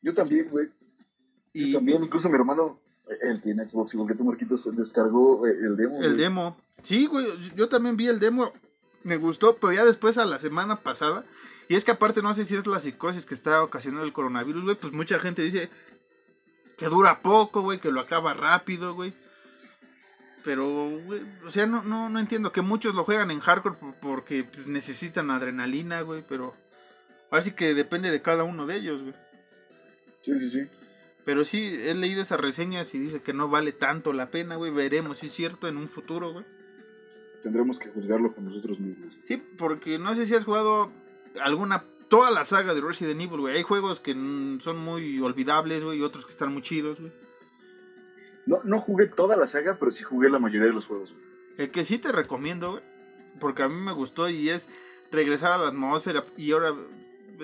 Yo 0.01 0.13
también, 0.13 0.49
güey. 0.49 0.69
Y 1.54 1.71
Yo 1.71 1.78
también, 1.78 2.04
incluso 2.04 2.30
mi 2.30 2.36
hermano, 2.36 2.80
él 3.21 3.41
tiene 3.41 3.67
Xbox, 3.67 3.93
igual 3.93 4.10
que 4.10 4.15
tú, 4.15 4.23
Marquitos, 4.23 4.75
descargó 4.75 5.45
eh, 5.47 5.51
el 5.51 5.78
demo. 5.78 6.01
el 6.04 6.17
demo. 6.17 6.58
Sí, 6.84 7.06
güey, 7.08 7.25
yo 7.56 7.69
también 7.69 7.95
vi 7.97 8.08
el 8.08 8.19
demo. 8.19 8.51
Me 9.04 9.17
gustó, 9.17 9.56
pero 9.58 9.71
ya 9.73 9.86
después 9.86 10.17
a 10.17 10.25
la 10.25 10.39
semana 10.39 10.78
pasada. 10.82 11.23
Y 11.69 11.75
es 11.75 11.86
que 11.86 11.91
aparte 11.91 12.21
no 12.21 12.34
sé 12.36 12.45
si 12.45 12.56
es 12.56 12.67
la 12.67 12.80
psicosis 12.80 13.25
que 13.25 13.34
está 13.36 13.63
ocasionando 13.63 14.06
el 14.06 14.13
coronavirus, 14.13 14.63
güey. 14.63 14.75
Pues 14.75 14.93
mucha 14.93 15.19
gente 15.19 15.41
dice 15.43 15.69
que 16.78 16.88
dura 16.88 17.21
poco, 17.21 17.62
güey, 17.62 17.80
que 17.80 17.91
lo 17.91 18.01
acaba 18.01 18.34
rápido, 18.34 18.93
güey. 18.95 19.13
Pero, 20.43 20.89
güey, 21.06 21.23
o 21.47 21.51
sea, 21.51 21.65
no, 21.65 21.82
no, 21.84 22.10
no 22.10 22.19
entiendo 22.19 22.51
que 22.51 22.62
muchos 22.62 22.93
lo 22.93 23.04
juegan 23.04 23.32
en 23.32 23.39
hardcore 23.39 23.75
por- 23.78 23.95
porque 23.95 24.43
pues, 24.43 24.67
necesitan 24.67 25.32
adrenalina, 25.32 26.01
güey. 26.01 26.23
Pero 26.28 26.54
ahora 27.31 27.41
sí 27.41 27.53
que 27.53 27.73
depende 27.73 28.11
de 28.11 28.21
cada 28.21 28.43
uno 28.43 28.65
de 28.65 28.77
ellos, 28.77 29.01
güey. 29.01 29.13
Sí, 30.21 30.39
sí, 30.39 30.49
sí. 30.49 30.61
Pero 31.25 31.43
sí, 31.43 31.75
he 31.81 31.93
leído 31.95 32.21
esas 32.21 32.39
reseñas 32.39 32.93
y 32.93 32.99
dice 32.99 33.21
que 33.21 33.33
no 33.33 33.49
vale 33.49 33.71
tanto 33.71 34.13
la 34.13 34.29
pena, 34.29 34.55
güey. 34.55 34.71
Veremos 34.71 35.19
si 35.19 35.27
es 35.27 35.33
cierto 35.33 35.67
en 35.67 35.77
un 35.77 35.88
futuro, 35.88 36.33
güey. 36.33 36.45
Tendremos 37.41 37.79
que 37.79 37.89
juzgarlo 37.89 38.33
con 38.33 38.45
nosotros 38.45 38.79
mismos. 38.79 39.13
Sí, 39.27 39.38
porque 39.57 39.97
no 39.97 40.15
sé 40.15 40.25
si 40.27 40.35
has 40.35 40.43
jugado 40.43 40.91
alguna, 41.41 41.83
toda 42.09 42.31
la 42.31 42.43
saga 42.43 42.73
de 42.73 42.81
Resident 42.81 43.21
Evil, 43.21 43.39
güey. 43.39 43.57
Hay 43.57 43.63
juegos 43.63 43.99
que 43.99 44.13
son 44.13 44.77
muy 44.77 45.19
olvidables, 45.19 45.83
güey, 45.83 45.99
y 45.99 46.03
otros 46.03 46.25
que 46.25 46.31
están 46.31 46.53
muy 46.53 46.61
chidos, 46.61 46.99
güey. 46.99 47.11
No, 48.45 48.59
no 48.63 48.79
jugué 48.79 49.07
toda 49.07 49.35
la 49.35 49.47
saga, 49.47 49.77
pero 49.79 49.91
sí 49.91 50.03
jugué 50.03 50.29
la 50.29 50.38
mayoría 50.39 50.67
de 50.67 50.73
los 50.73 50.85
juegos. 50.85 51.11
güey. 51.11 51.25
El 51.57 51.71
que 51.71 51.85
sí 51.85 51.97
te 51.97 52.11
recomiendo, 52.11 52.71
güey, 52.71 52.83
porque 53.39 53.63
a 53.63 53.69
mí 53.69 53.79
me 53.79 53.93
gustó 53.93 54.29
y 54.29 54.49
es 54.49 54.67
regresar 55.11 55.53
a 55.53 55.57
la 55.57 55.69
atmósfera 55.69 56.23
y 56.38 56.51
ahora 56.51 56.73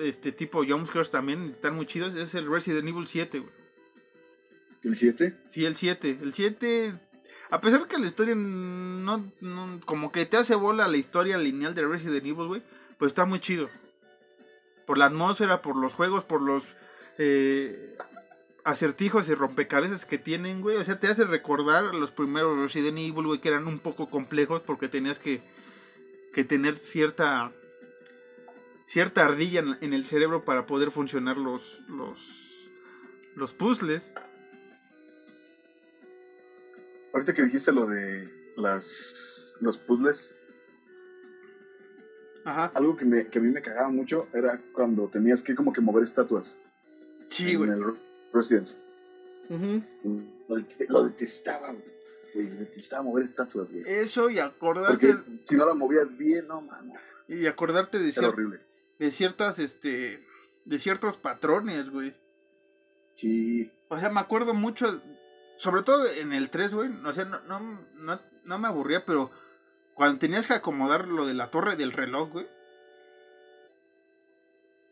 este 0.02 0.32
tipo 0.32 0.64
jumpscares 0.64 1.10
también 1.10 1.50
están 1.50 1.74
muy 1.76 1.86
chidos, 1.86 2.14
es 2.14 2.34
el 2.34 2.50
Resident 2.50 2.88
Evil 2.88 3.06
7, 3.06 3.38
güey. 3.40 3.50
¿El 4.82 4.96
7? 4.96 5.36
Sí, 5.52 5.64
el 5.64 5.76
7. 5.76 6.18
El 6.22 6.32
7, 6.34 6.92
a 7.50 7.60
pesar 7.60 7.86
que 7.86 7.98
la 7.98 8.06
historia 8.06 8.34
no, 8.34 9.24
no- 9.40 9.80
como 9.84 10.10
que 10.10 10.26
te 10.26 10.36
hace 10.36 10.54
bola 10.54 10.88
la 10.88 10.96
historia 10.96 11.38
lineal 11.38 11.74
de 11.74 11.86
Resident 11.86 12.24
Evil, 12.26 12.46
güey, 12.48 12.62
pues 12.98 13.10
está 13.10 13.24
muy 13.24 13.40
chido. 13.40 13.68
Por 14.86 14.98
la 14.98 15.06
atmósfera, 15.06 15.62
por 15.62 15.76
los 15.76 15.94
juegos, 15.94 16.24
por 16.24 16.42
los 16.42 16.64
eh, 17.18 17.96
acertijos 18.64 19.28
y 19.28 19.34
rompecabezas 19.34 20.04
que 20.04 20.18
tienen, 20.18 20.60
güey. 20.60 20.76
O 20.76 20.84
sea, 20.84 20.98
te 20.98 21.06
hace 21.06 21.24
recordar 21.24 21.94
los 21.94 22.10
primeros 22.10 22.58
Resident 22.58 22.98
Evil, 22.98 23.26
güey, 23.26 23.40
que 23.40 23.48
eran 23.48 23.68
un 23.68 23.78
poco 23.78 24.10
complejos 24.10 24.62
porque 24.62 24.88
tenías 24.88 25.20
que, 25.20 25.40
que 26.34 26.42
tener 26.42 26.76
cierta 26.76 27.52
cierta 28.86 29.22
ardilla 29.24 29.60
en, 29.60 29.76
en 29.80 29.92
el 29.94 30.04
cerebro 30.04 30.44
para 30.44 30.66
poder 30.66 30.90
funcionar 30.90 31.36
los 31.38 31.80
los 31.88 32.18
los 33.36 33.52
puzzles. 33.52 34.02
Ahorita 37.12 37.34
que 37.34 37.42
dijiste 37.42 37.72
lo 37.72 37.86
de 37.86 38.28
las 38.56 39.54
los 39.60 39.76
puzzles, 39.78 40.34
Ajá. 42.44 42.72
algo 42.74 42.96
que, 42.96 43.04
me, 43.04 43.26
que 43.28 43.38
a 43.38 43.42
mí 43.42 43.50
me 43.50 43.62
cagaba 43.62 43.88
mucho 43.90 44.28
era 44.32 44.60
cuando 44.72 45.08
tenías 45.08 45.42
que 45.42 45.54
como 45.54 45.72
que 45.72 45.80
mover 45.80 46.02
estatuas 46.04 46.56
Sí, 47.28 47.52
en 47.52 47.58
güey. 47.58 47.70
el 47.70 47.84
Residence. 48.32 48.76
Ujú. 49.48 49.82
Lo, 50.48 50.56
det- 50.56 50.88
lo 50.88 51.04
detestaba, 51.04 51.72
güey. 52.34 52.46
Detestaba 52.46 53.02
mover 53.02 53.24
estatuas, 53.24 53.70
güey. 53.72 53.84
Eso 53.86 54.28
y 54.30 54.38
acordarte 54.38 55.06
Porque 55.14 55.40
si 55.44 55.56
no 55.56 55.66
la 55.66 55.74
movías 55.74 56.16
bien, 56.16 56.46
no, 56.48 56.62
mano. 56.62 56.94
y 57.28 57.46
acordarte 57.46 57.98
de, 57.98 58.10
cier- 58.12 58.28
horrible. 58.28 58.60
De 59.02 59.10
ciertas 59.10 59.58
este 59.58 60.24
de 60.64 60.78
ciertos 60.78 61.16
patrones, 61.16 61.90
güey. 61.90 62.14
Sí. 63.16 63.70
O 63.88 63.98
sea, 63.98 64.10
me 64.10 64.20
acuerdo 64.20 64.54
mucho 64.54 65.02
sobre 65.58 65.82
todo 65.82 66.06
en 66.06 66.32
el 66.32 66.50
3, 66.50 66.74
güey, 66.74 66.90
o 67.04 67.12
sea, 67.12 67.24
no, 67.24 67.40
no, 67.42 67.60
no, 67.94 68.20
no 68.44 68.58
me 68.58 68.68
aburría, 68.68 69.04
pero 69.04 69.30
cuando 69.94 70.18
tenías 70.18 70.46
que 70.46 70.54
acomodar 70.54 71.06
lo 71.08 71.26
de 71.26 71.34
la 71.34 71.50
torre 71.50 71.76
del 71.76 71.92
reloj, 71.92 72.30
güey. 72.30 72.46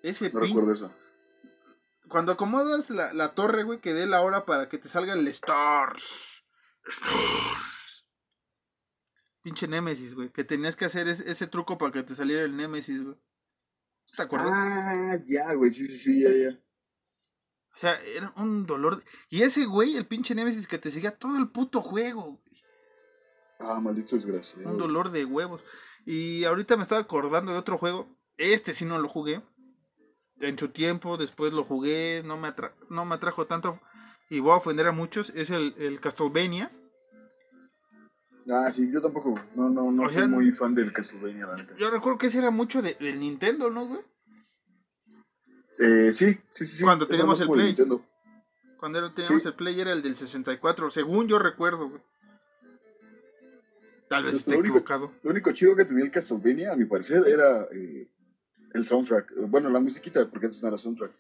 Ese 0.03 0.31
No 0.33 0.41
pin- 0.41 0.47
recuerdo 0.49 0.73
eso. 0.73 0.95
cuando 2.09 2.33
acomodas 2.33 2.91
la, 2.91 3.13
la 3.13 3.35
torre, 3.35 3.63
güey, 3.65 3.81
que 3.81 3.95
dé 3.95 4.07
la 4.07 4.23
hora 4.23 4.45
para 4.45 4.69
que 4.69 4.79
te 4.79 4.89
salga 4.89 5.13
el 5.15 5.27
Stars. 5.29 6.45
Stars. 6.87 8.07
Pinche 9.43 9.69
Nemesis, 9.69 10.15
güey. 10.15 10.31
Que 10.31 10.45
tenías 10.45 10.77
que 10.77 10.85
hacer 10.87 11.09
ese, 11.09 11.31
ese 11.31 11.47
truco 11.47 11.79
para 11.79 11.93
que 11.93 12.03
te 12.03 12.15
saliera 12.15 12.45
el 12.45 12.57
Nemesis, 12.57 13.03
güey. 13.03 13.17
¿Te 14.17 14.23
acuerdas? 14.23 14.51
Ah, 14.53 15.19
ya, 15.25 15.53
güey. 15.55 15.71
Sí, 15.71 15.87
sí, 15.89 15.99
sí, 15.99 16.23
ya, 16.23 16.31
ya. 16.31 16.59
O 17.77 17.79
sea, 17.81 18.01
era 18.03 18.33
un 18.37 18.67
dolor. 18.67 18.99
de- 18.99 19.05
Y 19.31 19.43
ese 19.43 19.65
güey, 19.67 19.97
el 19.97 20.07
pinche 20.07 20.35
Nemesis 20.35 20.67
que 20.67 20.79
te 20.79 20.91
seguía 20.91 21.17
todo 21.17 21.37
el 21.39 21.49
puto 21.49 21.81
juego, 21.81 22.23
güey. 22.43 22.63
Ah, 23.61 23.79
maldito 23.81 24.17
desgraciado. 24.17 24.71
Un 24.71 24.79
dolor 24.79 25.11
de 25.11 25.25
huevos. 25.25 25.63
Y 26.07 26.45
ahorita 26.45 26.77
me 26.77 26.83
estaba 26.83 27.01
acordando 27.01 27.53
de 27.53 27.59
otro 27.59 27.79
juego. 27.79 28.17
Este 28.37 28.75
sí 28.75 28.85
no 28.85 28.99
lo 28.99 29.09
jugué. 29.09 29.43
En 30.41 30.59
su 30.59 30.69
tiempo, 30.71 31.17
después 31.19 31.53
lo 31.53 31.65
jugué. 31.65 32.23
No 32.25 32.37
me, 32.39 32.49
atra- 32.49 32.75
no 32.89 33.05
me 33.05 33.15
atrajo 33.17 33.47
tanto. 33.47 33.79
Y 34.31 34.41
voy 34.41 34.53
a 34.53 34.57
ofender 34.57 34.87
a 34.87 34.93
muchos. 34.93 35.31
Es 35.35 35.51
el, 35.51 35.75
el 35.79 36.01
Castlevania. 36.01 36.71
Ah, 38.53 38.71
sí, 38.73 38.91
yo 38.93 39.01
tampoco. 39.01 39.35
No, 39.55 39.69
no, 39.71 39.91
no 39.93 40.03
O 40.05 40.09
soy 40.09 40.27
muy 40.29 40.51
fan 40.53 40.75
del 40.75 40.93
Castlevania, 40.93 41.47
la 41.47 41.57
neta. 41.57 41.75
Yo 41.77 41.91
recuerdo 41.91 42.19
que 42.19 42.27
ese 42.29 42.39
era 42.39 42.51
mucho 42.51 42.83
de- 42.83 42.95
del 43.01 43.19
Nintendo, 43.21 43.71
¿no, 43.71 43.87
güey? 43.87 44.01
Eh, 45.79 46.13
sí, 46.13 46.39
sí, 46.53 46.67
sí. 46.67 46.83
Cuando 46.83 47.07
teníamos 47.07 47.41
el 47.41 47.49
Play. 47.49 47.67
Nintendo. 47.69 48.05
Cuando 48.79 49.11
teníamos 49.11 49.43
Sí. 49.43 49.49
el 49.49 49.55
Play 49.55 49.81
era 49.81 49.93
el 49.93 50.03
del 50.03 50.17
64. 50.17 50.91
Según 50.91 51.27
yo 51.29 51.39
recuerdo, 51.39 51.89
güey. 51.89 52.03
Tal 54.09 54.25
vez 54.25 54.35
esté 54.37 54.51
único- 54.57 54.77
equivocado. 54.79 55.13
Lo 55.23 55.31
único 55.31 55.53
chido 55.53 55.77
que 55.77 55.85
tenía 55.85 56.05
el 56.05 56.11
Castlevania, 56.11 56.73
a 56.73 56.77
mi 56.77 56.85
parecer, 56.85 57.23
era 57.27 57.65
eh, 57.73 58.09
el 58.75 58.85
soundtrack. 58.85 59.33
Bueno, 59.49 59.69
la 59.71 59.79
musiquita, 59.81 60.29
porque 60.29 60.47
antes 60.47 60.61
no 60.63 60.69
era 60.69 60.79
soundtrack. 60.79 61.13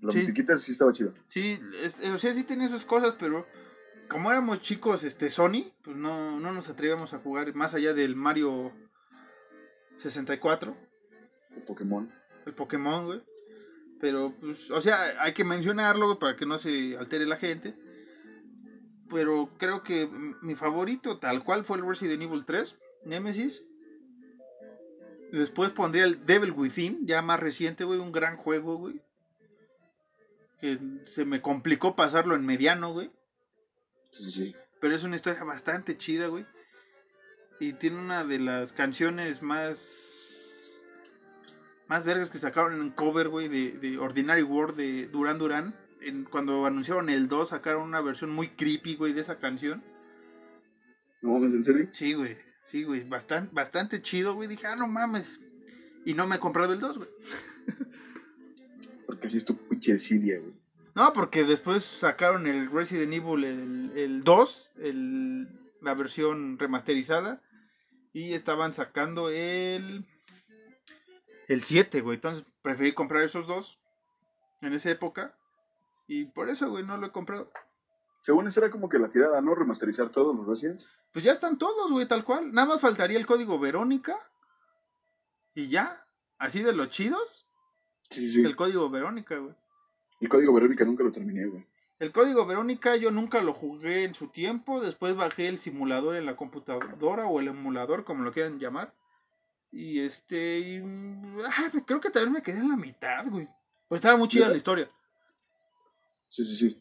La 0.00 0.12
Sí. 0.12 0.18
musiquita 0.18 0.56
sí 0.56 0.72
estaba 0.72 0.92
chida. 0.92 1.12
Sí, 1.26 1.60
es- 1.82 1.96
o 2.12 2.16
sea, 2.16 2.32
sí 2.34 2.42
tenía 2.44 2.68
sus 2.68 2.84
cosas, 2.84 3.14
pero 3.20 3.46
como 4.08 4.30
éramos 4.30 4.60
chicos, 4.60 5.04
este, 5.04 5.30
Sony, 5.30 5.72
pues 5.82 5.96
no, 5.96 6.38
no 6.38 6.52
nos 6.52 6.68
atrevíamos 6.68 7.14
a 7.14 7.18
jugar 7.18 7.54
más 7.54 7.74
allá 7.74 7.94
del 7.94 8.16
Mario 8.16 8.72
64, 9.98 10.76
El 11.56 11.62
Pokémon. 11.62 12.12
el 12.46 12.54
Pokémon, 12.54 13.06
güey. 13.06 13.22
Pero, 14.00 14.34
pues, 14.40 14.70
o 14.70 14.80
sea, 14.80 15.22
hay 15.22 15.32
que 15.32 15.44
mencionarlo 15.44 16.18
para 16.18 16.36
que 16.36 16.44
no 16.44 16.58
se 16.58 16.96
altere 16.96 17.24
la 17.24 17.36
gente. 17.36 17.74
Pero 19.08 19.50
creo 19.58 19.82
que 19.82 20.08
mi 20.42 20.54
favorito, 20.56 21.18
tal 21.18 21.44
cual, 21.44 21.64
fue 21.64 21.78
el 21.78 21.86
Resident 21.86 22.22
Evil 22.22 22.44
3, 22.44 22.78
Nemesis. 23.04 23.62
Después 25.30 25.70
pondría 25.70 26.04
el 26.04 26.26
Devil 26.26 26.50
Within, 26.50 27.06
ya 27.06 27.22
más 27.22 27.38
reciente, 27.38 27.84
güey, 27.84 28.00
un 28.00 28.12
gran 28.12 28.36
juego, 28.36 28.76
güey. 28.76 29.00
Que 30.60 30.78
se 31.06 31.24
me 31.24 31.40
complicó 31.40 31.94
pasarlo 31.94 32.34
en 32.34 32.44
mediano, 32.44 32.92
güey. 32.92 33.10
Sí, 34.12 34.30
sí. 34.30 34.54
Pero 34.80 34.94
es 34.94 35.04
una 35.04 35.16
historia 35.16 35.42
bastante 35.42 35.96
chida, 35.96 36.28
güey. 36.28 36.46
Y 37.58 37.72
tiene 37.74 37.98
una 37.98 38.24
de 38.24 38.38
las 38.38 38.72
canciones 38.72 39.42
más. 39.42 40.08
Más 41.88 42.04
vergas 42.04 42.30
que 42.30 42.38
sacaron 42.38 42.80
en 42.80 42.90
cover, 42.90 43.28
güey, 43.28 43.48
de, 43.48 43.72
de 43.78 43.98
Ordinary 43.98 44.42
World 44.42 44.76
de 44.76 45.08
Duran 45.08 45.38
Duran. 45.38 45.74
Cuando 46.30 46.66
anunciaron 46.66 47.08
el 47.08 47.28
2, 47.28 47.50
sacaron 47.50 47.82
una 47.82 48.00
versión 48.00 48.30
muy 48.30 48.48
creepy, 48.48 48.96
güey, 48.96 49.12
de 49.12 49.20
esa 49.20 49.38
canción. 49.38 49.82
¿No 51.20 51.30
mames, 51.30 51.54
en 51.54 51.62
serio? 51.62 51.88
Sí, 51.92 52.14
güey. 52.14 52.36
Sí, 52.66 52.82
güey. 52.82 53.08
Bastante, 53.08 53.54
bastante 53.54 54.02
chido, 54.02 54.34
güey. 54.34 54.48
Dije, 54.48 54.66
ah, 54.66 54.76
no 54.76 54.88
mames. 54.88 55.38
Y 56.04 56.14
no 56.14 56.26
me 56.26 56.36
he 56.36 56.40
comprado 56.40 56.72
el 56.72 56.80
2, 56.80 56.98
güey. 56.98 57.10
Porque 59.06 59.28
así 59.28 59.36
es 59.36 59.44
tu 59.44 59.56
pinche 59.56 59.96
güey. 60.38 60.61
No, 60.94 61.12
porque 61.12 61.44
después 61.44 61.84
sacaron 61.84 62.46
el 62.46 62.70
Resident 62.70 63.12
Evil, 63.12 63.44
el, 63.44 63.92
el 63.96 64.24
2, 64.24 64.72
el, 64.78 65.48
la 65.80 65.94
versión 65.94 66.58
remasterizada. 66.58 67.40
Y 68.12 68.34
estaban 68.34 68.72
sacando 68.72 69.30
el. 69.30 70.06
El 71.48 71.62
7, 71.62 72.02
güey. 72.02 72.16
Entonces 72.16 72.44
preferí 72.60 72.92
comprar 72.92 73.22
esos 73.22 73.46
dos 73.46 73.78
en 74.60 74.74
esa 74.74 74.90
época. 74.90 75.34
Y 76.06 76.26
por 76.26 76.50
eso, 76.50 76.68
güey, 76.68 76.84
no 76.84 76.98
lo 76.98 77.06
he 77.06 77.12
comprado. 77.12 77.50
Según 78.20 78.46
eso 78.46 78.60
era 78.60 78.70
como 78.70 78.88
que 78.88 78.98
la 78.98 79.10
tirada, 79.10 79.40
¿no? 79.40 79.54
Remasterizar 79.54 80.10
todos 80.10 80.36
los 80.36 80.46
Residents. 80.46 80.88
Pues 81.12 81.24
ya 81.24 81.32
están 81.32 81.56
todos, 81.58 81.90
güey, 81.90 82.06
tal 82.06 82.24
cual. 82.24 82.52
Nada 82.52 82.68
más 82.68 82.80
faltaría 82.80 83.18
el 83.18 83.26
código 83.26 83.58
Verónica. 83.58 84.16
Y 85.54 85.68
ya. 85.68 86.06
Así 86.38 86.62
de 86.62 86.72
los 86.74 86.90
chidos. 86.90 87.46
Sí, 88.10 88.20
sí, 88.20 88.30
sí. 88.32 88.44
El 88.44 88.56
código 88.56 88.90
Verónica, 88.90 89.36
güey. 89.38 89.54
El 90.22 90.28
código 90.28 90.54
Verónica 90.54 90.84
nunca 90.84 91.02
lo 91.02 91.10
terminé, 91.10 91.46
güey. 91.46 91.66
El 91.98 92.12
código 92.12 92.46
Verónica 92.46 92.94
yo 92.94 93.10
nunca 93.10 93.42
lo 93.42 93.52
jugué 93.52 94.04
en 94.04 94.14
su 94.14 94.28
tiempo, 94.28 94.80
después 94.80 95.16
bajé 95.16 95.48
el 95.48 95.58
simulador 95.58 96.14
en 96.14 96.26
la 96.26 96.36
computadora 96.36 97.26
o 97.26 97.40
el 97.40 97.48
emulador, 97.48 98.04
como 98.04 98.22
lo 98.22 98.32
quieran 98.32 98.60
llamar, 98.60 98.94
Y 99.72 99.98
este. 99.98 100.60
y, 100.60 100.82
ah, 101.44 101.70
creo 101.84 102.00
que 102.00 102.10
también 102.10 102.34
me 102.34 102.42
quedé 102.42 102.58
en 102.58 102.68
la 102.68 102.76
mitad, 102.76 103.26
güey. 103.28 103.48
Pues 103.88 103.98
estaba 103.98 104.16
muy 104.16 104.28
chida 104.28 104.48
la 104.48 104.56
historia. 104.56 104.88
Sí, 106.28 106.44
sí, 106.44 106.54
sí. 106.54 106.80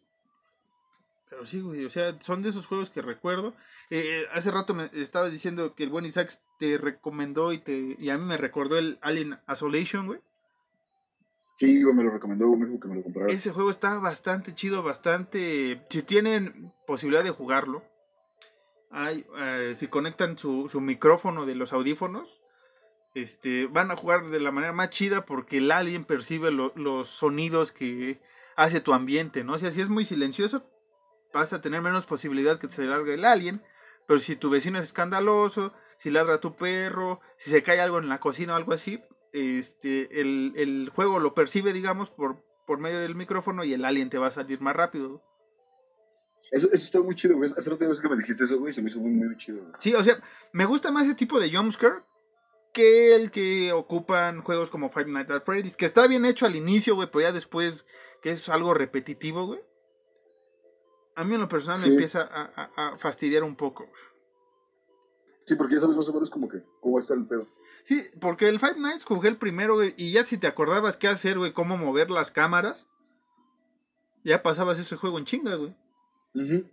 Pero 1.29 1.47
sí, 1.47 1.61
güey, 1.61 1.85
o 1.85 1.89
sea, 1.89 2.19
son 2.21 2.43
de 2.43 2.49
esos 2.49 2.67
juegos 2.67 2.91
que 2.91 3.01
recuerdo. 3.01 3.55
Eh, 3.89 4.25
hace 4.33 4.51
rato 4.51 4.75
me 4.75 4.91
estabas 4.93 5.31
diciendo 5.31 5.73
que 5.73 5.83
el 5.83 5.89
buen 5.89 6.05
Isaac 6.05 6.31
te 6.59 6.77
recomendó 6.77 7.53
y 7.53 7.57
te 7.57 7.95
y 7.97 8.09
a 8.11 8.17
mí 8.19 8.25
me 8.25 8.37
recordó 8.37 8.77
el 8.77 8.99
Alien 9.01 9.39
Isolation, 9.51 10.05
güey. 10.05 10.19
Sí, 11.61 11.85
me 11.93 12.03
lo 12.03 12.09
recomendó, 12.09 12.47
me 12.55 12.65
dijo 12.65 12.79
que 12.79 12.87
me 12.87 12.95
lo 12.95 13.03
comprara. 13.03 13.31
Ese 13.31 13.51
juego 13.51 13.69
está 13.69 13.99
bastante 13.99 14.55
chido, 14.55 14.81
bastante... 14.81 15.85
Si 15.91 16.01
tienen 16.01 16.73
posibilidad 16.87 17.23
de 17.23 17.29
jugarlo, 17.29 17.83
hay, 18.89 19.27
eh, 19.37 19.75
si 19.77 19.87
conectan 19.87 20.39
su, 20.39 20.67
micrófono 20.81 21.45
de 21.45 21.53
los 21.53 21.71
audífonos, 21.71 22.41
este, 23.13 23.67
van 23.67 23.91
a 23.91 23.95
jugar 23.95 24.29
de 24.31 24.39
la 24.39 24.51
manera 24.51 24.73
más 24.73 24.89
chida 24.89 25.23
porque 25.27 25.57
el 25.57 25.71
alien 25.71 26.03
percibe 26.03 26.49
lo- 26.49 26.73
los 26.75 27.09
sonidos 27.09 27.71
que 27.71 28.19
hace 28.55 28.81
tu 28.81 28.93
ambiente, 28.93 29.43
¿no? 29.43 29.53
O 29.53 29.59
sea, 29.59 29.69
si 29.69 29.81
es 29.81 29.89
muy 29.89 30.03
silencioso, 30.03 30.65
vas 31.31 31.53
a 31.53 31.61
tener 31.61 31.83
menos 31.83 32.07
posibilidad 32.07 32.57
que 32.57 32.69
se 32.69 32.85
largue 32.85 33.13
el 33.13 33.25
alien, 33.25 33.61
pero 34.07 34.19
si 34.19 34.35
tu 34.35 34.49
vecino 34.49 34.79
es 34.79 34.85
escandaloso, 34.85 35.73
si 35.99 36.09
ladra 36.09 36.39
tu 36.39 36.55
perro, 36.55 37.19
si 37.37 37.51
se 37.51 37.61
cae 37.61 37.79
algo 37.79 37.99
en 37.99 38.09
la 38.09 38.19
cocina 38.19 38.53
o 38.53 38.55
algo 38.55 38.73
así, 38.73 38.99
este, 39.33 40.21
el, 40.21 40.53
el 40.55 40.91
juego 40.93 41.19
lo 41.19 41.33
percibe, 41.33 41.73
digamos, 41.73 42.09
por, 42.09 42.43
por 42.67 42.79
medio 42.79 42.99
del 42.99 43.15
micrófono 43.15 43.63
y 43.63 43.73
el 43.73 43.85
alien 43.85 44.09
te 44.09 44.17
va 44.17 44.27
a 44.27 44.31
salir 44.31 44.61
más 44.61 44.75
rápido. 44.75 45.21
Eso, 46.51 46.67
eso 46.67 46.83
está 46.85 47.01
muy 47.01 47.15
chido, 47.15 47.37
güey. 47.37 47.49
Hace 47.57 47.69
rato 47.69 47.85
que 48.01 48.09
me 48.09 48.17
dijiste 48.17 48.43
eso, 48.43 48.59
güey, 48.59 48.73
se 48.73 48.81
me 48.81 48.89
hizo 48.89 48.99
muy, 48.99 49.11
muy 49.11 49.37
chido, 49.37 49.61
güey. 49.61 49.73
Sí, 49.79 49.93
o 49.93 50.03
sea, 50.03 50.21
me 50.51 50.65
gusta 50.65 50.91
más 50.91 51.05
ese 51.05 51.15
tipo 51.15 51.39
de 51.39 51.49
jumpscare 51.55 52.03
que 52.73 53.15
el 53.15 53.31
que 53.31 53.71
ocupan 53.73 54.41
juegos 54.41 54.69
como 54.69 54.89
Five 54.89 55.05
Nights 55.11 55.31
at 55.31 55.43
Freddy's, 55.45 55.75
que 55.77 55.85
está 55.85 56.07
bien 56.07 56.25
hecho 56.25 56.45
al 56.45 56.55
inicio, 56.55 56.95
güey, 56.95 57.09
pero 57.11 57.21
ya 57.21 57.31
después 57.31 57.85
que 58.21 58.31
es 58.31 58.49
algo 58.49 58.73
repetitivo, 58.73 59.45
güey. 59.45 59.61
A 61.15 61.23
mí 61.23 61.35
en 61.35 61.41
lo 61.41 61.47
personal 61.49 61.77
Sí. 61.77 61.87
me 61.89 61.95
empieza 61.95 62.21
a, 62.21 62.69
a- 62.75 62.87
a 62.93 62.97
fastidiar 62.97 63.43
un 63.43 63.55
poco. 63.55 63.85
güey. 63.85 64.01
Sí, 65.45 65.55
porque 65.55 65.75
ya 65.75 65.81
sabes 65.81 65.95
más 65.97 66.07
o 66.07 66.13
menos 66.13 66.29
como 66.29 66.47
que 66.47 66.59
cómo 66.79 66.99
está 66.99 67.13
el 67.13 67.25
pedo. 67.27 67.47
Sí, 67.85 68.03
porque 68.19 68.47
el 68.47 68.59
Five 68.59 68.77
Nights 68.77 69.05
jugué 69.05 69.29
el 69.29 69.37
primero, 69.37 69.75
güey, 69.75 69.93
y 69.97 70.11
ya 70.11 70.25
si 70.25 70.37
te 70.37 70.47
acordabas 70.47 70.97
qué 70.97 71.07
hacer, 71.07 71.37
güey, 71.37 71.51
cómo 71.53 71.77
mover 71.77 72.09
las 72.11 72.31
cámaras, 72.31 72.87
ya 74.23 74.43
pasabas 74.43 74.79
ese 74.79 74.95
juego 74.95 75.17
en 75.17 75.25
chinga, 75.25 75.55
güey. 75.55 75.75
Ujú. 76.35 76.65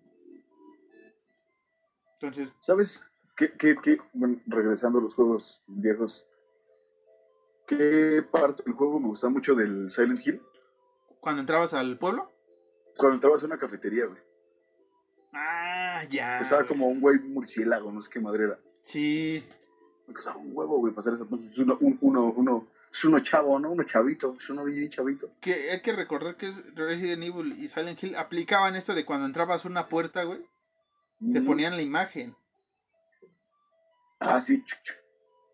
Entonces, 2.20 2.52
¿Sabes 2.58 3.04
qué, 3.36 3.52
qué, 3.52 3.76
qué? 3.82 3.98
Bueno, 4.12 4.38
regresando 4.46 4.98
a 4.98 5.02
los 5.02 5.14
juegos 5.14 5.62
viejos, 5.66 6.26
¿qué 7.66 8.22
parte 8.30 8.62
del 8.64 8.74
juego 8.74 8.98
me 9.00 9.08
gusta 9.08 9.28
mucho 9.28 9.54
del 9.54 9.90
Silent 9.90 10.26
Hill? 10.26 10.42
cuando 11.20 11.40
entrabas 11.40 11.74
al 11.74 11.98
pueblo, 11.98 12.30
Cuando 12.96 13.16
entrabas 13.16 13.42
a 13.42 13.46
una 13.46 13.58
cafetería, 13.58 14.06
güey. 14.06 14.20
ah, 15.32 16.04
ya. 16.08 16.38
Estaba 16.38 16.64
como 16.64 16.88
un 16.88 17.00
güey 17.00 17.18
murciélago, 17.18 17.90
no 17.92 18.00
sé 18.00 18.08
qué 18.12 18.20
madre 18.20 18.44
era. 18.44 18.58
Sí, 18.82 19.44
costaba 20.12 20.36
un 20.38 20.50
huevo, 20.52 20.78
güey, 20.78 20.92
pasar 20.94 21.14
esa. 21.14 21.24
pues, 21.24 21.44
Es 21.44 21.58
uno, 21.58 21.76
un- 21.80 21.98
uno, 22.00 22.24
uno, 22.36 22.66
es 22.92 23.04
uno 23.04 23.20
chavo, 23.20 23.58
¿no? 23.58 23.70
Uno 23.70 23.82
chavito, 23.84 24.36
es 24.38 24.48
uno 24.50 24.64
bien 24.64 24.88
chavito. 24.90 25.30
que 25.40 25.70
hay 25.70 25.82
que 25.82 25.92
recordar 25.92 26.36
que 26.36 26.48
es 26.48 26.74
Resident 26.74 27.22
Evil 27.22 27.52
y 27.62 27.68
Silent 27.68 28.02
Hill 28.02 28.16
aplicaban 28.16 28.76
esto 28.76 28.94
de 28.94 29.04
cuando 29.04 29.26
entrabas 29.26 29.64
una 29.64 29.88
puerta, 29.88 30.22
güey, 30.24 30.40
te 31.32 31.40
ponían 31.42 31.76
la 31.76 31.82
imagen. 31.82 32.34
Ah, 34.20 34.40
sí. 34.40 34.64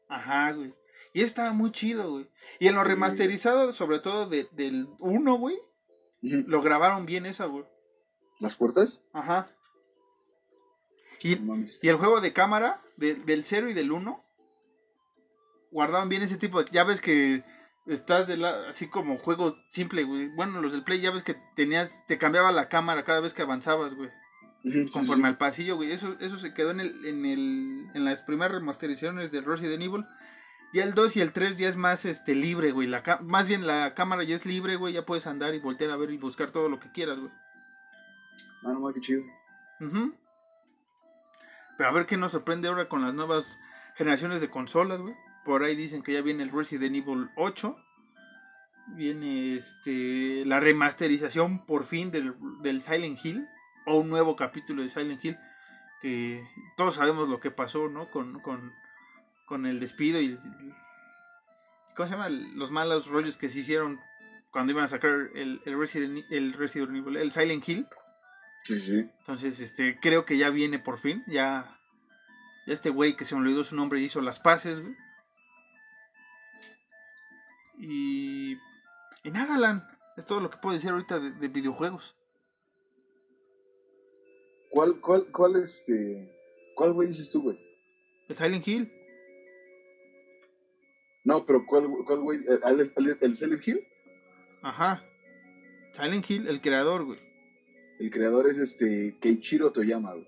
Ajá, 0.09 0.52
güey. 0.52 0.74
Y 1.12 1.22
estaba 1.22 1.52
muy 1.52 1.70
chido, 1.70 2.11
güey. 2.11 2.28
Y 2.59 2.68
en 2.68 2.74
lo 2.74 2.82
Sí. 2.82 2.88
remasterizado, 2.88 3.72
sobre 3.72 4.00
todo 4.00 4.26
de- 4.28 4.48
del 4.52 4.88
1, 4.98 5.34
güey, 5.38 5.57
lo 6.22 6.62
grabaron 6.62 7.07
bien 7.07 7.26
esa, 7.26 7.46
güey. 7.46 7.64
¿Las 8.40 8.57
puertas? 8.57 9.02
Ajá. 9.12 9.46
Y, 11.22 11.36
No 11.36 11.46
mames. 11.55 11.78
y 11.82 11.88
el 11.88 11.96
juego 11.96 12.20
de 12.20 12.32
cámara, 12.32 12.80
de- 12.96 13.14
del 13.14 13.44
0 13.44 13.68
y 13.70 13.74
del 13.74 13.92
1, 13.92 14.24
guardaban 15.75 16.09
bien 16.09 16.22
ese 16.22 16.39
tipo 16.39 16.62
de... 16.62 16.70
Ya 16.70 16.85
ves 16.85 17.01
que 17.01 17.43
estás 17.87 18.29
de 18.29 18.37
la, 18.37 18.68
así 18.68 18.87
como 18.87 19.18
juego 19.18 19.57
simple, 19.70 20.05
güey. 20.05 20.29
Bueno, 20.29 20.62
los 20.62 20.72
del 20.72 20.85
Play 20.85 21.01
ya 21.01 21.11
ves 21.11 21.25
que 21.25 21.37
tenías, 21.57 22.07
te 22.07 22.16
cambiaba 22.16 22.53
la 22.53 22.68
cámara 22.68 23.03
cada 23.03 23.20
vez 23.20 23.35
que 23.35 23.43
avanzabas, 23.43 23.95
güey. 23.95 24.09
Sí, 24.62 24.87
conforme 24.93 25.25
sí. 25.25 25.29
al 25.29 25.37
pasillo, 25.37 25.77
güey. 25.77 25.91
Eso, 25.91 26.16
eso 26.20 26.39
se 26.39 26.55
quedó 26.55 26.70
en 26.70 26.79
el, 26.79 27.05
en 27.05 27.27
el, 27.27 27.87
en 27.93 28.05
las 28.05 28.22
primeras 28.22 28.55
remasterizaciones 28.55 29.33
del 29.33 29.45
Resident 29.45 29.83
Evil. 29.83 30.05
Ya 30.72 30.85
el 30.85 30.95
2 30.95 31.16
y 31.16 31.20
el 31.20 31.33
3 31.33 31.59
ya 31.59 31.68
es 31.68 31.77
más 31.77 32.05
este 32.05 32.37
libre, 32.37 32.70
güey. 32.70 32.87
La 32.87 33.03
más 33.22 33.49
bien 33.49 33.66
la 33.66 33.95
cámara 33.95 34.22
ya 34.22 34.37
es 34.37 34.47
libre, 34.47 34.77
güey. 34.77 34.95
Ya 34.95 35.05
puedes 35.05 35.27
andar 35.27 35.55
y 35.55 35.59
voltear 35.59 35.91
a 35.91 35.97
ver 35.97 36.11
y 36.12 36.18
buscar 36.18 36.53
todo 36.53 36.68
lo 36.68 36.79
que 36.79 36.93
quieras, 36.93 37.18
güey. 37.18 37.33
Ah, 38.62 38.72
no 38.72 38.93
qué 38.93 39.01
chido. 39.01 39.22
Ujú. 39.81 40.14
Pero 41.77 41.89
a 41.89 41.93
ver 41.93 42.07
qué 42.07 42.16
nos 42.16 42.31
sorprende 42.31 42.68
ahora 42.68 42.89
con 42.89 43.03
las 43.03 43.12
nuevas 43.12 43.59
generaciones 43.97 44.41
de 44.41 44.51
consolas, 44.51 45.01
güey. 45.01 45.14
Por 45.45 45.62
ahí 45.62 45.76
dicen 45.76 46.03
que 46.03 46.12
ya 46.12 46.22
viene 46.22 46.42
el 46.42 46.51
Resident 46.51 46.97
Evil 46.97 47.30
8. 47.36 47.76
Viene 48.97 49.57
este 49.57 50.45
la 50.45 50.61
remasterización 50.61 51.64
por 51.64 51.84
fin 51.84 52.11
del, 52.11 52.34
del 52.62 52.82
Silent 52.82 53.24
Hill. 53.24 53.47
O 53.86 53.99
un 53.99 54.09
nuevo 54.09 54.36
capítulo 54.36 54.82
de 54.82 54.88
Silent 54.88 55.24
Hill. 55.24 55.38
Que 56.01 56.47
todos 56.76 56.97
sabemos 56.97 57.28
lo 57.28 57.40
que 57.40 57.51
pasó, 57.51 57.88
¿no? 57.88 58.11
Con, 58.11 58.40
con, 58.40 58.72
con 59.47 59.66
el 59.66 59.80
despido 59.80 60.20
y... 60.20 60.38
¿Cómo 61.97 62.09
se 62.09 62.14
llama? 62.14 62.28
Los 62.28 62.70
malos 62.70 63.07
rollos 63.07 63.36
que 63.36 63.49
se 63.49 63.61
hicieron 63.61 64.01
cuando 64.55 64.72
iban 64.72 64.84
a 64.84 64.88
sacar 64.88 65.30
el, 65.34 65.61
el 65.64 65.78
Resident, 65.78 66.24
el 66.30 66.53
Resident 66.53 66.97
Evil, 66.97 67.16
el 67.16 67.32
Silent 67.32 67.68
Hill. 67.68 67.86
Sí, 68.62 68.78
sí. 68.78 69.11
Entonces, 69.18 69.61
este, 69.61 69.99
creo 70.01 70.24
que 70.24 70.38
ya 70.38 70.51
viene 70.51 70.78
por 70.78 70.99
fin. 71.01 71.24
Ya, 71.26 71.76
ya 72.66 72.74
este 72.74 72.90
güey 72.90 73.16
que 73.16 73.24
se 73.24 73.34
me 73.34 73.40
olvidó 73.42 73.64
su 73.64 73.74
nombre 73.76 74.01
hizo 74.01 74.20
las 74.20 74.38
paces, 74.38 74.80
güey. 74.80 74.95
Y, 77.79 78.53
y 79.25 79.31
nada, 79.33 79.55
Alan. 79.57 79.87
Es 80.16 80.27
todo 80.27 80.41
lo 80.41 80.51
que 80.51 80.59
puedo 80.59 80.75
decir 80.75 80.91
ahorita 80.91 81.18
de, 81.18 81.33
de 81.33 81.49
videojuegos. 81.49 82.14
¿Cuál, 84.70 85.01
cuál, 85.01 85.27
cuál, 85.33 85.57
este. 85.57 86.31
¿Cuál 86.77 86.93
güey 86.93 87.09
dices 87.09 87.31
tú, 87.31 87.43
güey? 87.43 87.59
El 88.29 88.37
Silent 88.37 88.66
Hill. 88.66 88.93
No, 91.25 91.47
pero 91.47 91.64
¿cuál, 91.66 91.87
cuál 92.07 92.20
güey? 92.20 92.41
¿El, 92.47 92.81
el, 92.81 92.93
el, 92.97 93.18
el 93.20 93.37
Silent 93.37 93.66
Hill? 93.66 93.81
Ajá. 94.62 95.05
Silent 95.93 96.29
Hill, 96.29 96.49
el 96.49 96.61
creador, 96.61 97.05
güey. 97.05 97.18
El 98.01 98.11
creador 98.11 98.49
es 98.49 98.59
este. 98.59 99.16
Keiichiro 99.20 99.72
Toyama, 99.72 100.12
güey. 100.12 100.27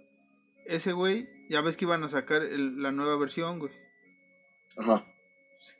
Ese 0.67 0.93
güey, 0.93 1.29
ya 1.49 1.61
ves 1.61 1.77
que 1.77 1.85
iban 1.85 2.03
a 2.05 2.09
sacar 2.09 2.43
el- 2.43 2.83
la 2.83 2.93
nueva 2.93 3.17
versión, 3.17 3.59
güey. 3.59 3.73
Ajá. 4.77 5.05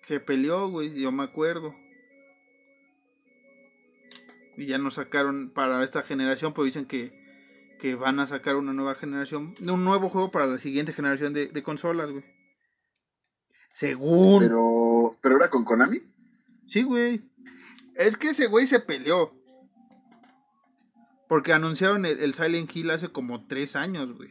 Se 0.07 0.21
peleó, 0.21 0.69
güey, 0.69 0.93
yo 1.01 1.13
me 1.13 1.25
acuerdo. 1.25 1.75
Y 4.57 4.67
ya 4.67 4.79
no 4.79 4.91
sacaron 4.91 5.51
para 5.51 5.83
esta 5.85 6.03
generación, 6.03 6.53
pero 6.53 6.65
dicen 6.65 6.87
que, 6.87 7.13
que 7.79 7.95
van 7.95 8.21
a 8.21 8.27
sacar 8.27 8.57
una 8.57 8.73
nueva 8.73 8.95
generación, 8.95 9.55
un 9.61 9.85
nuevo 9.85 10.09
juego 10.09 10.31
para 10.31 10.47
la 10.47 10.59
siguiente 10.59 10.93
generación 10.93 11.35
de, 11.35 11.49
de 11.49 11.63
consolas, 11.63 12.11
güey. 12.11 12.25
Según. 13.75 14.41
Pero. 14.41 15.19
¿Pero 15.21 15.37
era 15.37 15.51
con 15.51 15.65
Konami? 15.65 15.99
Sí, 16.67 16.83
güey. 16.83 17.23
Es 17.95 18.17
que 18.17 18.31
ese 18.31 18.47
güey 18.47 18.67
se 18.67 18.81
peleó. 18.81 19.35
Porque 21.29 21.53
anunciaron 21.53 22.07
el, 22.07 22.21
el 22.21 22.35
Silent 22.35 22.75
Hill 22.75 22.91
hace 22.91 23.09
como 23.09 23.47
tres 23.47 23.77
años, 23.77 24.17
güey. 24.17 24.31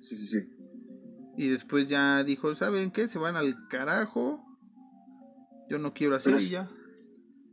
Sí, 0.00 0.16
sí, 0.16 0.26
sí. 0.26 0.57
Y 1.38 1.50
después 1.50 1.88
ya 1.88 2.24
dijo, 2.24 2.52
¿saben 2.56 2.90
qué? 2.90 3.06
Se 3.06 3.16
van 3.16 3.36
al 3.36 3.68
carajo. 3.68 4.44
Yo 5.70 5.78
no 5.78 5.94
quiero 5.94 6.16
hacer 6.16 6.40
y 6.40 6.48
ya. 6.48 6.68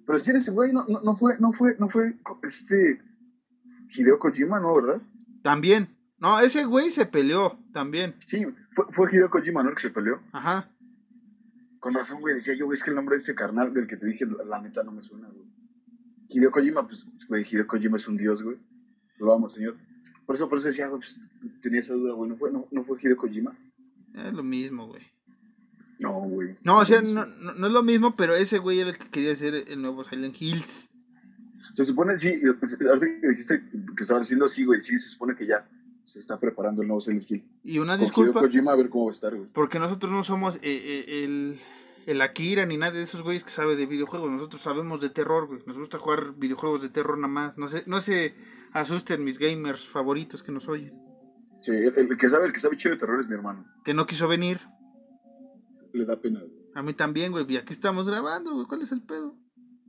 Pero 0.07 0.17
si 0.17 0.31
eres 0.31 0.49
güey, 0.49 0.73
no, 0.73 0.85
no, 0.87 1.01
no 1.01 1.15
fue, 1.15 1.37
no 1.39 1.53
fue, 1.53 1.75
no 1.77 1.87
fue 1.87 2.15
este. 2.41 2.99
Hideo 3.95 4.17
Kojima, 4.17 4.59
¿no? 4.59 4.73
¿Verdad? 4.73 5.03
También. 5.43 5.95
No, 6.17 6.39
ese 6.39 6.65
güey 6.65 6.89
se 6.89 7.05
peleó 7.05 7.59
también. 7.73 8.15
Sí, 8.25 8.43
fue, 8.71 8.85
fue 8.89 9.11
Hideo 9.11 9.29
Kojima, 9.29 9.61
¿no? 9.61 9.69
El 9.69 9.75
que 9.75 9.83
se 9.83 9.91
peleó. 9.91 10.19
Ajá. 10.31 10.67
Con 11.79 11.93
razón, 11.93 12.21
güey, 12.21 12.33
decía 12.33 12.55
yo, 12.55 12.65
güey, 12.65 12.77
es 12.77 12.83
que 12.83 12.89
el 12.89 12.95
nombre 12.95 13.17
de 13.17 13.19
este 13.19 13.35
carnal 13.35 13.71
del 13.71 13.85
que 13.85 13.97
te 13.97 14.07
dije, 14.07 14.25
la, 14.25 14.43
la 14.45 14.61
neta 14.61 14.81
no 14.81 14.93
me 14.93 15.03
suena, 15.03 15.27
güey. 15.27 15.45
Hideo 16.29 16.49
Kojima, 16.49 16.87
pues, 16.87 17.05
güey, 17.29 17.45
Hideo 17.47 17.67
Kojima 17.67 17.97
es 17.97 18.07
un 18.07 18.17
dios, 18.17 18.41
güey. 18.41 18.57
Lo 19.19 19.27
vamos, 19.27 19.53
señor. 19.53 19.77
Por 20.25 20.35
eso, 20.35 20.49
por 20.49 20.57
eso 20.57 20.69
decía, 20.69 20.87
güey, 20.87 21.01
pues, 21.01 21.19
tenía 21.61 21.81
esa 21.81 21.93
duda, 21.93 22.13
güey, 22.13 22.31
¿no 22.31 22.37
fue, 22.37 22.51
no, 22.51 22.67
no 22.71 22.83
fue 22.83 22.97
Hideo 22.99 23.17
Kojima? 23.17 23.55
Es 24.15 24.33
lo 24.33 24.43
mismo, 24.43 24.87
güey. 24.87 25.03
No, 25.99 26.19
güey. 26.19 26.57
No, 26.63 26.79
o 26.79 26.85
sea, 26.85 27.01
no, 27.01 27.25
no, 27.25 27.53
no 27.53 27.67
es 27.67 27.73
lo 27.73 27.83
mismo, 27.83 28.15
pero 28.15 28.35
ese 28.35 28.57
güey 28.57 28.79
era 28.79 28.89
el 28.89 28.97
que 28.97 29.09
quería 29.09 29.31
hacer 29.31 29.53
el 29.67 29.81
nuevo 29.81 30.03
Silent 30.03 30.35
Hills. 30.39 30.89
Se 31.73 31.83
supone, 31.83 32.17
sí, 32.17 32.41
ahorita 32.45 33.05
que 33.21 33.27
dijiste 33.27 33.63
que 33.95 34.01
estaba 34.03 34.19
diciendo, 34.19 34.47
sí, 34.47 34.65
güey, 34.65 34.81
sí, 34.83 34.97
se 34.99 35.09
supone 35.09 35.35
que 35.35 35.45
ya 35.45 35.67
se 36.03 36.19
está 36.19 36.39
preparando 36.39 36.81
el 36.81 36.87
nuevo 36.87 37.01
Silent 37.01 37.29
Hill. 37.29 37.43
Y 37.63 37.79
una 37.79 37.97
disculpa, 37.97 38.41
Kojima 38.41 38.71
a 38.71 38.75
ver 38.75 38.89
cómo 38.89 39.05
va 39.05 39.11
a 39.11 39.13
estar, 39.13 39.35
güey. 39.35 39.49
porque 39.51 39.79
nosotros 39.79 40.11
no 40.11 40.23
somos 40.23 40.55
eh, 40.55 40.59
eh, 40.63 41.23
el, 41.23 41.59
el 42.05 42.21
Akira 42.21 42.65
ni 42.65 42.77
nadie 42.77 42.99
de 42.99 43.05
esos 43.05 43.21
güeyes 43.23 43.43
que 43.43 43.49
sabe 43.49 43.75
de 43.75 43.85
videojuegos. 43.85 44.29
Nosotros 44.31 44.61
sabemos 44.61 45.01
de 45.01 45.09
terror, 45.09 45.47
güey. 45.47 45.61
Nos 45.65 45.77
gusta 45.77 45.97
jugar 45.97 46.35
videojuegos 46.37 46.81
de 46.81 46.89
terror 46.89 47.17
nada 47.17 47.33
más. 47.33 47.57
No 47.57 47.67
se, 47.67 47.83
no 47.87 48.01
se 48.01 48.35
asusten 48.71 49.23
mis 49.23 49.39
gamers 49.39 49.87
favoritos 49.87 50.43
que 50.43 50.51
nos 50.51 50.67
oyen. 50.67 51.04
Sí, 51.61 51.71
el, 51.71 52.17
que 52.17 52.29
sabe, 52.29 52.45
el 52.45 52.53
que 52.53 52.59
sabe 52.59 52.77
chido 52.77 52.93
de 52.93 52.99
terror 52.99 53.19
es 53.19 53.27
mi 53.27 53.35
hermano. 53.35 53.65
Que 53.83 53.93
no 53.93 54.05
quiso 54.05 54.27
venir. 54.27 54.59
Le 55.93 56.05
da 56.05 56.19
pena, 56.19 56.39
güey. 56.41 56.65
A 56.75 56.83
mí 56.83 56.93
también, 56.93 57.31
güey. 57.31 57.45
Y 57.51 57.57
aquí 57.57 57.73
estamos 57.73 58.07
grabando, 58.07 58.53
güey. 58.53 58.67
¿Cuál 58.67 58.81
es 58.81 58.91
el 58.91 59.01
pedo? 59.01 59.35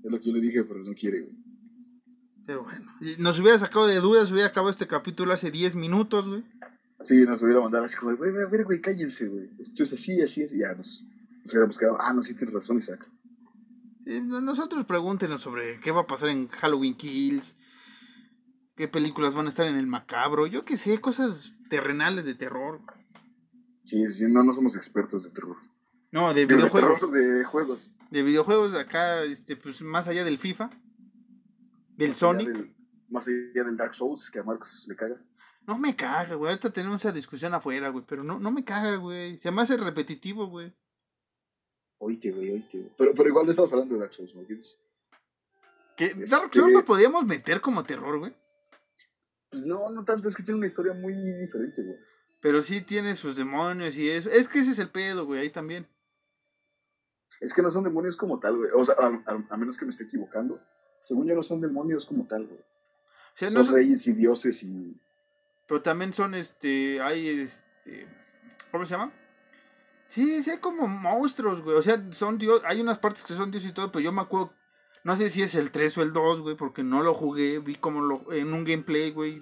Es 0.03 0.11
lo 0.11 0.19
que 0.19 0.27
yo 0.27 0.33
le 0.35 0.41
dije, 0.41 0.65
pero 0.65 0.83
no 0.83 0.95
quiere, 0.95 1.23
güey. 1.23 1.37
Pero 2.47 2.63
bueno. 2.63 2.93
Nos 3.19 3.41
hubiera 3.41 3.59
sacado 3.59 3.87
de 3.87 3.97
dudas, 3.97 4.31
hubiera 4.31 4.49
acabado 4.49 4.71
este 4.71 4.87
capítulo 4.87 5.33
hace 5.33 5.51
10 5.51 5.75
minutos, 5.77 6.29
güey. 6.29 6.45
Sí, 7.01 7.25
nos 7.25 7.43
hubiera 7.43 7.61
mandado 7.61 7.85
así 7.85 7.97
como, 7.97 8.17
güey, 8.17 8.31
a 8.31 8.49
ver, 8.49 8.65
güey, 8.65 8.81
cállense, 8.81 9.27
güey. 9.27 9.51
Esto 9.59 9.83
es 9.83 9.93
así, 9.93 10.23
así, 10.23 10.45
así. 10.45 10.59
Ya 10.59 10.73
nos, 10.75 11.05
nos 11.43 11.53
hubiéramos 11.53 11.77
quedado, 11.77 12.01
ah, 12.01 12.13
no, 12.15 12.23
sí 12.23 12.37
tienes 12.37 12.55
razón, 12.55 12.79
Isaac. 12.79 13.07
Eh, 14.07 14.21
Nosotros 14.21 14.85
pregúntenos 14.85 15.43
sobre 15.43 15.81
qué 15.81 15.91
va 15.91 16.03
a 16.03 16.07
pasar 16.07 16.29
en 16.29 16.47
Halloween 16.49 16.97
Kills, 16.97 17.57
qué 18.77 18.87
películas 18.87 19.35
van 19.35 19.47
a 19.47 19.49
estar 19.49 19.67
en 19.67 19.77
el 19.77 19.89
macabro, 19.89 20.47
yo 20.47 20.65
qué 20.65 20.77
sé, 20.77 21.01
cosas 21.01 21.56
terrenales 21.69 22.25
de 22.25 22.35
terror. 22.35 22.81
Sí, 23.85 24.05
sí, 24.11 24.25
no, 24.29 24.43
no 24.43 24.53
somos 24.53 24.75
expertos 24.77 25.25
de 25.25 25.31
terror. 25.31 25.57
No, 26.13 26.33
de 26.35 26.47
videojuegos. 26.47 26.99
terror 27.01 27.13
de 27.13 27.45
juegos. 27.45 27.91
De 28.11 28.23
videojuegos 28.23 28.75
acá, 28.75 29.23
este, 29.25 29.57
pues 29.57 29.81
más 29.83 30.09
allá 30.09 30.25
del 30.25 30.39
FIFA, 30.39 30.71
del 31.97 32.11
Más 32.11 32.23
allá 32.23 32.33
Sonic. 32.33 32.49
del- 32.49 32.75
más 33.09 33.29
allá 33.29 33.65
del 33.65 33.77
Dark 33.77 33.95
Souls, 33.95 34.31
que 34.31 34.39
a 34.41 34.43
Marcos 34.43 34.85
le 34.89 34.97
caga. 34.97 35.17
No 35.67 35.79
me 35.79 35.95
caga, 35.97 36.35
güey. 36.35 36.51
Ahorita 36.53 36.71
tenemos 36.73 37.01
esa 37.05 37.13
discusión 37.13 37.53
afuera, 37.55 37.89
güey. 37.91 38.05
Pero 38.07 38.23
no, 38.25 38.39
no 38.39 38.51
me 38.51 38.65
caga, 38.65 38.97
güey. 38.97 39.37
Se 39.39 39.51
me 39.51 39.63
hace 39.63 39.77
repetitivo, 39.77 40.47
güey. 40.49 40.73
Oíte, 41.99 42.31
güey, 42.31 42.51
oíte, 42.53 42.79
güey. 42.79 42.93
Pero, 42.97 43.13
pero 43.15 43.29
igual 43.29 43.45
no 43.47 43.51
estamos 43.51 43.73
hablando 43.73 43.95
de 43.95 44.01
Dark 44.01 44.13
Souls, 44.13 44.35
¿me 44.35 44.41
entiendes? 44.43 44.79
Que 45.97 46.07
Este- 46.07 46.27
Dark 46.27 46.53
Souls 46.55 46.73
lo 46.73 46.85
podíamos 46.85 47.25
meter 47.27 47.61
como 47.61 47.83
terror, 47.85 48.19
güey. 48.19 48.35
Pues 49.51 49.65
no, 49.65 49.91
no 49.91 50.05
tanto, 50.05 50.29
es 50.29 50.37
que 50.37 50.43
tiene 50.43 50.59
una 50.59 50.67
historia 50.67 50.93
muy 50.93 51.13
diferente, 51.15 51.83
güey. 51.83 51.97
Pero 52.41 52.63
sí 52.63 52.81
tiene 52.83 53.15
sus 53.15 53.37
demonios 53.37 53.97
y 53.97 54.09
eso. 54.11 54.31
Es 54.31 54.49
que 54.49 54.59
ese 54.61 54.73
es 54.73 54.79
el 54.79 54.91
pedo, 54.91 55.25
güey. 55.27 55.41
Ahí 55.41 55.51
también. 55.51 55.87
Es 57.41 57.53
que 57.53 57.63
no 57.63 57.71
son 57.71 57.85
demonios 57.85 58.17
como 58.17 58.39
tal, 58.39 58.57
güey. 58.57 58.71
O 58.75 58.85
sea, 58.85 58.95
a, 58.99 59.07
a- 59.07 59.47
a 59.51 59.57
menos 59.57 59.77
que 59.77 59.85
me 59.85 59.91
esté 59.91 60.05
equivocando. 60.05 60.61
Según 61.03 61.27
yo, 61.27 61.35
no 61.35 61.43
son 61.43 61.61
demonios 61.61 62.05
como 62.07 62.27
tal, 62.27 62.47
güey. 62.47 62.59
O 62.61 63.39
sea, 63.39 63.51
no 63.51 63.65
Son 63.65 63.75
reyes 63.75 64.07
y 64.07 64.13
dioses 64.13 64.63
y. 64.63 65.01
Pero 65.67 65.83
también 65.83 66.13
son, 66.13 66.35
este, 66.35 67.01
hay, 67.01 67.41
este, 67.41 68.07
¿cómo 68.71 68.85
se 68.87 68.93
llama? 68.93 69.13
Sí, 70.09 70.43
sí 70.45 70.51
hay 70.51 70.59
como 70.59 70.87
monstruos, 70.87 71.61
güey. 71.61 71.77
O 71.77 71.83
sea, 71.83 72.01
son 72.13 72.39
dios, 72.39 72.63
hay 72.65 72.81
unas 72.81 72.99
partes 72.99 73.25
que 73.25 73.35
son 73.35 73.51
dios 73.51 73.65
y 73.65 73.73
todo, 73.73 73.91
pero 73.91 74.05
yo 74.05 74.13
me 74.13 74.23
acuerdo, 74.23 74.53
no 75.07 75.15
sé 75.15 75.31
si 75.31 75.41
es 75.41 75.55
el 75.55 75.71
3 75.71 75.99
o 75.99 76.03
el 76.03 76.13
2, 76.13 76.41
güey, 76.41 76.57
porque 76.57 76.83
no 76.83 77.01
lo 77.05 77.15
jugué, 77.15 77.61
vi 77.61 77.77
como 77.77 78.01
lo, 78.01 78.33
en 78.33 78.53
un 78.53 78.65
gameplay, 78.65 79.13
güey. 79.13 79.41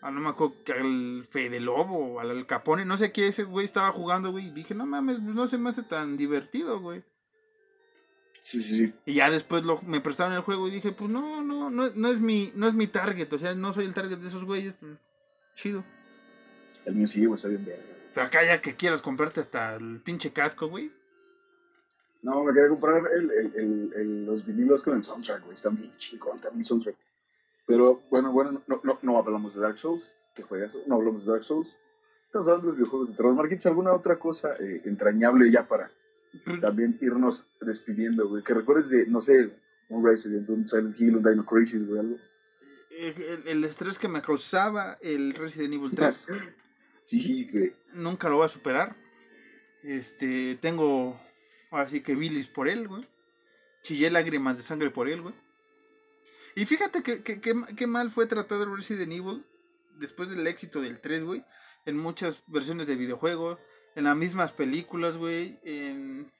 Ah, 0.00 0.10
no 0.10 0.18
me 0.18 0.30
acuerdo 0.30 0.56
que 0.64 0.72
al 0.72 1.24
Fede 1.30 1.60
Lobo 1.60 2.14
o 2.14 2.18
al 2.18 2.32
Al 2.32 2.46
Capone, 2.48 2.84
no 2.84 2.96
sé 2.96 3.12
qué 3.12 3.28
ese 3.28 3.44
güey 3.44 3.64
estaba 3.64 3.92
jugando, 3.92 4.32
güey. 4.32 4.48
Y 4.48 4.50
dije, 4.50 4.74
no 4.74 4.84
mames, 4.84 5.18
pues 5.22 5.36
no 5.36 5.46
se 5.46 5.56
me 5.56 5.70
hace 5.70 5.84
tan 5.84 6.16
divertido, 6.16 6.80
güey. 6.80 7.04
Sí, 8.40 8.60
sí, 8.60 8.86
sí. 8.86 8.94
Y 9.06 9.14
ya 9.14 9.30
después 9.30 9.64
lo, 9.64 9.80
me 9.82 10.00
prestaron 10.00 10.34
el 10.34 10.40
juego 10.40 10.66
y 10.66 10.72
dije, 10.72 10.90
pues 10.90 11.08
no, 11.08 11.44
no, 11.44 11.70
no, 11.70 11.90
no 11.94 12.08
es 12.08 12.18
mi, 12.18 12.50
no 12.56 12.66
es 12.66 12.74
mi 12.74 12.88
target, 12.88 13.32
o 13.32 13.38
sea, 13.38 13.54
no 13.54 13.72
soy 13.72 13.84
el 13.84 13.94
target 13.94 14.18
de 14.18 14.26
esos 14.26 14.42
güeyes, 14.42 14.74
pues 14.80 14.98
chido. 15.54 15.84
El 16.86 16.96
mío 16.96 17.06
sí, 17.06 17.24
güey, 17.24 17.36
está 17.36 17.46
bien 17.46 17.64
verga. 17.64 17.84
Pero 18.14 18.26
acá 18.26 18.44
ya 18.44 18.60
que 18.60 18.74
quieras 18.74 19.00
comprarte 19.00 19.40
hasta 19.40 19.76
el 19.76 20.00
pinche 20.00 20.32
casco, 20.32 20.66
güey. 20.66 20.90
No, 22.22 22.44
me 22.44 22.52
quería 22.52 22.68
comprar 22.68 23.02
el, 23.12 23.30
el, 23.30 23.52
el, 23.56 23.92
el- 23.94 24.24
los 24.26 24.46
vinilos 24.46 24.82
con 24.82 24.96
el 24.96 25.02
soundtrack, 25.02 25.42
güey. 25.42 25.54
Están 25.54 25.76
bien 25.76 25.90
chingón, 25.98 26.40
también 26.40 26.60
el 26.60 26.66
soundtrack. 26.66 26.96
Pero 27.66 28.02
bueno, 28.10 28.32
bueno, 28.32 28.62
no, 28.66 28.80
no, 28.84 28.98
no 29.02 29.18
hablamos 29.18 29.54
de 29.54 29.60
Dark 29.60 29.78
Souls. 29.78 30.16
¿Qué 30.34 30.42
juegas? 30.42 30.76
No 30.86 30.96
hablamos 30.96 31.26
de 31.26 31.32
Dark 31.32 31.44
Souls. 31.44 31.78
Estamos 32.26 32.48
hablando 32.48 32.66
de 32.66 32.70
los 32.72 32.76
videojuegos 32.78 33.10
de 33.10 33.16
terror. 33.16 33.34
Marquitos, 33.34 33.66
¿alguna 33.66 33.92
otra 33.92 34.18
cosa 34.18 34.54
eh, 34.58 34.82
entrañable 34.84 35.50
ya 35.50 35.66
para 35.68 35.90
también 36.60 36.96
irnos 37.02 37.46
despidiendo, 37.60 38.28
güey? 38.28 38.42
Que 38.42 38.54
recuerdes 38.54 38.88
de, 38.88 39.06
no 39.06 39.20
sé, 39.20 39.50
un 39.90 40.04
Resident, 40.04 40.48
un 40.48 40.66
Silent 40.66 40.98
Hill, 40.98 41.16
un 41.16 41.22
Dino 41.22 41.44
Crisis, 41.44 41.86
güey, 41.86 42.00
algo. 42.00 42.16
el, 42.90 43.42
el 43.46 43.64
estrés 43.64 43.98
que 43.98 44.08
me 44.08 44.22
causaba 44.22 44.96
el 45.02 45.34
Resident 45.34 45.74
Evil 45.74 45.90
3 45.94 46.26
Sí, 47.02 47.48
güey. 47.52 47.72
nunca 47.94 48.28
lo 48.30 48.36
voy 48.36 48.46
a 48.46 48.48
superar. 48.48 48.96
Este, 49.82 50.56
tengo 50.62 51.20
ahora 51.72 51.88
sí 51.90 52.02
que 52.02 52.14
bilis 52.14 52.46
por 52.46 52.68
él, 52.68 52.86
güey. 52.86 53.06
Chillé 53.82 54.10
lágrimas 54.10 54.56
de 54.56 54.62
sangre 54.62 54.90
por 54.90 55.08
él, 55.08 55.22
güey. 55.22 55.34
Y 56.54 56.66
fíjate 56.66 57.02
que, 57.02 57.22
que, 57.24 57.40
que- 57.40 57.74
que 57.76 57.86
mal 57.88 58.10
fue 58.10 58.26
tratado 58.26 58.64
Resident 58.76 59.10
Evil 59.12 59.44
después 59.98 60.30
del 60.30 60.46
éxito 60.46 60.80
del 60.80 61.00
3, 61.00 61.24
güey. 61.24 61.44
En 61.84 61.98
muchas 61.98 62.42
versiones 62.46 62.86
de 62.86 62.94
videojuegos, 62.94 63.58
en 63.96 64.04
las 64.04 64.16
mismas 64.16 64.52
películas, 64.52 65.16
güey. 65.16 65.58
En... 65.64 66.30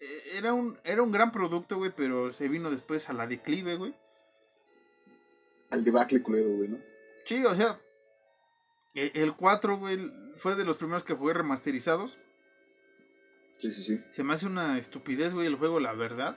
eh, 0.00 0.22
Era 0.38 0.54
un, 0.54 0.78
era 0.84 1.02
un 1.02 1.12
gran 1.12 1.32
producto, 1.32 1.76
güey, 1.76 1.92
pero 1.94 2.32
se 2.32 2.48
vino 2.48 2.70
después 2.70 3.10
a 3.10 3.12
la 3.12 3.26
declive, 3.26 3.76
güey. 3.76 3.94
Al 5.70 5.84
debacle 5.84 6.22
culero, 6.22 6.48
güey, 6.50 6.68
¿no? 6.68 6.78
Sí, 7.24 7.44
o 7.44 7.54
sea, 7.54 7.78
e- 8.94 9.12
el 9.14 9.34
4, 9.34 9.78
güey, 9.78 10.10
fue 10.38 10.54
de 10.54 10.64
los 10.64 10.76
primeros 10.76 11.04
que 11.04 11.14
jugué 11.14 11.34
remasterizados. 11.34 12.18
Sí, 13.62 13.70
sí, 13.70 13.82
sí. 13.84 14.00
Se 14.16 14.24
me 14.24 14.34
hace 14.34 14.46
una 14.46 14.76
estupidez, 14.76 15.32
güey, 15.32 15.46
el 15.46 15.54
juego, 15.54 15.78
la 15.78 15.92
verdad. 15.92 16.36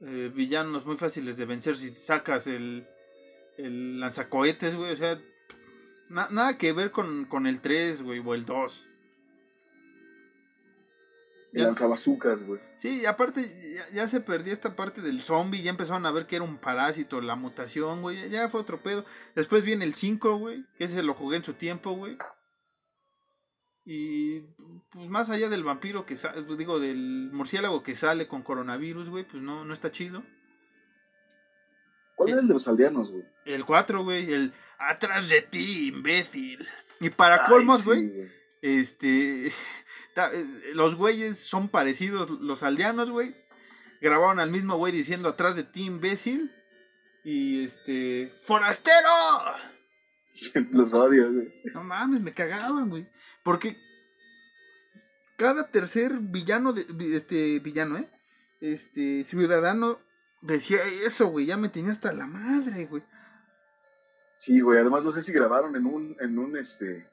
Eh, 0.00 0.30
villanos 0.34 0.86
muy 0.86 0.96
fáciles 0.96 1.36
de 1.36 1.44
vencer 1.44 1.76
si 1.76 1.90
sacas 1.90 2.46
el, 2.46 2.86
el 3.58 4.00
lanzacohetes, 4.00 4.74
güey. 4.76 4.92
O 4.92 4.96
sea, 4.96 5.20
na- 6.08 6.28
nada 6.30 6.56
que 6.56 6.72
ver 6.72 6.90
con, 6.90 7.26
con 7.26 7.46
el 7.46 7.60
3, 7.60 8.02
güey, 8.02 8.20
o 8.20 8.32
el 8.34 8.46
2. 8.46 8.86
El 11.52 11.64
lanzabazucas, 11.64 12.42
güey. 12.42 12.60
Sí, 12.80 13.02
y 13.02 13.06
aparte 13.06 13.42
ya, 13.74 13.88
ya 13.90 14.08
se 14.08 14.20
perdió 14.20 14.54
esta 14.54 14.74
parte 14.74 15.02
del 15.02 15.22
zombie, 15.22 15.62
ya 15.62 15.70
empezaron 15.70 16.06
a 16.06 16.12
ver 16.12 16.26
que 16.26 16.36
era 16.36 16.44
un 16.46 16.56
parásito, 16.56 17.20
la 17.20 17.36
mutación, 17.36 18.00
güey, 18.00 18.16
ya- 18.22 18.26
ya 18.26 18.48
fue 18.48 18.60
otro 18.62 18.82
pedo. 18.82 19.04
Después 19.34 19.64
viene 19.64 19.84
el 19.84 19.92
5, 19.92 20.36
güey, 20.38 20.64
que 20.78 20.84
ese 20.84 21.02
lo 21.02 21.12
jugué 21.12 21.36
en 21.36 21.44
su 21.44 21.52
tiempo, 21.52 21.92
güey. 21.92 22.16
Y 23.88 24.40
pues 24.90 25.08
más 25.08 25.30
allá 25.30 25.48
del 25.48 25.62
vampiro 25.62 26.04
que 26.06 26.16
sale, 26.16 26.42
digo, 26.56 26.80
del 26.80 27.30
murciélago 27.32 27.84
que 27.84 27.94
sale 27.94 28.26
con 28.26 28.42
coronavirus, 28.42 29.08
güey, 29.08 29.22
pues 29.24 29.40
no, 29.42 29.64
no 29.64 29.72
está 29.72 29.92
chido. 29.92 30.24
¿Cuál 32.16 32.30
era 32.30 32.40
el 32.40 32.48
de 32.48 32.54
los 32.54 32.66
aldeanos, 32.66 33.12
güey? 33.12 33.24
El 33.44 33.64
4, 33.64 34.02
güey, 34.02 34.32
el 34.32 34.52
atrás 34.78 35.28
de 35.28 35.42
ti, 35.42 35.88
imbécil. 35.88 36.66
Y 36.98 37.10
para 37.10 37.44
Ay, 37.44 37.48
colmos, 37.48 37.80
sí, 37.80 37.84
güey, 37.84 38.30
este. 38.62 39.52
ta- 40.14 40.32
eh, 40.34 40.44
los 40.74 40.96
güeyes 40.96 41.38
son 41.38 41.68
parecidos, 41.68 42.30
los 42.40 42.62
aldeanos, 42.64 43.10
güey. 43.10 43.36
Grabaron 44.00 44.40
al 44.40 44.50
mismo 44.50 44.76
güey 44.76 44.92
diciendo 44.92 45.28
atrás 45.28 45.54
de 45.56 45.62
ti, 45.62 45.84
imbécil. 45.84 46.50
Y 47.22 47.64
este. 47.64 48.32
¡Forastero! 48.46 49.08
los 50.72 50.94
odio, 50.94 51.32
güey. 51.32 51.52
No 51.74 51.84
mames, 51.84 52.20
me 52.20 52.34
cagaban, 52.34 52.88
güey. 52.88 53.08
Porque 53.42 53.76
cada 55.36 55.70
tercer 55.70 56.18
villano, 56.20 56.72
de, 56.72 56.86
este, 57.16 57.58
villano, 57.60 57.98
¿eh? 57.98 58.08
Este, 58.60 59.24
ciudadano 59.24 59.98
decía 60.40 60.78
eso, 61.04 61.28
güey. 61.28 61.46
Ya 61.46 61.56
me 61.56 61.68
tenía 61.68 61.92
hasta 61.92 62.12
la 62.12 62.26
madre, 62.26 62.86
güey. 62.86 63.02
Sí, 64.38 64.60
güey. 64.60 64.78
Además, 64.78 65.04
no 65.04 65.10
sé 65.10 65.22
si 65.22 65.32
grabaron 65.32 65.76
en 65.76 65.86
un, 65.86 66.16
en 66.20 66.38
un 66.38 66.56
este, 66.56 67.08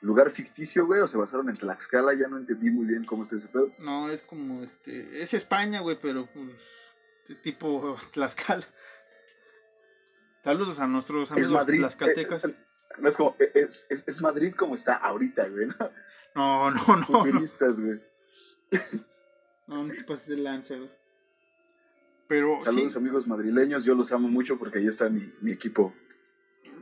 lugar 0.00 0.30
ficticio, 0.30 0.86
güey, 0.86 1.00
o 1.00 1.06
se 1.06 1.18
basaron 1.18 1.48
en 1.48 1.56
Tlaxcala. 1.56 2.14
Ya 2.14 2.28
no 2.28 2.38
entendí 2.38 2.70
muy 2.70 2.86
bien 2.86 3.04
cómo 3.04 3.22
está 3.22 3.36
ese 3.36 3.48
pedo. 3.48 3.72
No, 3.78 4.08
es 4.08 4.22
como, 4.22 4.62
este, 4.62 5.22
es 5.22 5.34
España, 5.34 5.80
güey, 5.80 5.98
pero 6.00 6.26
pues, 6.32 7.42
tipo 7.42 7.96
Tlaxcala. 8.12 8.66
Saludos 10.44 10.78
a 10.78 10.86
nuestros 10.86 11.28
Es 11.28 11.32
amigos 11.32 11.52
Madrid. 11.52 11.80
tlaxcaltecas. 11.80 12.44
Eh, 12.44 12.48
eh, 12.50 12.65
no 12.98 13.08
es 13.08 13.16
como, 13.16 13.36
eh, 13.38 13.50
es, 13.54 13.86
es, 13.90 14.04
es 14.06 14.20
Madrid 14.20 14.54
como 14.54 14.74
está 14.74 14.96
ahorita, 14.96 15.48
güey, 15.48 15.66
¿no? 15.66 15.74
No, 16.34 16.70
no, 16.70 16.82
no, 16.86 16.96
no, 16.96 17.04
Futuristas, 17.06 17.80
güey. 17.80 18.00
no, 19.66 19.84
no 19.84 19.94
te 19.94 20.04
pases 20.04 20.26
de 20.28 20.36
lanza, 20.36 20.74
güey. 20.76 20.90
Pero 22.28 22.58
Saludos, 22.62 22.92
sí, 22.92 22.98
amigos 22.98 23.26
madrileños. 23.26 23.84
Yo 23.84 23.94
los 23.94 24.10
amo 24.12 24.28
mucho 24.28 24.58
porque 24.58 24.78
ahí 24.80 24.86
está 24.86 25.08
mi, 25.08 25.32
mi 25.40 25.52
equipo 25.52 25.94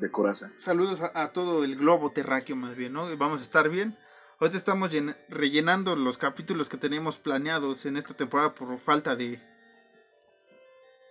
de 0.01 0.11
coraza. 0.11 0.51
saludos 0.57 1.03
a, 1.03 1.12
a 1.23 1.33
todo 1.33 1.62
el 1.65 1.77
globo 1.77 2.11
terráqueo 2.11 2.57
más 2.57 2.75
bien, 2.75 2.93
¿no? 2.95 3.15
Vamos 3.17 3.41
a 3.43 3.45
estar 3.45 3.69
bien. 3.69 3.97
Ahorita 4.41 4.59
estamos 4.59 4.91
llena- 4.91 5.17
rellenando 5.29 5.95
los 5.95 6.19
capítulos 6.19 6.69
que 6.69 6.77
teníamos 6.79 7.17
planeados 7.19 7.87
en 7.87 7.97
esta 7.97 8.15
temporada 8.15 8.55
por 8.55 8.77
falta 8.81 9.15
de... 9.15 9.39